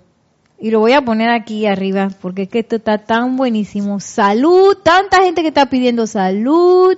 Y 0.60 0.70
lo 0.70 0.80
voy 0.80 0.94
a 0.94 1.02
poner 1.02 1.30
aquí 1.30 1.66
arriba 1.66 2.10
porque 2.22 2.44
es 2.44 2.50
que 2.50 2.60
esto 2.60 2.76
está 2.76 3.00
tan 3.00 3.36
buenísimo. 3.36 4.00
Salud, 4.00 4.78
tanta 4.84 5.24
gente 5.24 5.42
que 5.42 5.48
está 5.48 5.68
pidiendo 5.68 6.06
salud. 6.06 6.96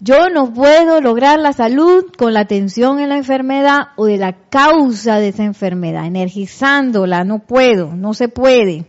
Yo 0.00 0.30
no 0.30 0.54
puedo 0.54 1.00
lograr 1.00 1.40
la 1.40 1.52
salud 1.52 2.06
con 2.16 2.32
la 2.32 2.40
atención 2.40 3.00
en 3.00 3.08
la 3.08 3.16
enfermedad 3.16 3.88
o 3.96 4.06
de 4.06 4.16
la 4.16 4.32
causa 4.32 5.18
de 5.18 5.28
esa 5.28 5.44
enfermedad, 5.44 6.06
energizándola, 6.06 7.24
no 7.24 7.40
puedo, 7.40 7.94
no 7.96 8.14
se 8.14 8.28
puede. 8.28 8.86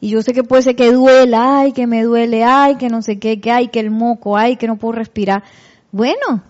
Y 0.00 0.10
yo 0.10 0.22
sé 0.22 0.32
que 0.32 0.44
puede 0.44 0.62
ser 0.62 0.76
que 0.76 0.92
duela, 0.92 1.58
ay, 1.58 1.72
que 1.72 1.86
me 1.86 2.04
duele, 2.04 2.44
ay, 2.44 2.76
que 2.76 2.88
no 2.88 3.02
sé 3.02 3.18
qué, 3.18 3.40
que 3.40 3.50
hay, 3.50 3.68
que 3.68 3.80
el 3.80 3.90
moco, 3.90 4.36
ay, 4.36 4.56
que 4.56 4.68
no 4.68 4.76
puedo 4.76 4.92
respirar. 4.92 5.42
Bueno, 5.92 6.42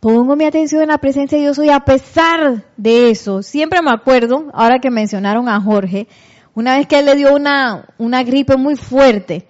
pongo 0.00 0.36
mi 0.36 0.44
atención 0.44 0.82
en 0.82 0.88
la 0.88 0.98
presencia 0.98 1.38
de 1.38 1.44
Dios 1.44 1.58
y 1.58 1.70
a 1.70 1.80
pesar 1.80 2.64
de 2.76 3.10
eso, 3.10 3.42
siempre 3.42 3.82
me 3.82 3.90
acuerdo, 3.90 4.46
ahora 4.52 4.78
que 4.78 4.90
mencionaron 4.90 5.48
a 5.48 5.60
Jorge, 5.60 6.06
una 6.54 6.76
vez 6.76 6.86
que 6.86 6.98
él 6.98 7.06
le 7.06 7.14
dio 7.16 7.34
una, 7.34 7.86
una 7.98 8.22
gripe 8.22 8.56
muy 8.56 8.76
fuerte, 8.76 9.46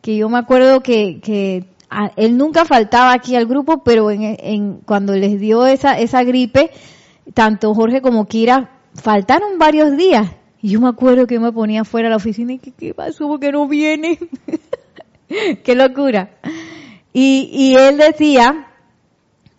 que 0.00 0.16
yo 0.16 0.28
me 0.28 0.38
acuerdo 0.38 0.82
que, 0.82 1.20
que 1.20 1.64
él 2.16 2.36
nunca 2.36 2.64
faltaba 2.64 3.12
aquí 3.12 3.36
al 3.36 3.46
grupo, 3.46 3.82
pero 3.84 4.10
en, 4.10 4.36
en, 4.38 4.78
cuando 4.84 5.14
les 5.14 5.38
dio 5.40 5.66
esa, 5.66 5.98
esa 5.98 6.24
gripe, 6.24 6.70
tanto 7.34 7.74
Jorge 7.74 8.02
como 8.02 8.26
Kira 8.26 8.70
faltaron 8.94 9.58
varios 9.58 9.96
días 9.96 10.30
y 10.60 10.70
yo 10.70 10.80
me 10.80 10.88
acuerdo 10.88 11.26
que 11.26 11.40
me 11.40 11.52
ponía 11.52 11.84
fuera 11.84 12.06
de 12.06 12.10
la 12.10 12.16
oficina 12.16 12.52
y 12.52 12.58
que, 12.58 12.70
¿qué 12.72 12.94
pasó? 12.94 13.28
porque 13.28 13.50
no 13.50 13.66
viene? 13.66 14.18
¡Qué 15.64 15.74
locura! 15.74 16.30
Y, 17.12 17.50
y 17.52 17.74
él 17.74 17.98
decía, 17.98 18.68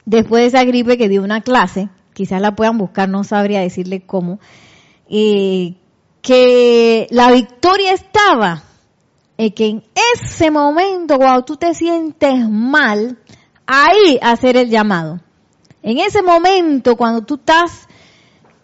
después 0.06 0.44
de 0.44 0.48
esa 0.48 0.64
gripe 0.66 0.98
que 0.98 1.10
dio 1.10 1.24
una 1.24 1.42
clase, 1.42 1.90
quizás 2.14 2.42
la 2.42 2.56
puedan 2.56 2.78
buscar, 2.78 3.10
no 3.10 3.24
sabría 3.24 3.62
decirle 3.62 4.02
cómo, 4.06 4.40
eh, 5.10 5.76
que 6.22 7.08
la 7.12 7.32
victoria 7.32 7.94
estaba 7.94 8.64
en 9.38 9.52
que 9.52 9.68
en 9.68 9.84
ese 10.16 10.52
momento, 10.52 11.18
cuando 11.18 11.44
tú 11.44 11.58
te 11.58 11.74
sientes 11.74 12.50
mal, 12.50 13.18
ahí 13.66 14.20
hacer 14.22 14.58
el 14.58 14.70
llamado. 14.70 15.20
En 15.82 15.98
ese 15.98 16.22
momento, 16.22 16.96
cuando 16.96 17.24
tú 17.24 17.36
estás 17.36 17.88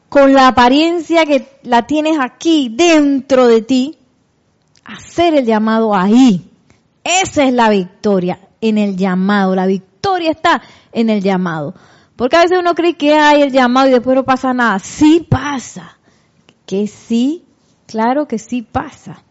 con 0.08 0.34
la 0.34 0.48
apariencia 0.48 1.26
que 1.26 1.48
la 1.64 1.86
tienes 1.86 2.18
aquí 2.20 2.74
dentro 2.74 3.48
de 3.48 3.62
ti, 3.62 3.98
hacer 4.86 5.36
el 5.36 5.46
llamado 5.46 5.96
ahí. 5.96 6.50
Esa 7.04 7.46
es 7.46 7.54
la 7.54 7.70
victoria, 7.70 8.40
en 8.62 8.78
el 8.78 8.98
llamado. 8.98 9.56
La 9.56 9.66
victoria 9.66 9.89
está 10.30 10.62
en 10.92 11.10
el 11.10 11.22
llamado. 11.22 11.74
Porque 12.16 12.36
a 12.36 12.42
veces 12.42 12.60
uno 12.60 12.76
cree 12.76 12.98
que 12.98 13.14
hay 13.14 13.42
el 13.42 13.52
llamado 13.52 13.88
y 13.88 13.92
después 13.92 14.16
no 14.16 14.24
pasa 14.24 14.54
nada. 14.54 14.80
Sí 14.80 15.26
pasa. 15.30 15.98
Que 16.66 16.88
sí, 16.88 17.46
claro 17.88 18.28
que 18.28 18.38
sí 18.38 18.62
pasa. 18.62 19.24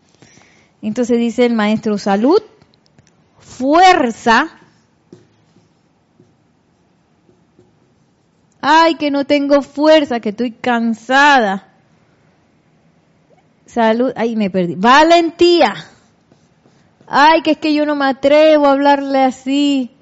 Entonces 0.80 1.18
dice 1.18 1.44
el 1.44 1.54
maestro 1.54 1.98
salud, 1.98 2.40
fuerza, 3.38 4.58
Ay, 8.60 8.96
que 8.96 9.12
no 9.12 9.24
tengo 9.24 9.62
fuerza, 9.62 10.18
que 10.18 10.30
estoy 10.30 10.50
cansada. 10.50 11.68
Salud, 13.66 14.12
ay, 14.16 14.34
me 14.34 14.50
perdí. 14.50 14.74
Valentía. 14.74 15.74
Ay, 17.06 17.42
que 17.42 17.52
es 17.52 17.58
que 17.58 17.72
yo 17.72 17.86
no 17.86 17.94
me 17.94 18.06
atrevo 18.06 18.66
a 18.66 18.72
hablarle 18.72 19.22
así 19.22 19.96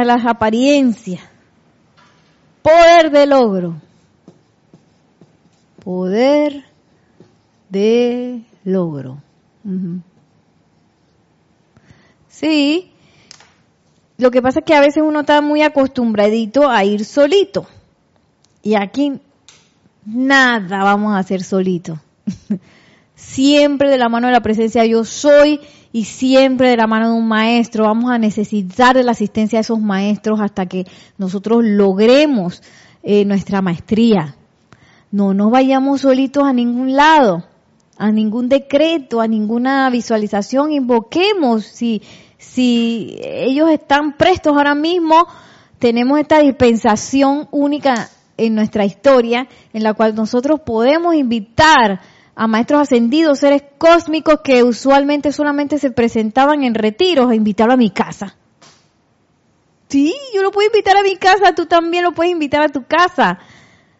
a 0.00 0.04
las 0.04 0.26
apariencias. 0.26 1.22
Poder 2.62 3.10
de 3.10 3.26
logro. 3.26 3.76
Poder 5.84 6.64
de 7.68 8.42
logro. 8.64 9.22
Sí, 12.28 12.90
lo 14.18 14.30
que 14.30 14.42
pasa 14.42 14.60
es 14.60 14.64
que 14.64 14.74
a 14.74 14.80
veces 14.80 15.02
uno 15.02 15.20
está 15.20 15.40
muy 15.40 15.62
acostumbradito 15.62 16.68
a 16.68 16.84
ir 16.84 17.04
solito. 17.04 17.66
Y 18.62 18.74
aquí 18.74 19.20
nada 20.04 20.82
vamos 20.82 21.14
a 21.14 21.18
hacer 21.18 21.42
solito. 21.42 22.00
siempre 23.14 23.90
de 23.90 23.98
la 23.98 24.08
mano 24.08 24.26
de 24.26 24.32
la 24.32 24.40
presencia 24.42 24.84
yo 24.84 25.04
soy 25.04 25.60
y 25.94 26.06
siempre 26.06 26.70
de 26.70 26.76
la 26.76 26.88
mano 26.88 27.12
de 27.12 27.16
un 27.16 27.28
maestro. 27.28 27.84
Vamos 27.84 28.10
a 28.10 28.18
necesitar 28.18 28.96
de 28.96 29.04
la 29.04 29.12
asistencia 29.12 29.58
de 29.58 29.60
esos 29.60 29.80
maestros 29.80 30.40
hasta 30.40 30.66
que 30.66 30.86
nosotros 31.18 31.62
logremos 31.64 32.64
eh, 33.04 33.24
nuestra 33.24 33.62
maestría. 33.62 34.34
No 35.12 35.34
nos 35.34 35.52
vayamos 35.52 36.00
solitos 36.00 36.42
a 36.42 36.52
ningún 36.52 36.96
lado, 36.96 37.44
a 37.96 38.10
ningún 38.10 38.48
decreto, 38.48 39.20
a 39.20 39.28
ninguna 39.28 39.88
visualización. 39.88 40.72
Invoquemos 40.72 41.64
si 41.64 42.02
si 42.38 43.16
ellos 43.22 43.70
están 43.70 44.16
prestos 44.16 44.56
ahora 44.56 44.74
mismo, 44.74 45.28
tenemos 45.78 46.18
esta 46.18 46.40
dispensación 46.40 47.46
única 47.52 48.10
en 48.36 48.56
nuestra 48.56 48.84
historia, 48.84 49.46
en 49.72 49.84
la 49.84 49.94
cual 49.94 50.16
nosotros 50.16 50.60
podemos 50.60 51.14
invitar 51.14 52.00
a 52.36 52.46
maestros 52.46 52.82
ascendidos, 52.82 53.38
seres 53.38 53.62
cósmicos 53.78 54.40
que 54.42 54.62
usualmente 54.62 55.32
solamente 55.32 55.78
se 55.78 55.90
presentaban 55.90 56.64
en 56.64 56.74
retiros, 56.74 57.30
a 57.30 57.34
invitarlo 57.34 57.74
a 57.74 57.76
mi 57.76 57.90
casa. 57.90 58.36
Sí, 59.88 60.14
yo 60.34 60.42
lo 60.42 60.50
puedo 60.50 60.66
invitar 60.66 60.96
a 60.96 61.02
mi 61.02 61.16
casa, 61.16 61.54
tú 61.54 61.66
también 61.66 62.04
lo 62.04 62.12
puedes 62.12 62.32
invitar 62.32 62.62
a 62.62 62.68
tu 62.68 62.84
casa, 62.84 63.38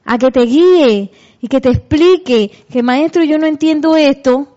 a 0.05 0.19
que 0.19 0.31
te 0.31 0.41
guíe 0.41 1.13
y 1.41 1.49
que 1.49 1.61
te 1.61 1.71
explique 1.71 2.51
que 2.71 2.83
maestro, 2.83 3.23
yo 3.23 3.39
no 3.39 3.47
entiendo 3.47 3.97
esto, 3.97 4.55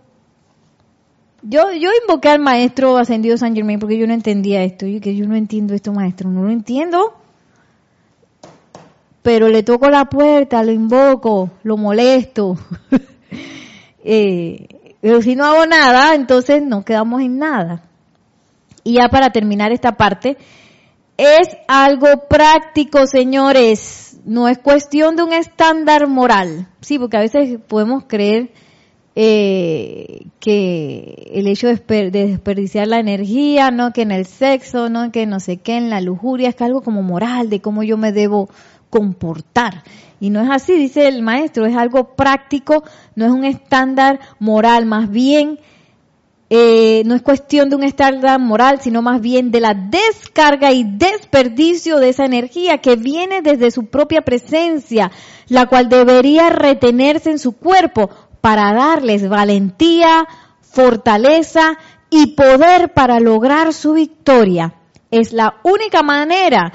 yo, 1.50 1.72
yo 1.72 1.90
invoqué 2.02 2.30
al 2.30 2.40
maestro 2.40 2.98
ascendido 2.98 3.38
San 3.38 3.56
Germain 3.56 3.80
porque 3.80 3.98
yo 3.98 4.08
no 4.08 4.14
entendía 4.14 4.64
esto. 4.64 4.86
Y 4.86 5.00
que 5.00 5.16
yo 5.16 5.28
no 5.28 5.36
entiendo 5.36 5.74
esto, 5.74 5.94
maestro. 5.94 6.30
No 6.30 6.44
lo 6.44 6.50
entiendo. 6.50 7.14
Pero 9.22 9.48
le 9.48 9.64
toco 9.64 9.90
la 9.90 10.06
puerta, 10.06 10.64
lo 10.64 10.72
invoco, 10.72 11.50
lo 11.64 11.78
molesto. 11.78 12.58
eh, 14.10 14.96
pero 15.02 15.22
si 15.22 15.36
no 15.36 15.44
hago 15.44 15.66
nada, 15.66 16.16
entonces 16.16 16.64
no 16.64 16.86
quedamos 16.86 17.22
en 17.22 17.40
nada. 17.40 17.84
Y 18.84 18.94
ya 18.94 19.10
para 19.10 19.32
terminar 19.32 19.74
esta 19.74 19.98
parte, 19.98 20.38
es 21.18 21.50
algo 21.68 22.08
práctico, 22.30 23.06
señores. 23.06 24.18
No 24.24 24.48
es 24.48 24.60
cuestión 24.60 25.18
de 25.18 25.24
un 25.24 25.34
estándar 25.34 26.08
moral. 26.08 26.68
Sí, 26.80 26.98
porque 26.98 27.18
a 27.18 27.22
veces 27.22 27.60
podemos 27.68 28.06
creer 28.08 28.52
eh, 29.16 30.28
que 30.40 31.32
el 31.34 31.48
hecho 31.48 31.68
de, 31.68 32.12
desperdiciar 32.12 32.88
la 32.88 33.00
energía, 33.00 33.72
no 33.72 33.92
que 33.92 34.04
en 34.04 34.12
el 34.12 34.26
sexo, 34.26 34.90
no 34.90 35.12
que 35.12 35.26
no 35.26 35.42
sé 35.42 35.58
qué, 35.58 35.76
en 35.76 35.90
la 35.90 36.00
lujuria, 36.00 36.48
es 36.48 36.56
que 36.56 36.64
algo 36.64 36.82
como 36.82 37.04
moral 37.04 37.50
de 37.50 37.60
cómo 37.60 37.84
yo 37.84 37.98
me 37.98 38.14
debo 38.14 38.48
comportar. 38.90 39.84
Y 40.20 40.30
no 40.30 40.42
es 40.42 40.50
así, 40.50 40.74
dice 40.74 41.08
el 41.08 41.22
maestro, 41.22 41.66
es 41.66 41.76
algo 41.76 42.16
práctico, 42.16 42.84
no 43.16 43.26
es 43.26 43.32
un 43.32 43.44
estándar 43.44 44.20
moral, 44.40 44.86
más 44.86 45.10
bien 45.10 45.60
eh, 46.50 47.04
no 47.06 47.14
es 47.14 47.22
cuestión 47.22 47.70
de 47.70 47.76
un 47.76 47.84
estándar 47.84 48.40
moral, 48.40 48.80
sino 48.82 49.02
más 49.02 49.20
bien 49.20 49.52
de 49.52 49.60
la 49.60 49.74
descarga 49.74 50.72
y 50.72 50.86
desperdicio 50.86 52.00
de 52.00 52.10
esa 52.10 52.26
energía 52.26 52.78
que 52.78 52.96
viene 52.96 53.42
desde 53.42 53.70
su 53.70 53.88
propia 53.88 54.22
presencia, 54.22 55.12
la 55.50 55.66
cual 55.66 55.90
debería 55.90 56.50
retenerse 56.50 57.32
en 57.32 57.40
su 57.40 57.58
cuerpo 57.58 58.10
para 58.40 58.74
darles 58.74 59.28
valentía, 59.28 60.26
fortaleza 60.62 61.78
y 62.10 62.28
poder 62.28 62.94
para 62.94 63.20
lograr 63.20 63.74
su 63.74 63.94
victoria. 63.94 64.74
Es 65.12 65.34
la 65.34 65.58
única 65.64 66.02
manera 66.02 66.72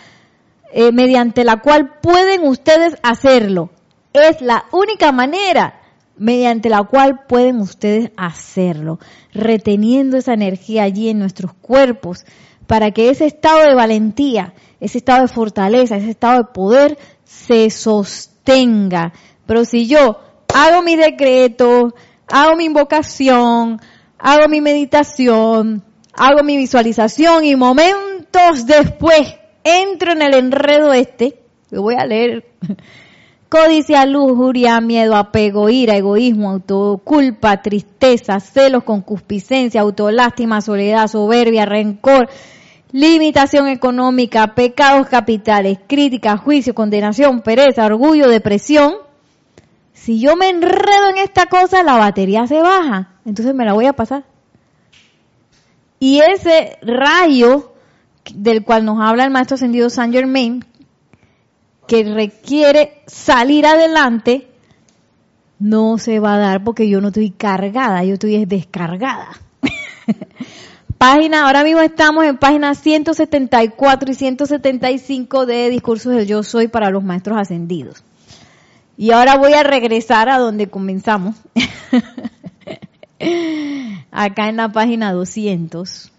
eh, 0.73 0.91
mediante 0.91 1.45
la 1.45 1.59
cual 1.59 1.99
pueden 2.01 2.47
ustedes 2.47 2.97
hacerlo. 3.03 3.71
Es 4.15 4.41
la 4.41 4.65
única 4.73 5.13
manera 5.13 5.81
mediante 6.17 6.71
la 6.71 6.83
cual 6.85 7.27
pueden 7.29 7.61
ustedes 7.61 8.11
hacerlo, 8.17 8.99
reteniendo 9.33 10.17
esa 10.17 10.33
energía 10.33 10.85
allí 10.85 11.11
en 11.11 11.19
nuestros 11.19 11.53
cuerpos, 11.53 12.25
para 12.67 12.91
que 12.91 13.11
ese 13.11 13.27
estado 13.27 13.61
de 13.67 13.75
valentía, 13.75 14.55
ese 14.81 14.99
estado 14.99 15.23
de 15.23 15.29
fortaleza, 15.29 15.97
ese 15.97 16.11
estado 16.11 16.39
de 16.39 16.53
poder 16.55 16.99
se 17.25 17.69
sostenga. 17.69 19.13
Pero 19.47 19.65
si 19.67 19.87
yo 19.87 20.21
hago 20.55 20.83
mi 20.83 20.97
decreto, 20.97 21.95
hago 22.29 22.57
mi 22.57 22.65
invocación, 22.65 23.79
hago 24.19 24.49
mi 24.49 24.61
meditación, 24.63 25.83
hago 26.15 26.43
mi 26.43 26.57
visualización 26.57 27.45
y 27.45 27.57
momentos 27.57 28.67
después 28.67 29.35
entro 29.65 30.13
en 30.13 30.23
el 30.23 30.35
enredo 30.35 30.93
este, 30.93 31.39
lo 31.71 31.83
voy 31.83 31.95
a 31.95 32.05
leer 32.05 32.45
Codicia, 33.53 34.07
lujuria, 34.07 34.81
miedo, 34.81 35.15
apego, 35.15 35.69
ira, 35.69 35.95
egoísmo, 35.95 36.49
autoculpa, 36.53 37.61
tristeza, 37.61 38.41
celos, 38.41 38.83
concupiscencia, 38.83 39.83
autolástima, 39.83 40.63
soledad, 40.63 41.07
soberbia, 41.07 41.67
rencor, 41.67 42.31
limitación 42.93 43.69
económica, 43.69 44.55
pecados 44.55 45.07
capitales, 45.07 45.79
crítica, 45.87 46.39
juicio, 46.39 46.75
condenación, 46.75 47.43
pereza, 47.43 47.85
orgullo, 47.85 48.31
depresión. 48.31 48.95
Si 49.93 50.19
yo 50.19 50.35
me 50.35 50.49
enredo 50.49 51.11
en 51.11 51.19
esta 51.19 51.45
cosa, 51.45 51.83
la 51.83 51.99
batería 51.99 52.47
se 52.47 52.63
baja. 52.63 53.11
Entonces 53.27 53.55
me 53.55 53.67
la 53.67 53.75
voy 53.75 53.85
a 53.85 53.93
pasar. 53.93 54.25
Y 56.01 56.21
ese 56.21 56.79
rayo 56.81 57.72
del 58.35 58.65
cual 58.65 58.85
nos 58.85 59.01
habla 59.01 59.25
el 59.25 59.31
maestro 59.31 59.57
ascendido 59.57 59.91
Saint 59.91 60.15
Germain, 60.15 60.65
que 61.87 62.05
requiere 62.05 63.03
salir 63.07 63.67
adelante, 63.67 64.49
no 65.59 65.99
se 65.99 66.21
va 66.21 66.35
a 66.35 66.39
dar 66.39 66.65
porque 66.65 66.89
yo 66.89 67.01
no 67.01 67.09
estoy 67.09 67.31
cargada, 67.31 68.05
yo 68.05 68.15
estoy 68.15 68.45
descargada. 68.47 69.29
página, 70.99 71.47
ahora 71.47 71.65
mismo 71.65 71.81
estamos 71.81 72.25
en 72.25 72.37
página 72.37 72.75
174 72.75 74.13
y 74.13 74.15
175 74.15 75.47
de 75.47 75.71
Discursos 75.71 76.15
del 76.15 76.27
Yo 76.27 76.43
Soy 76.43 76.69
para 76.69 76.91
los 76.91 77.03
Maestros 77.03 77.39
Ascendidos. 77.39 78.05
Y 78.97 79.11
ahora 79.11 79.37
voy 79.37 79.55
a 79.55 79.65
regresar 79.65 80.29
a 80.29 80.39
donde 80.39 80.69
comenzamos. 80.69 81.35
Acá 84.13 84.49
en 84.49 84.57
la 84.57 84.71
página 84.71 85.13
200. 85.13 86.12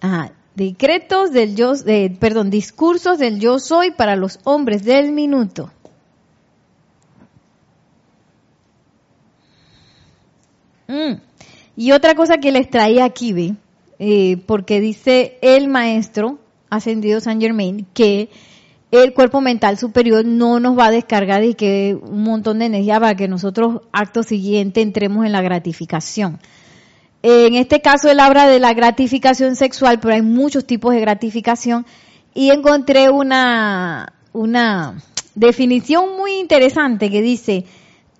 Ajá. 0.00 0.32
Decretos 0.54 1.30
del 1.32 1.54
yo, 1.54 1.72
perdón, 2.18 2.50
discursos 2.50 3.18
del 3.18 3.38
yo 3.38 3.60
soy 3.60 3.92
para 3.92 4.16
los 4.16 4.40
hombres 4.42 4.84
del 4.84 5.12
minuto. 5.12 5.70
Mm. 10.88 11.20
Y 11.76 11.92
otra 11.92 12.16
cosa 12.16 12.38
que 12.38 12.50
les 12.50 12.68
traía 12.68 13.04
aquí, 13.04 13.32
¿ve? 13.32 13.54
Eh, 14.00 14.38
porque 14.46 14.80
dice 14.80 15.38
el 15.42 15.68
maestro 15.68 16.38
ascendido 16.70 17.20
San 17.20 17.40
Germain 17.40 17.86
que 17.94 18.28
el 18.90 19.12
cuerpo 19.12 19.40
mental 19.40 19.76
superior 19.76 20.24
no 20.24 20.60
nos 20.60 20.78
va 20.78 20.86
a 20.86 20.90
descargar 20.90 21.44
y 21.44 21.54
que 21.54 21.98
un 22.00 22.22
montón 22.22 22.60
de 22.60 22.66
energía 22.66 22.98
para 22.98 23.14
que 23.16 23.28
nosotros 23.28 23.82
acto 23.92 24.22
siguiente 24.22 24.80
entremos 24.80 25.26
en 25.26 25.32
la 25.32 25.42
gratificación. 25.42 26.40
En 27.22 27.54
este 27.54 27.80
caso 27.80 28.10
él 28.10 28.20
habla 28.20 28.46
de 28.46 28.60
la 28.60 28.74
gratificación 28.74 29.56
sexual, 29.56 29.98
pero 30.00 30.14
hay 30.14 30.22
muchos 30.22 30.64
tipos 30.66 30.94
de 30.94 31.00
gratificación 31.00 31.84
y 32.32 32.50
encontré 32.50 33.10
una, 33.10 34.12
una 34.32 35.02
definición 35.34 36.16
muy 36.16 36.34
interesante 36.34 37.10
que 37.10 37.20
dice 37.20 37.64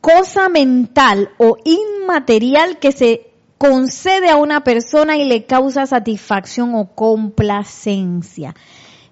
cosa 0.01 0.49
mental 0.49 1.30
o 1.38 1.57
inmaterial 1.64 2.78
que 2.78 2.92
se 2.92 3.30
concede 3.59 4.30
a 4.30 4.36
una 4.36 4.62
persona 4.62 5.16
y 5.16 5.24
le 5.24 5.44
causa 5.44 5.86
satisfacción 5.86 6.74
o 6.74 6.94
complacencia. 6.94 8.55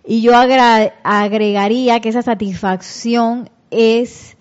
Y 0.04 0.22
yo 0.22 0.36
agregaría 0.36 2.00
que 2.00 2.08
esa 2.08 2.22
satisfacción 2.22 3.50
es 3.70 4.36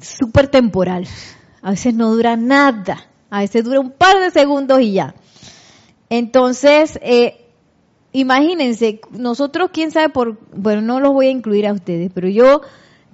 súper 0.00 0.48
temporal. 0.48 1.06
A 1.60 1.70
veces 1.70 1.94
no 1.94 2.10
dura 2.10 2.36
nada. 2.36 3.06
A 3.30 3.40
veces 3.40 3.64
dura 3.64 3.80
un 3.80 3.90
par 3.90 4.18
de 4.18 4.30
segundos 4.30 4.80
y 4.80 4.92
ya. 4.92 5.14
Entonces, 6.08 6.98
eh, 7.02 7.46
imagínense, 8.12 9.00
nosotros 9.10 9.70
quién 9.72 9.90
sabe 9.90 10.08
por, 10.10 10.38
bueno, 10.54 10.82
no 10.82 11.00
los 11.00 11.12
voy 11.12 11.26
a 11.26 11.30
incluir 11.30 11.66
a 11.66 11.72
ustedes, 11.72 12.10
pero 12.14 12.28
yo 12.28 12.60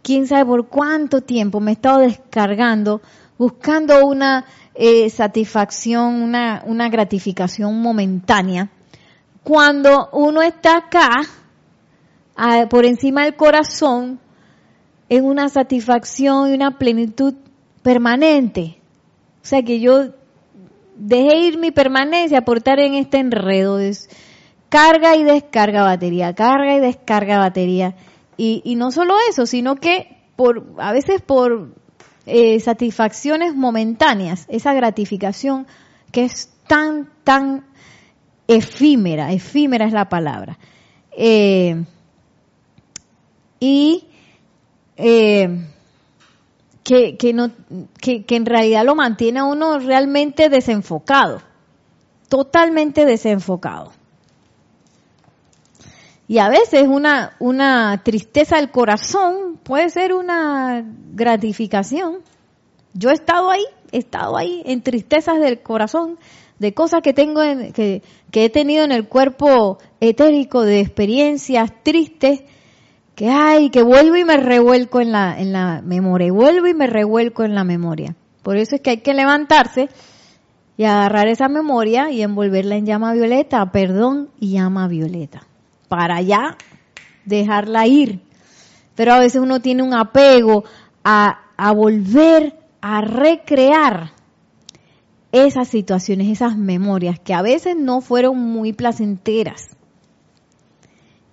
quién 0.03 0.27
sabe 0.27 0.45
por 0.45 0.69
cuánto 0.69 1.23
tiempo 1.23 1.61
me 1.61 1.71
he 1.71 1.75
estado 1.75 2.01
descargando, 2.01 3.01
buscando 3.39 4.07
una 4.07 4.45
eh, 4.75 5.09
satisfacción, 5.11 6.23
una, 6.23 6.63
una 6.67 6.89
gratificación 6.89 7.81
momentánea. 7.81 8.71
Cuando 9.43 10.11
uno 10.13 10.43
está 10.43 10.77
acá, 10.77 11.23
por 12.69 12.87
encima 12.87 13.25
del 13.25 13.37
corazón, 13.37 14.21
en 15.09 15.25
una 15.25 15.49
satisfacción 15.49 16.51
y 16.51 16.55
una 16.55 16.79
plenitud 16.79 17.35
permanente. 17.83 18.82
O 19.43 19.47
sea 19.47 19.63
que 19.63 19.81
yo 19.81 20.11
dejé 20.97 21.39
ir 21.39 21.59
mi 21.59 21.71
permanencia 21.71 22.43
por 22.43 22.59
estar 22.59 22.79
en 22.79 22.95
este 22.95 23.19
enredo. 23.19 23.77
de 23.77 23.97
carga 24.69 25.17
y 25.17 25.23
descarga 25.23 25.83
batería, 25.83 26.35
carga 26.35 26.75
y 26.75 26.81
descarga 26.81 27.39
batería. 27.39 27.95
Y, 28.39 28.75
no 28.77 28.91
solo 28.91 29.15
eso, 29.29 29.45
sino 29.47 29.77
que 29.77 30.17
por, 30.35 30.75
a 30.79 30.93
veces 30.93 31.21
por 31.21 31.75
eh, 32.27 32.59
satisfacciones 32.59 33.55
momentáneas, 33.55 34.47
esa 34.49 34.73
gratificación 34.73 35.67
que 36.11 36.25
es 36.25 36.53
tan, 36.67 37.11
tan 37.23 37.67
efímera, 38.49 39.33
efímera 39.33 39.85
es 39.85 39.93
la 39.93 40.09
palabra. 40.09 40.59
Eh, 41.13 41.85
y 43.61 44.07
eh, 44.97 45.67
que, 46.85 47.17
que, 47.17 47.33
no, 47.33 47.51
que, 48.01 48.25
que 48.25 48.37
en 48.37 48.47
realidad 48.47 48.85
lo 48.85 48.95
mantiene 48.95 49.41
a 49.41 49.45
uno 49.45 49.79
realmente 49.79 50.49
desenfocado, 50.49 51.41
totalmente 52.29 53.05
desenfocado. 53.05 53.93
Y 56.29 56.39
a 56.39 56.49
veces 56.49 56.87
una, 56.89 57.37
una 57.41 58.03
tristeza 58.05 58.57
del 58.57 58.71
corazón 58.71 59.59
puede 59.63 59.91
ser 59.91 60.15
una 60.15 60.83
gratificación. 61.13 62.21
Yo 62.95 63.11
he 63.11 63.15
estado 63.15 63.51
ahí, 63.51 63.65
he 63.91 63.99
estado 63.99 64.37
ahí 64.37 64.63
en 64.65 64.83
tristezas 64.83 65.41
del 65.41 65.61
corazón, 65.63 66.19
de 66.59 66.73
cosas 66.73 67.03
que 67.03 67.13
tengo, 67.13 67.43
en, 67.43 67.73
que, 67.73 68.03
que 68.31 68.45
he 68.47 68.51
tenido 68.51 68.85
en 68.85 68.93
el 68.93 69.09
cuerpo 69.09 69.79
etérico, 70.01 70.63
de 70.63 70.81
experiencias 70.81 71.71
tristes, 71.83 72.43
que 73.15 73.29
ay, 73.29 73.71
que 73.71 73.83
vuelvo 73.83 74.17
y 74.17 74.25
me 74.25 74.37
revuelco 74.37 75.01
en 75.01 75.13
la, 75.13 75.39
en 75.39 75.53
la 75.53 75.83
memoria, 75.83 76.33
vuelvo 76.33 76.67
y 76.67 76.75
me 76.75 76.87
revuelco 76.87 77.45
en 77.45 77.55
la 77.55 77.65
memoria. 77.65 78.17
Por 78.43 78.57
eso 78.57 78.77
es 78.77 78.81
que 78.81 78.91
hay 78.91 78.99
que 78.99 79.15
levantarse 79.15 79.89
y 80.77 80.85
agarrar 80.85 81.29
esa 81.29 81.49
memoria 81.49 82.11
y 82.11 82.23
envolverla 82.23 82.77
en 82.77 82.87
llama 82.87 83.13
violeta, 83.13 83.71
perdón 83.71 84.31
y 84.41 84.53
llama 84.53 84.89
violeta, 84.89 85.47
para 85.89 86.21
ya 86.23 86.57
dejarla 87.25 87.87
ir. 87.87 88.21
Pero 88.95 89.13
a 89.13 89.19
veces 89.19 89.41
uno 89.41 89.61
tiene 89.61 89.83
un 89.83 89.95
apego 89.95 90.65
a, 91.05 91.41
a 91.57 91.73
volver 91.73 92.59
a 92.81 93.01
recrear 93.03 94.13
esas 95.31 95.69
situaciones, 95.69 96.29
esas 96.29 96.57
memorias 96.57 97.21
que 97.21 97.35
a 97.35 97.43
veces 97.43 97.77
no 97.77 98.01
fueron 98.01 98.39
muy 98.39 98.73
placenteras 98.73 99.77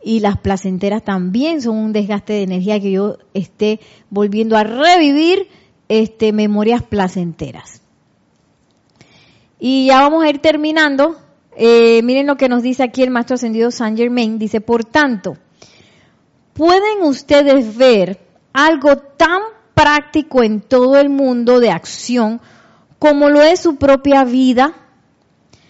y 0.04 0.20
las 0.22 0.38
placenteras 0.38 1.04
también 1.04 1.62
son 1.62 1.76
un 1.76 1.94
desgaste 1.94 2.34
de 2.34 2.44
energía 2.44 2.80
que 2.80 2.92
yo 2.92 3.18
esté 3.34 3.80
volviendo 4.10 4.58
a 4.58 4.64
revivir 4.64 5.48
este 5.90 6.32
memorias 6.32 6.84
placenteras. 6.84 7.82
Y 9.60 9.88
ya 9.88 10.02
vamos 10.02 10.24
a 10.24 10.30
ir 10.30 10.40
terminando. 10.40 11.18
Eh, 11.58 12.02
miren 12.04 12.28
lo 12.28 12.38
que 12.38 12.48
nos 12.48 12.64
dice 12.64 12.84
aquí 12.84 13.04
el 13.04 13.10
maestro 13.10 13.36
ascendido 13.36 13.72
Saint 13.72 13.98
Germain. 13.98 14.40
Dice, 14.40 14.62
por 14.62 14.86
tanto, 14.86 15.36
pueden 16.54 17.04
ustedes 17.04 17.76
ver 17.76 18.20
algo 18.54 18.98
tan 18.98 19.42
práctico 19.74 20.44
en 20.44 20.62
todo 20.62 20.98
el 20.98 21.10
mundo 21.10 21.60
de 21.60 21.72
acción 21.72 22.40
como 23.00 23.30
lo 23.30 23.42
es 23.42 23.62
su 23.62 23.78
propia 23.78 24.26
vida, 24.26 24.74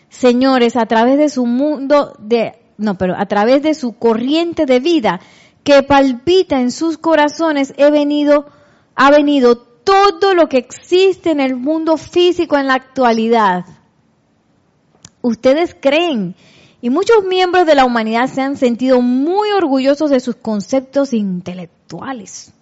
señores, 0.10 0.76
a 0.76 0.88
través 0.88 1.18
de 1.18 1.30
su 1.30 1.46
mundo 1.46 2.16
de, 2.20 2.54
no, 2.80 2.98
pero 2.98 3.16
a 3.18 3.26
través 3.28 3.62
de 3.62 3.74
su 3.74 3.94
corriente 3.94 4.66
de 4.66 4.80
vida 4.80 5.20
que 5.64 5.84
palpita 5.84 6.60
en 6.60 6.72
sus 6.72 6.98
corazones, 6.98 7.74
he 7.78 7.92
venido, 7.92 8.48
ha 8.96 9.12
venido 9.12 9.58
todo 9.58 10.34
lo 10.34 10.48
que 10.48 10.58
existe 10.58 11.32
en 11.32 11.40
el 11.40 11.56
mundo 11.56 11.98
físico 11.98 12.58
en 12.58 12.68
la 12.68 12.76
actualidad. 12.76 13.66
Ustedes 15.22 15.76
creen 15.80 16.36
y 16.82 16.90
muchos 16.90 17.26
miembros 17.26 17.66
de 17.66 17.76
la 17.76 17.86
humanidad 17.86 18.28
se 18.28 18.42
han 18.42 18.56
sentido 18.56 19.02
muy 19.02 19.52
orgullosos 19.52 20.10
de 20.10 20.22
sus 20.22 20.36
conceptos 20.36 21.14
intelectuales, 21.14 22.54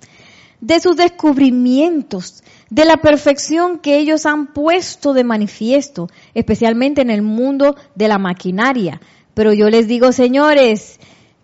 de 0.60 0.80
sus 0.80 0.96
descubrimientos, 0.96 2.44
de 2.70 2.86
la 2.86 2.98
perfección 2.98 3.78
que 3.78 3.98
ellos 3.98 4.26
han 4.26 4.48
puesto 4.54 5.14
de 5.14 5.24
manifiesto, 5.24 6.10
especialmente 6.34 7.02
en 7.02 7.12
el 7.12 7.22
mundo 7.22 7.76
de 7.94 8.08
la 8.08 8.18
maquinaria. 8.18 9.00
Pero 9.38 9.54
yo 9.54 9.70
les 9.70 9.88
digo, 9.88 10.12
señores, 10.14 11.00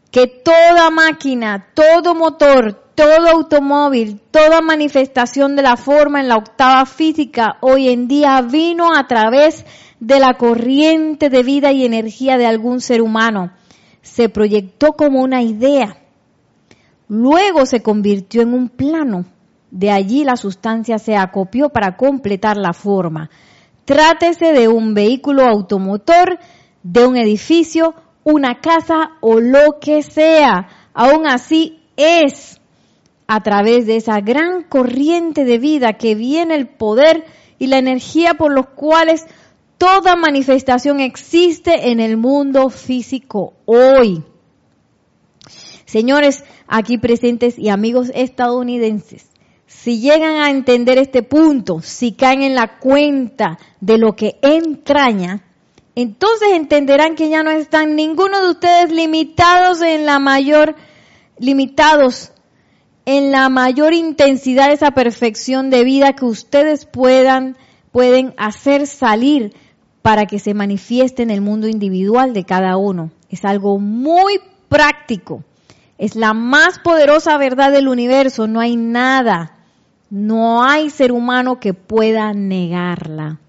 que 0.10 0.26
toda 0.26 0.90
máquina, 0.90 1.68
todo 1.76 2.16
motor, 2.16 2.74
todo 2.96 3.30
automóvil, 3.30 4.20
toda 4.32 4.62
manifestación 4.62 5.56
de 5.56 5.62
la 5.62 5.78
forma 5.78 6.20
en 6.20 6.28
la 6.28 6.38
octava 6.38 6.88
física 6.88 7.58
hoy 7.62 7.90
en 7.90 8.08
día 8.08 8.42
vino 8.42 8.96
a 8.96 9.06
través 9.06 9.64
de 10.00 10.20
la 10.20 10.34
corriente 10.40 11.30
de 11.30 11.44
vida 11.44 11.72
y 11.72 11.86
energía 11.86 12.40
de 12.40 12.48
algún 12.48 12.82
ser 12.82 13.00
humano. 13.00 13.52
Se 14.02 14.28
proyectó 14.28 14.94
como 14.94 15.22
una 15.22 15.44
idea. 15.44 15.96
Luego 17.08 17.68
se 17.68 17.84
convirtió 17.84 18.42
en 18.42 18.56
un 18.56 18.70
plano. 18.70 19.26
De 19.70 19.92
allí 19.92 20.24
la 20.24 20.36
sustancia 20.36 20.98
se 20.98 21.16
acopió 21.16 21.70
para 21.70 21.96
completar 21.96 22.58
la 22.58 22.74
forma. 22.74 23.30
Trátese 23.86 24.52
de 24.52 24.68
un 24.68 24.96
vehículo 24.96 25.44
automotor, 25.44 26.40
de 26.84 27.08
un 27.08 27.18
edificio, 27.18 27.96
una 28.24 28.60
casa 28.60 29.14
o 29.22 29.40
lo 29.40 29.80
que 29.80 30.04
sea. 30.04 30.68
Aún 30.94 31.26
así 31.26 31.80
es 31.98 32.60
a 33.28 33.42
través 33.42 33.88
de 33.88 33.96
esa 33.96 34.20
gran 34.22 34.64
corriente 34.64 35.46
de 35.46 35.58
vida 35.58 35.94
que 35.94 36.16
viene 36.16 36.56
el 36.56 36.68
poder 36.68 37.26
y 37.58 37.68
la 37.68 37.78
energía 37.78 38.36
por 38.36 38.54
los 38.54 38.68
cuales 38.68 39.26
toda 39.78 40.16
manifestación 40.16 41.00
existe 41.00 41.92
en 41.92 42.00
el 42.00 42.18
mundo 42.18 42.70
físico 42.70 43.54
hoy. 43.66 44.24
Señores 45.86 46.44
aquí 46.68 46.98
presentes 46.98 47.58
y 47.60 47.70
amigos 47.70 48.12
estadounidenses, 48.16 49.30
si 49.68 50.00
llegan 50.00 50.38
a 50.38 50.50
entender 50.50 50.98
este 50.98 51.24
punto, 51.24 51.82
si 51.82 52.14
caen 52.14 52.42
en 52.42 52.56
la 52.56 52.80
cuenta 52.80 53.60
de 53.80 53.98
lo 53.98 54.16
que 54.16 54.38
entraña, 54.42 55.44
entonces 55.96 56.50
entenderán 56.54 57.16
que 57.16 57.30
ya 57.30 57.44
no 57.44 57.52
están 57.52 57.96
ninguno 57.96 58.42
de 58.42 58.50
ustedes 58.50 58.92
limitados 58.92 59.82
en 59.82 60.06
la 60.06 60.20
mayor, 60.20 60.76
limitados 61.38 62.32
en 63.06 63.32
la 63.32 63.50
mayor 63.50 63.94
intensidad 63.94 64.70
de 64.70 64.74
esa 64.74 64.92
perfección 64.92 65.70
de 65.70 65.84
vida 65.84 66.14
que 66.14 66.26
ustedes 66.26 66.86
puedan, 66.86 67.58
pueden 67.92 68.34
hacer 68.38 68.88
salir 68.88 69.54
para 70.02 70.26
que 70.26 70.40
se 70.40 70.54
manifieste 70.54 71.22
en 71.22 71.30
el 71.30 71.42
mundo 71.42 71.68
individual 71.68 72.34
de 72.34 72.44
cada 72.44 72.78
uno. 72.78 73.12
Es 73.30 73.46
algo 73.46 73.80
muy 73.80 74.40
práctico. 74.70 75.44
Es 75.98 76.16
la 76.16 76.34
más 76.34 76.80
poderosa 76.80 77.38
verdad 77.38 77.72
del 77.72 77.88
universo. 77.88 78.48
No 78.48 78.60
hay 78.60 78.76
nada, 78.76 79.58
no 80.10 80.64
hay 80.64 80.90
ser 80.90 81.12
humano 81.12 81.60
que 81.60 81.74
pueda 81.74 82.34
negarla. 82.34 83.40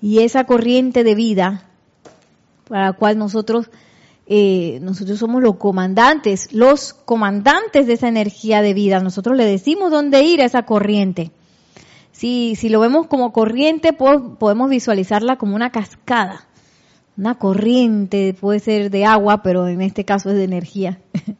Y 0.00 0.20
esa 0.20 0.44
corriente 0.44 1.04
de 1.04 1.14
vida, 1.14 1.68
para 2.72 2.86
la 2.86 2.92
cual 2.94 3.18
nosotros, 3.18 3.68
eh, 4.24 4.78
nosotros 4.80 5.18
somos 5.18 5.42
los 5.42 5.56
comandantes, 5.56 6.50
los 6.54 6.94
comandantes 6.94 7.86
de 7.86 7.92
esa 7.92 8.08
energía 8.08 8.62
de 8.62 8.72
vida. 8.72 8.98
Nosotros 9.00 9.36
le 9.36 9.44
decimos 9.44 9.90
dónde 9.90 10.22
ir 10.22 10.40
a 10.40 10.46
esa 10.46 10.62
corriente. 10.62 11.32
Si, 12.12 12.56
si 12.56 12.70
lo 12.70 12.80
vemos 12.80 13.08
como 13.08 13.30
corriente, 13.30 13.92
podemos 13.92 14.70
visualizarla 14.70 15.36
como 15.36 15.54
una 15.54 15.68
cascada. 15.68 16.46
Una 17.18 17.34
corriente 17.34 18.32
puede 18.32 18.60
ser 18.60 18.90
de 18.90 19.04
agua, 19.04 19.42
pero 19.42 19.68
en 19.68 19.82
este 19.82 20.06
caso 20.06 20.30
es 20.30 20.36
de 20.36 20.44
energía. 20.44 20.98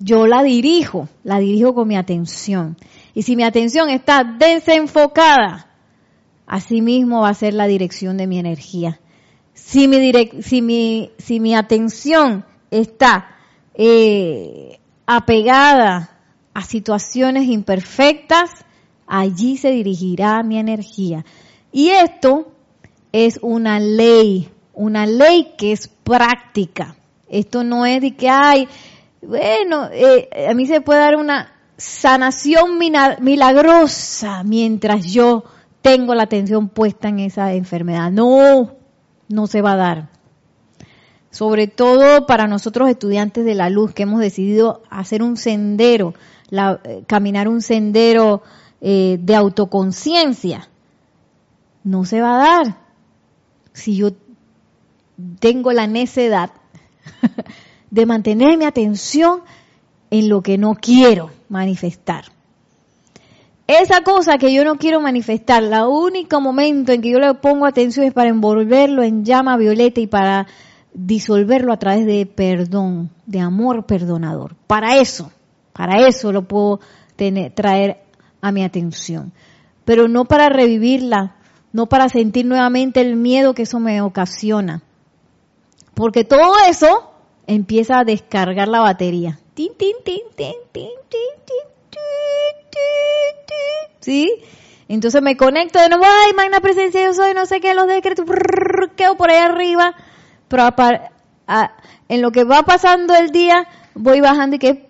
Yo 0.00 0.28
la 0.28 0.44
dirijo, 0.44 1.08
la 1.24 1.40
dirijo 1.40 1.74
con 1.74 1.88
mi 1.88 1.96
atención. 1.96 2.76
Y 3.14 3.22
si 3.22 3.34
mi 3.34 3.42
atención 3.42 3.90
está 3.90 4.22
desenfocada, 4.22 5.66
así 6.46 6.82
mismo 6.82 7.22
va 7.22 7.30
a 7.30 7.34
ser 7.34 7.52
la 7.52 7.66
dirección 7.66 8.16
de 8.16 8.28
mi 8.28 8.38
energía. 8.38 9.00
Si 9.54 9.88
mi, 9.88 10.12
si 10.40 10.62
mi, 10.62 11.10
si 11.18 11.40
mi 11.40 11.54
atención 11.54 12.44
está 12.70 13.36
eh, 13.74 14.78
apegada 15.06 16.10
a 16.54 16.62
situaciones 16.62 17.44
imperfectas, 17.48 18.64
allí 19.06 19.56
se 19.56 19.70
dirigirá 19.70 20.42
mi 20.42 20.58
energía. 20.58 21.24
Y 21.70 21.90
esto 21.90 22.52
es 23.12 23.38
una 23.42 23.78
ley, 23.78 24.48
una 24.74 25.06
ley 25.06 25.52
que 25.56 25.72
es 25.72 25.88
práctica. 25.88 26.96
Esto 27.28 27.64
no 27.64 27.86
es 27.86 28.00
de 28.00 28.14
que, 28.14 28.28
hay, 28.28 28.68
bueno, 29.22 29.88
eh, 29.92 30.28
a 30.48 30.54
mí 30.54 30.66
se 30.66 30.80
puede 30.80 31.00
dar 31.00 31.16
una 31.16 31.52
sanación 31.76 32.78
milagrosa 32.78 34.42
mientras 34.44 35.06
yo 35.12 35.44
tengo 35.80 36.14
la 36.14 36.24
atención 36.24 36.68
puesta 36.68 37.08
en 37.08 37.20
esa 37.20 37.54
enfermedad. 37.54 38.10
No, 38.10 38.81
no 39.32 39.46
se 39.46 39.62
va 39.62 39.72
a 39.72 39.76
dar. 39.76 40.08
Sobre 41.30 41.66
todo 41.66 42.26
para 42.26 42.46
nosotros 42.46 42.90
estudiantes 42.90 43.44
de 43.46 43.54
la 43.54 43.70
luz 43.70 43.94
que 43.94 44.02
hemos 44.02 44.20
decidido 44.20 44.82
hacer 44.90 45.22
un 45.22 45.38
sendero, 45.38 46.14
eh, 46.50 47.04
caminar 47.06 47.48
un 47.48 47.62
sendero 47.62 48.42
eh, 48.82 49.18
de 49.20 49.34
autoconciencia, 49.34 50.68
no 51.82 52.04
se 52.04 52.20
va 52.20 52.34
a 52.34 52.44
dar. 52.46 52.76
Si 53.72 53.96
yo 53.96 54.10
tengo 55.38 55.72
la 55.72 55.86
necedad 55.86 56.50
de 57.90 58.04
mantener 58.04 58.58
mi 58.58 58.66
atención 58.66 59.40
en 60.10 60.28
lo 60.28 60.42
que 60.42 60.58
no 60.58 60.74
quiero 60.74 61.30
manifestar. 61.48 62.26
Esa 63.66 64.02
cosa 64.02 64.38
que 64.38 64.52
yo 64.52 64.64
no 64.64 64.76
quiero 64.76 65.00
manifestar, 65.00 65.62
la 65.62 65.86
único 65.86 66.40
momento 66.40 66.92
en 66.92 67.00
que 67.00 67.12
yo 67.12 67.18
le 67.18 67.34
pongo 67.34 67.64
atención 67.64 68.06
es 68.06 68.12
para 68.12 68.28
envolverlo 68.28 69.02
en 69.02 69.24
llama 69.24 69.56
violeta 69.56 70.00
y 70.00 70.08
para 70.08 70.48
disolverlo 70.92 71.72
a 71.72 71.78
través 71.78 72.04
de 72.04 72.26
perdón, 72.26 73.10
de 73.26 73.40
amor 73.40 73.86
perdonador. 73.86 74.56
Para 74.66 74.96
eso, 74.96 75.30
para 75.72 76.06
eso 76.06 76.32
lo 76.32 76.42
puedo 76.42 76.80
tener, 77.16 77.52
traer 77.52 78.02
a 78.40 78.50
mi 78.50 78.64
atención, 78.64 79.32
pero 79.84 80.08
no 80.08 80.24
para 80.24 80.48
revivirla, 80.48 81.36
no 81.72 81.86
para 81.86 82.08
sentir 82.08 82.44
nuevamente 82.44 83.00
el 83.00 83.16
miedo 83.16 83.54
que 83.54 83.62
eso 83.62 83.78
me 83.78 84.02
ocasiona, 84.02 84.82
porque 85.94 86.24
todo 86.24 86.54
eso 86.68 87.12
empieza 87.46 88.00
a 88.00 88.04
descargar 88.04 88.68
la 88.68 88.80
batería. 88.80 89.38
¿Sí? 94.00 94.42
Entonces 94.88 95.22
me 95.22 95.36
conecto 95.36 95.78
de 95.80 95.88
nuevo, 95.88 96.04
ay, 96.04 96.32
magna 96.34 96.60
presencia 96.60 97.02
yo 97.04 97.14
soy, 97.14 97.34
no 97.34 97.46
sé 97.46 97.60
qué, 97.60 97.72
los 97.74 97.86
decretos, 97.86 98.26
quedo 98.96 99.16
por 99.16 99.30
ahí 99.30 99.38
arriba, 99.38 99.94
pero 100.48 100.68
en 102.08 102.20
lo 102.22 102.30
que 102.30 102.44
va 102.44 102.62
pasando 102.62 103.14
el 103.14 103.30
día, 103.30 103.66
voy 103.94 104.20
bajando 104.20 104.56
y 104.56 104.58
que, 104.58 104.88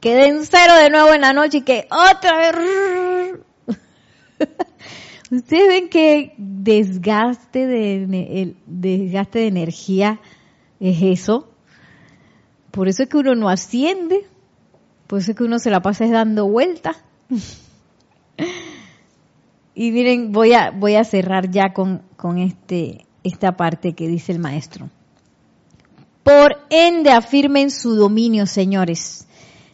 Quedé 0.00 0.26
en 0.26 0.44
cero 0.44 0.74
de 0.74 0.90
nuevo 0.90 1.14
en 1.14 1.20
la 1.20 1.32
noche 1.32 1.58
y 1.58 1.62
que 1.62 1.86
otra 1.90 2.38
vez. 2.38 3.38
Ustedes 5.30 5.68
ven 5.68 5.88
que 5.88 6.34
desgaste 6.36 7.66
de, 7.66 8.56
desgaste 8.66 9.38
de 9.38 9.46
energía 9.46 10.20
es 10.80 11.00
eso. 11.02 11.51
Por 12.72 12.88
eso 12.88 13.04
es 13.04 13.08
que 13.08 13.18
uno 13.18 13.34
no 13.34 13.48
asciende. 13.48 14.26
Por 15.06 15.20
eso 15.20 15.30
es 15.30 15.36
que 15.36 15.44
uno 15.44 15.58
se 15.58 15.70
la 15.70 15.82
pasa 15.82 16.06
dando 16.08 16.48
vueltas. 16.48 16.96
y 19.74 19.92
miren, 19.92 20.32
voy 20.32 20.54
a, 20.54 20.70
voy 20.70 20.96
a 20.96 21.04
cerrar 21.04 21.50
ya 21.50 21.74
con, 21.74 22.02
con 22.16 22.38
este, 22.38 23.06
esta 23.22 23.56
parte 23.56 23.92
que 23.92 24.08
dice 24.08 24.32
el 24.32 24.38
maestro. 24.38 24.88
Por 26.22 26.56
ende 26.70 27.10
afirmen 27.10 27.70
su 27.70 27.94
dominio, 27.94 28.46
señores. 28.46 29.26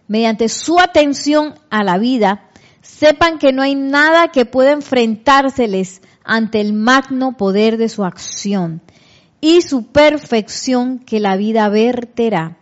Mediante 0.09 0.49
su 0.49 0.81
atención 0.81 1.55
a 1.71 1.85
la 1.85 1.99
vida, 1.99 2.51
sepan 2.83 3.39
que 3.39 3.53
no 3.53 3.63
hay 3.63 3.77
nada 3.77 4.33
que 4.33 4.45
pueda 4.45 4.73
enfrentárseles 4.73 6.03
ante 6.25 6.61
el 6.61 6.73
magno 6.73 7.37
poder 7.37 7.77
de 7.77 7.89
su 7.89 8.05
acción 8.05 8.81
y 9.41 9.63
su 9.63 9.87
perfección 9.87 10.99
que 10.99 11.21
la 11.21 11.37
vida 11.37 11.69
verterá 11.69 12.58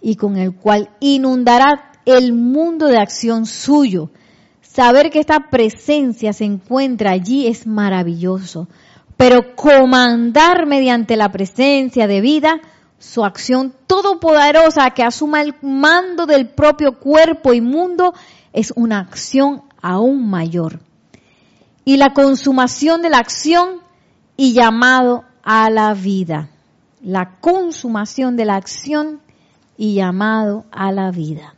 y 0.00 0.16
con 0.16 0.36
el 0.36 0.54
cual 0.54 0.90
inundará 1.00 1.92
el 2.04 2.32
mundo 2.32 2.86
de 2.86 2.98
acción 2.98 3.46
suyo. 3.46 4.10
Saber 4.62 5.10
que 5.10 5.20
esta 5.20 5.50
presencia 5.50 6.32
se 6.32 6.44
encuentra 6.44 7.10
allí 7.10 7.46
es 7.46 7.66
maravilloso, 7.66 8.68
pero 9.16 9.54
comandar 9.56 10.66
mediante 10.66 11.16
la 11.16 11.30
presencia 11.30 12.06
de 12.06 12.20
vida 12.20 12.60
su 12.98 13.24
acción 13.24 13.74
todopoderosa 13.86 14.90
que 14.90 15.02
asuma 15.02 15.40
el 15.40 15.54
mando 15.62 16.26
del 16.26 16.50
propio 16.50 16.98
cuerpo 16.98 17.54
y 17.54 17.60
mundo 17.60 18.14
es 18.52 18.72
una 18.76 19.00
acción 19.00 19.62
aún 19.80 20.28
mayor. 20.28 20.80
Y 21.84 21.96
la 21.96 22.12
consumación 22.12 23.00
de 23.00 23.10
la 23.10 23.18
acción 23.18 23.80
y 24.36 24.52
llamado 24.52 25.24
a 25.42 25.70
la 25.70 25.94
vida. 25.94 26.50
La 27.02 27.38
consumación 27.40 28.36
de 28.36 28.44
la 28.44 28.56
acción 28.56 29.20
y 29.80 29.94
llamado 29.94 30.66
a 30.70 30.92
la 30.92 31.10
vida. 31.10 31.54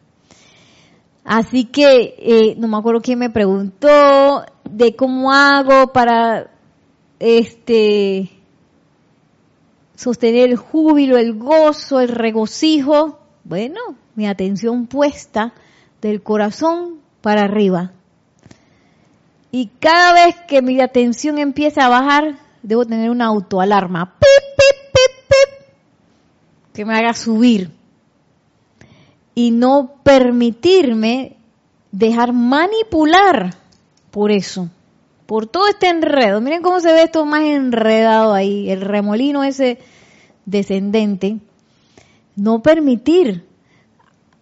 Así 1.25 1.65
que, 1.65 2.15
eh, 2.19 2.55
no 2.57 2.69
me 2.69 2.77
acuerdo 2.77 3.01
quién 3.01 3.19
me 3.19 3.31
preguntó 3.31 4.45
de 4.63 4.95
cómo 4.95 5.33
hago 5.33 5.93
para, 5.93 6.49
este, 7.19 8.31
sostener 9.97 10.51
el 10.51 10.57
júbilo, 10.57 11.19
el 11.19 11.37
gozo, 11.37 11.99
el 11.99 12.11
regocijo. 12.11 13.19
Bueno, 13.43 13.81
mi 14.15 14.29
atención 14.29 14.87
puesta 14.87 15.53
del 16.01 16.23
corazón 16.23 17.01
para 17.23 17.43
arriba. 17.43 17.91
Y 19.51 19.67
cada 19.81 20.13
vez 20.13 20.37
que 20.47 20.63
mi 20.63 20.81
atención 20.81 21.39
empieza 21.39 21.87
a 21.87 21.89
bajar, 21.89 22.39
debo 22.63 22.87
tener 22.87 23.11
una 23.11 23.27
autoalarma. 23.27 24.17
¡Pip, 24.21 24.57
pip, 24.57 24.93
pip! 25.29 26.73
Que 26.73 26.85
me 26.85 26.97
haga 26.97 27.15
subir. 27.15 27.82
Y 29.35 29.51
no 29.51 29.95
permitirme 30.03 31.37
dejar 31.91 32.33
manipular 32.33 33.55
por 34.11 34.31
eso. 34.31 34.69
Por 35.27 35.47
todo 35.47 35.69
este 35.69 35.89
enredo. 35.89 36.41
Miren 36.41 36.63
cómo 36.63 36.81
se 36.81 36.93
ve 36.93 37.05
esto 37.05 37.25
más 37.25 37.43
enredado 37.43 38.35
ahí. 38.35 38.71
El 38.71 38.81
remolino 38.81 39.45
ese 39.45 39.79
descendente. 40.45 41.39
No 42.37 42.63
permitir 42.63 43.47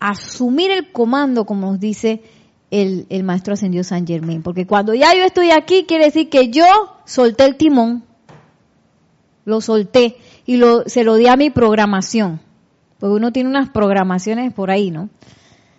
asumir 0.00 0.70
el 0.70 0.90
comando, 0.90 1.44
como 1.44 1.70
nos 1.70 1.80
dice 1.80 2.22
el, 2.70 3.22
maestro 3.22 3.54
ascendido 3.54 3.84
San 3.84 4.06
Germain. 4.06 4.42
Porque 4.42 4.66
cuando 4.66 4.94
ya 4.94 5.14
yo 5.14 5.24
estoy 5.24 5.50
aquí, 5.50 5.84
quiere 5.84 6.06
decir 6.06 6.28
que 6.28 6.50
yo 6.50 6.66
solté 7.04 7.44
el 7.44 7.56
timón, 7.56 8.04
lo 9.44 9.60
solté 9.60 10.16
y 10.46 10.56
lo, 10.56 10.88
se 10.88 11.04
lo 11.04 11.16
di 11.16 11.26
a 11.26 11.36
mi 11.36 11.50
programación. 11.50 12.40
Porque 13.00 13.16
uno 13.16 13.32
tiene 13.32 13.48
unas 13.48 13.70
programaciones 13.70 14.52
por 14.52 14.70
ahí, 14.70 14.92
¿no? 14.92 15.08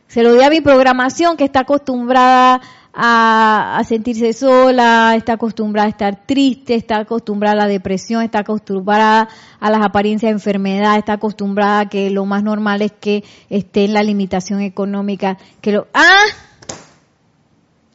Se 0.08 0.24
lo 0.24 0.34
di 0.34 0.42
a 0.42 0.50
mi 0.50 0.60
programación 0.60 1.38
que 1.38 1.46
está 1.46 1.62
acostumbrada 1.62 2.60
a, 2.94 3.82
sentirse 3.88 4.34
sola, 4.34 5.14
está 5.16 5.34
acostumbrada 5.34 5.88
a 5.88 5.92
estar 5.92 6.26
triste, 6.26 6.76
está 6.76 6.98
acostumbrada 6.98 7.54
a 7.54 7.66
la 7.66 7.68
depresión, 7.68 8.22
está 8.22 8.40
acostumbrada 8.40 9.30
a 9.60 9.72
las 9.72 9.86
apariencias 9.86 10.30
de 10.30 10.34
enfermedad, 10.34 10.98
está 10.98 11.14
acostumbrada 11.14 11.82
a 11.82 11.90
que 11.90 12.10
lo 12.10 12.26
más 12.26 12.44
normal 12.44 12.82
es 12.82 12.92
que 12.92 13.24
esté 13.50 13.86
en 13.86 13.94
la 13.94 14.04
limitación 14.04 14.60
económica, 14.60 15.38
que 15.62 15.72
lo, 15.72 15.88
ah, 15.94 16.26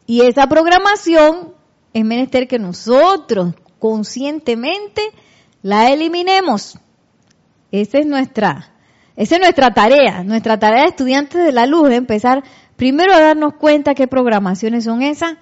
y 0.07 0.23
esa 0.23 0.47
programación 0.47 1.53
es 1.93 2.05
menester 2.05 2.47
que 2.47 2.59
nosotros 2.59 3.55
conscientemente 3.79 5.03
la 5.63 5.91
eliminemos. 5.91 6.79
Esa 7.73 7.99
es 7.99 8.07
nuestra, 8.07 8.73
esa 9.17 9.37
es 9.37 9.41
nuestra 9.41 9.73
tarea. 9.73 10.23
Nuestra 10.25 10.59
tarea 10.59 10.83
de 10.83 10.89
estudiantes 10.89 11.45
de 11.45 11.53
la 11.53 11.67
luz 11.67 11.89
es 11.91 11.97
empezar 11.97 12.45
primero 12.77 13.15
a 13.15 13.21
darnos 13.21 13.55
cuenta 13.55 13.95
qué 13.95 14.07
programaciones 14.07 14.85
son 14.85 15.03
esas 15.03 15.37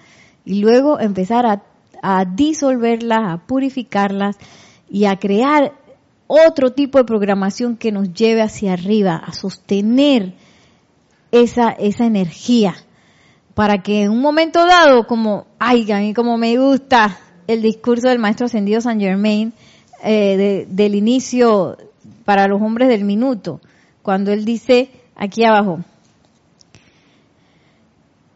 y 0.44 0.60
luego 0.60 1.00
empezar 1.00 1.46
a, 1.46 1.62
a 2.02 2.24
disolverlas, 2.24 3.32
a 3.32 3.38
purificarlas 3.46 4.36
y 4.88 5.06
a 5.06 5.16
crear 5.16 5.72
otro 6.26 6.72
tipo 6.72 6.98
de 6.98 7.04
programación 7.04 7.76
que 7.76 7.92
nos 7.92 8.12
lleve 8.12 8.42
hacia 8.42 8.72
arriba, 8.72 9.16
a 9.16 9.32
sostener 9.32 10.34
esa, 11.32 11.70
esa 11.70 12.06
energía 12.06 12.74
para 13.54 13.82
que 13.82 14.02
en 14.02 14.10
un 14.10 14.20
momento 14.20 14.64
dado, 14.66 15.06
como, 15.06 15.46
ay, 15.58 15.90
a 15.92 15.98
mí 15.98 16.12
como 16.12 16.36
me 16.36 16.58
gusta 16.58 17.18
el 17.46 17.62
discurso 17.62 18.08
del 18.08 18.18
maestro 18.18 18.46
ascendido 18.46 18.80
San 18.80 19.00
Germain, 19.00 19.52
eh, 20.02 20.66
del 20.68 20.94
inicio 20.94 21.76
para 22.24 22.48
los 22.48 22.60
hombres 22.60 22.88
del 22.88 23.04
minuto, 23.04 23.60
cuando 24.02 24.32
él 24.32 24.44
dice 24.44 24.90
aquí 25.16 25.44
abajo, 25.44 25.80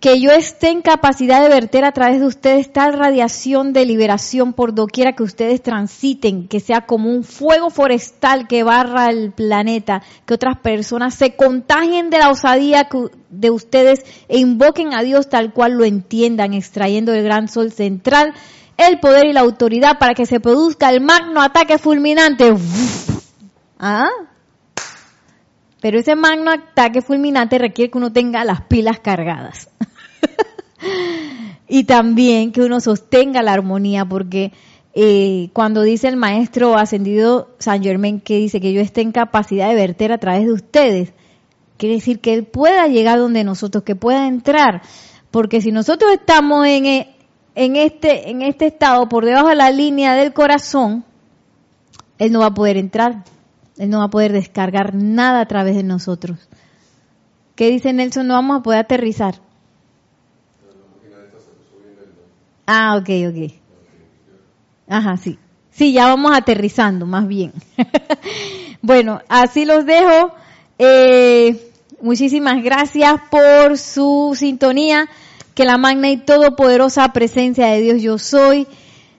que 0.01 0.21
yo 0.21 0.31
esté 0.31 0.71
en 0.71 0.81
capacidad 0.81 1.43
de 1.43 1.49
verter 1.49 1.85
a 1.85 1.91
través 1.91 2.21
de 2.21 2.27
ustedes 2.27 2.73
tal 2.73 2.93
radiación 2.93 3.73
de 3.73 3.85
liberación 3.85 4.53
por 4.53 4.73
doquiera 4.73 5.15
que 5.15 5.25
ustedes 5.25 5.61
transiten, 5.61 6.47
que 6.47 6.61
sea 6.61 6.83
como 6.83 7.11
un 7.11 7.25
fuego 7.25 7.69
forestal 7.71 8.47
que 8.47 8.63
barra 8.63 9.11
el 9.11 9.33
planeta, 9.33 10.03
que 10.25 10.35
otras 10.35 10.59
personas 10.61 11.15
se 11.15 11.35
contagien 11.35 12.11
de 12.11 12.19
la 12.19 12.31
osadía 12.31 12.89
de 13.31 13.51
ustedes 13.51 14.05
e 14.29 14.39
invoquen 14.39 14.95
a 14.95 15.03
Dios 15.03 15.29
tal 15.29 15.53
cual 15.53 15.73
lo 15.73 15.85
entiendan, 15.85 16.55
extrayendo 16.55 17.11
del 17.11 17.25
gran 17.25 17.49
sol 17.49 17.73
central 17.73 18.35
el 18.77 19.01
poder 19.01 19.27
y 19.27 19.33
la 19.33 19.41
autoridad 19.41 19.99
para 19.99 20.15
que 20.15 20.27
se 20.27 20.39
produzca 20.39 20.91
el 20.91 21.01
magno 21.01 21.43
ataque 21.43 21.79
fulminante. 21.79 22.55
¿Ah? 23.79 24.09
Pero 25.81 25.99
ese 25.99 26.17
magno 26.17 26.51
ataque 26.51 27.03
fulminante 27.03 27.59
requiere 27.59 27.91
que 27.91 27.99
uno 27.99 28.13
tenga 28.13 28.45
las 28.45 28.63
pilas 28.63 28.99
cargadas. 28.99 29.71
y 31.69 31.85
también 31.85 32.51
que 32.51 32.63
uno 32.63 32.81
sostenga 32.81 33.43
la 33.43 33.53
armonía, 33.53 34.05
porque 34.05 34.53
eh, 34.95 35.51
cuando 35.53 35.83
dice 35.83 36.09
el 36.09 36.17
maestro 36.17 36.77
ascendido 36.77 37.55
San 37.59 37.83
Germain 37.83 38.21
que 38.21 38.39
dice 38.39 38.61
que 38.61 38.73
yo 38.73 38.81
esté 38.81 39.03
en 39.03 39.13
capacidad 39.13 39.69
de 39.69 39.77
verter 39.77 40.11
a 40.11 40.19
través 40.19 40.47
de 40.47 40.53
ustedes, 40.53 41.13
quiere 41.77 41.97
decir 41.97 42.21
que 42.21 42.35
él 42.35 42.45
pueda 42.45 42.89
llegar 42.89 43.19
donde 43.19 43.45
nosotros, 43.45 43.85
que 43.85 43.95
pueda 43.95 44.27
entrar, 44.27 44.83
porque 45.31 45.61
si 45.61 45.71
nosotros 45.71 46.11
estamos 46.13 46.67
en, 46.67 46.87
eh, 46.87 47.15
en, 47.55 47.77
este, 47.77 48.31
en 48.31 48.43
este 48.43 48.67
estado 48.67 49.09
por 49.09 49.25
debajo 49.25 49.49
de 49.49 49.55
la 49.55 49.71
línea 49.71 50.15
del 50.15 50.33
corazón, 50.33 51.05
él 52.19 52.33
no 52.33 52.41
va 52.41 52.47
a 52.47 52.55
poder 52.55 52.77
entrar, 52.77 53.23
él 53.79 53.91
no 53.91 53.99
va 53.99 54.05
a 54.05 54.11
poder 54.11 54.33
descargar 54.33 54.95
nada 54.95 55.41
a 55.41 55.47
través 55.47 55.77
de 55.77 55.83
nosotros. 55.83 56.49
¿Qué 57.55 57.71
dice 57.71 57.93
Nelson? 57.93 58.27
No 58.27 58.35
vamos 58.35 58.61
a 58.61 58.63
poder 58.63 58.81
aterrizar. 58.81 59.37
Ah, 62.67 62.97
ok, 62.97 63.09
ok. 63.31 63.53
Ajá, 64.89 65.17
sí. 65.17 65.39
Sí, 65.71 65.93
ya 65.93 66.07
vamos 66.07 66.37
aterrizando, 66.37 67.07
más 67.07 67.27
bien. 67.27 67.53
bueno, 68.83 69.21
así 69.29 69.65
los 69.65 69.87
dejo. 69.87 70.33
Eh, 70.79 71.71
muchísimas 72.01 72.63
gracias 72.63 73.15
por 73.31 73.79
su 73.79 74.35
sintonía. 74.37 75.09
Que 75.55 75.65
la 75.65 75.79
magna 75.79 76.11
y 76.11 76.19
todopoderosa 76.19 77.13
presencia 77.13 77.67
de 77.67 77.81
Dios 77.81 78.03
yo 78.03 78.19
soy 78.19 78.67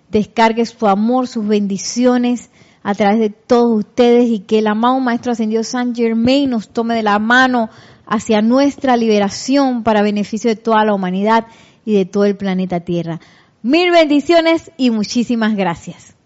descargue 0.10 0.66
su 0.66 0.88
amor, 0.88 1.28
sus 1.28 1.48
bendiciones 1.48 2.50
a 2.84 2.94
través 2.94 3.20
de 3.20 3.30
todos 3.30 3.80
ustedes 3.80 4.30
y 4.30 4.40
que 4.40 4.60
el 4.60 4.68
amado 4.68 5.00
Maestro 5.00 5.32
Ascendido 5.32 5.64
San 5.64 5.96
Germain 5.96 6.50
nos 6.50 6.70
tome 6.70 6.96
de 6.96 7.04
la 7.04 7.20
mano 7.20 7.70
hacia 8.06 8.42
nuestra 8.42 8.98
liberación 8.98 9.84
para 9.84 10.02
beneficio 10.02 10.50
de 10.50 10.56
toda 10.56 10.84
la 10.86 10.94
humanidad 10.94 11.48
y 11.86 11.94
de 11.94 12.06
todo 12.06 12.26
el 12.26 12.36
planeta 12.36 12.80
Tierra. 12.80 13.20
Mil 13.62 13.92
bendiciones 13.92 14.72
y 14.78 14.90
muchísimas 14.90 15.56
gracias. 15.56 16.19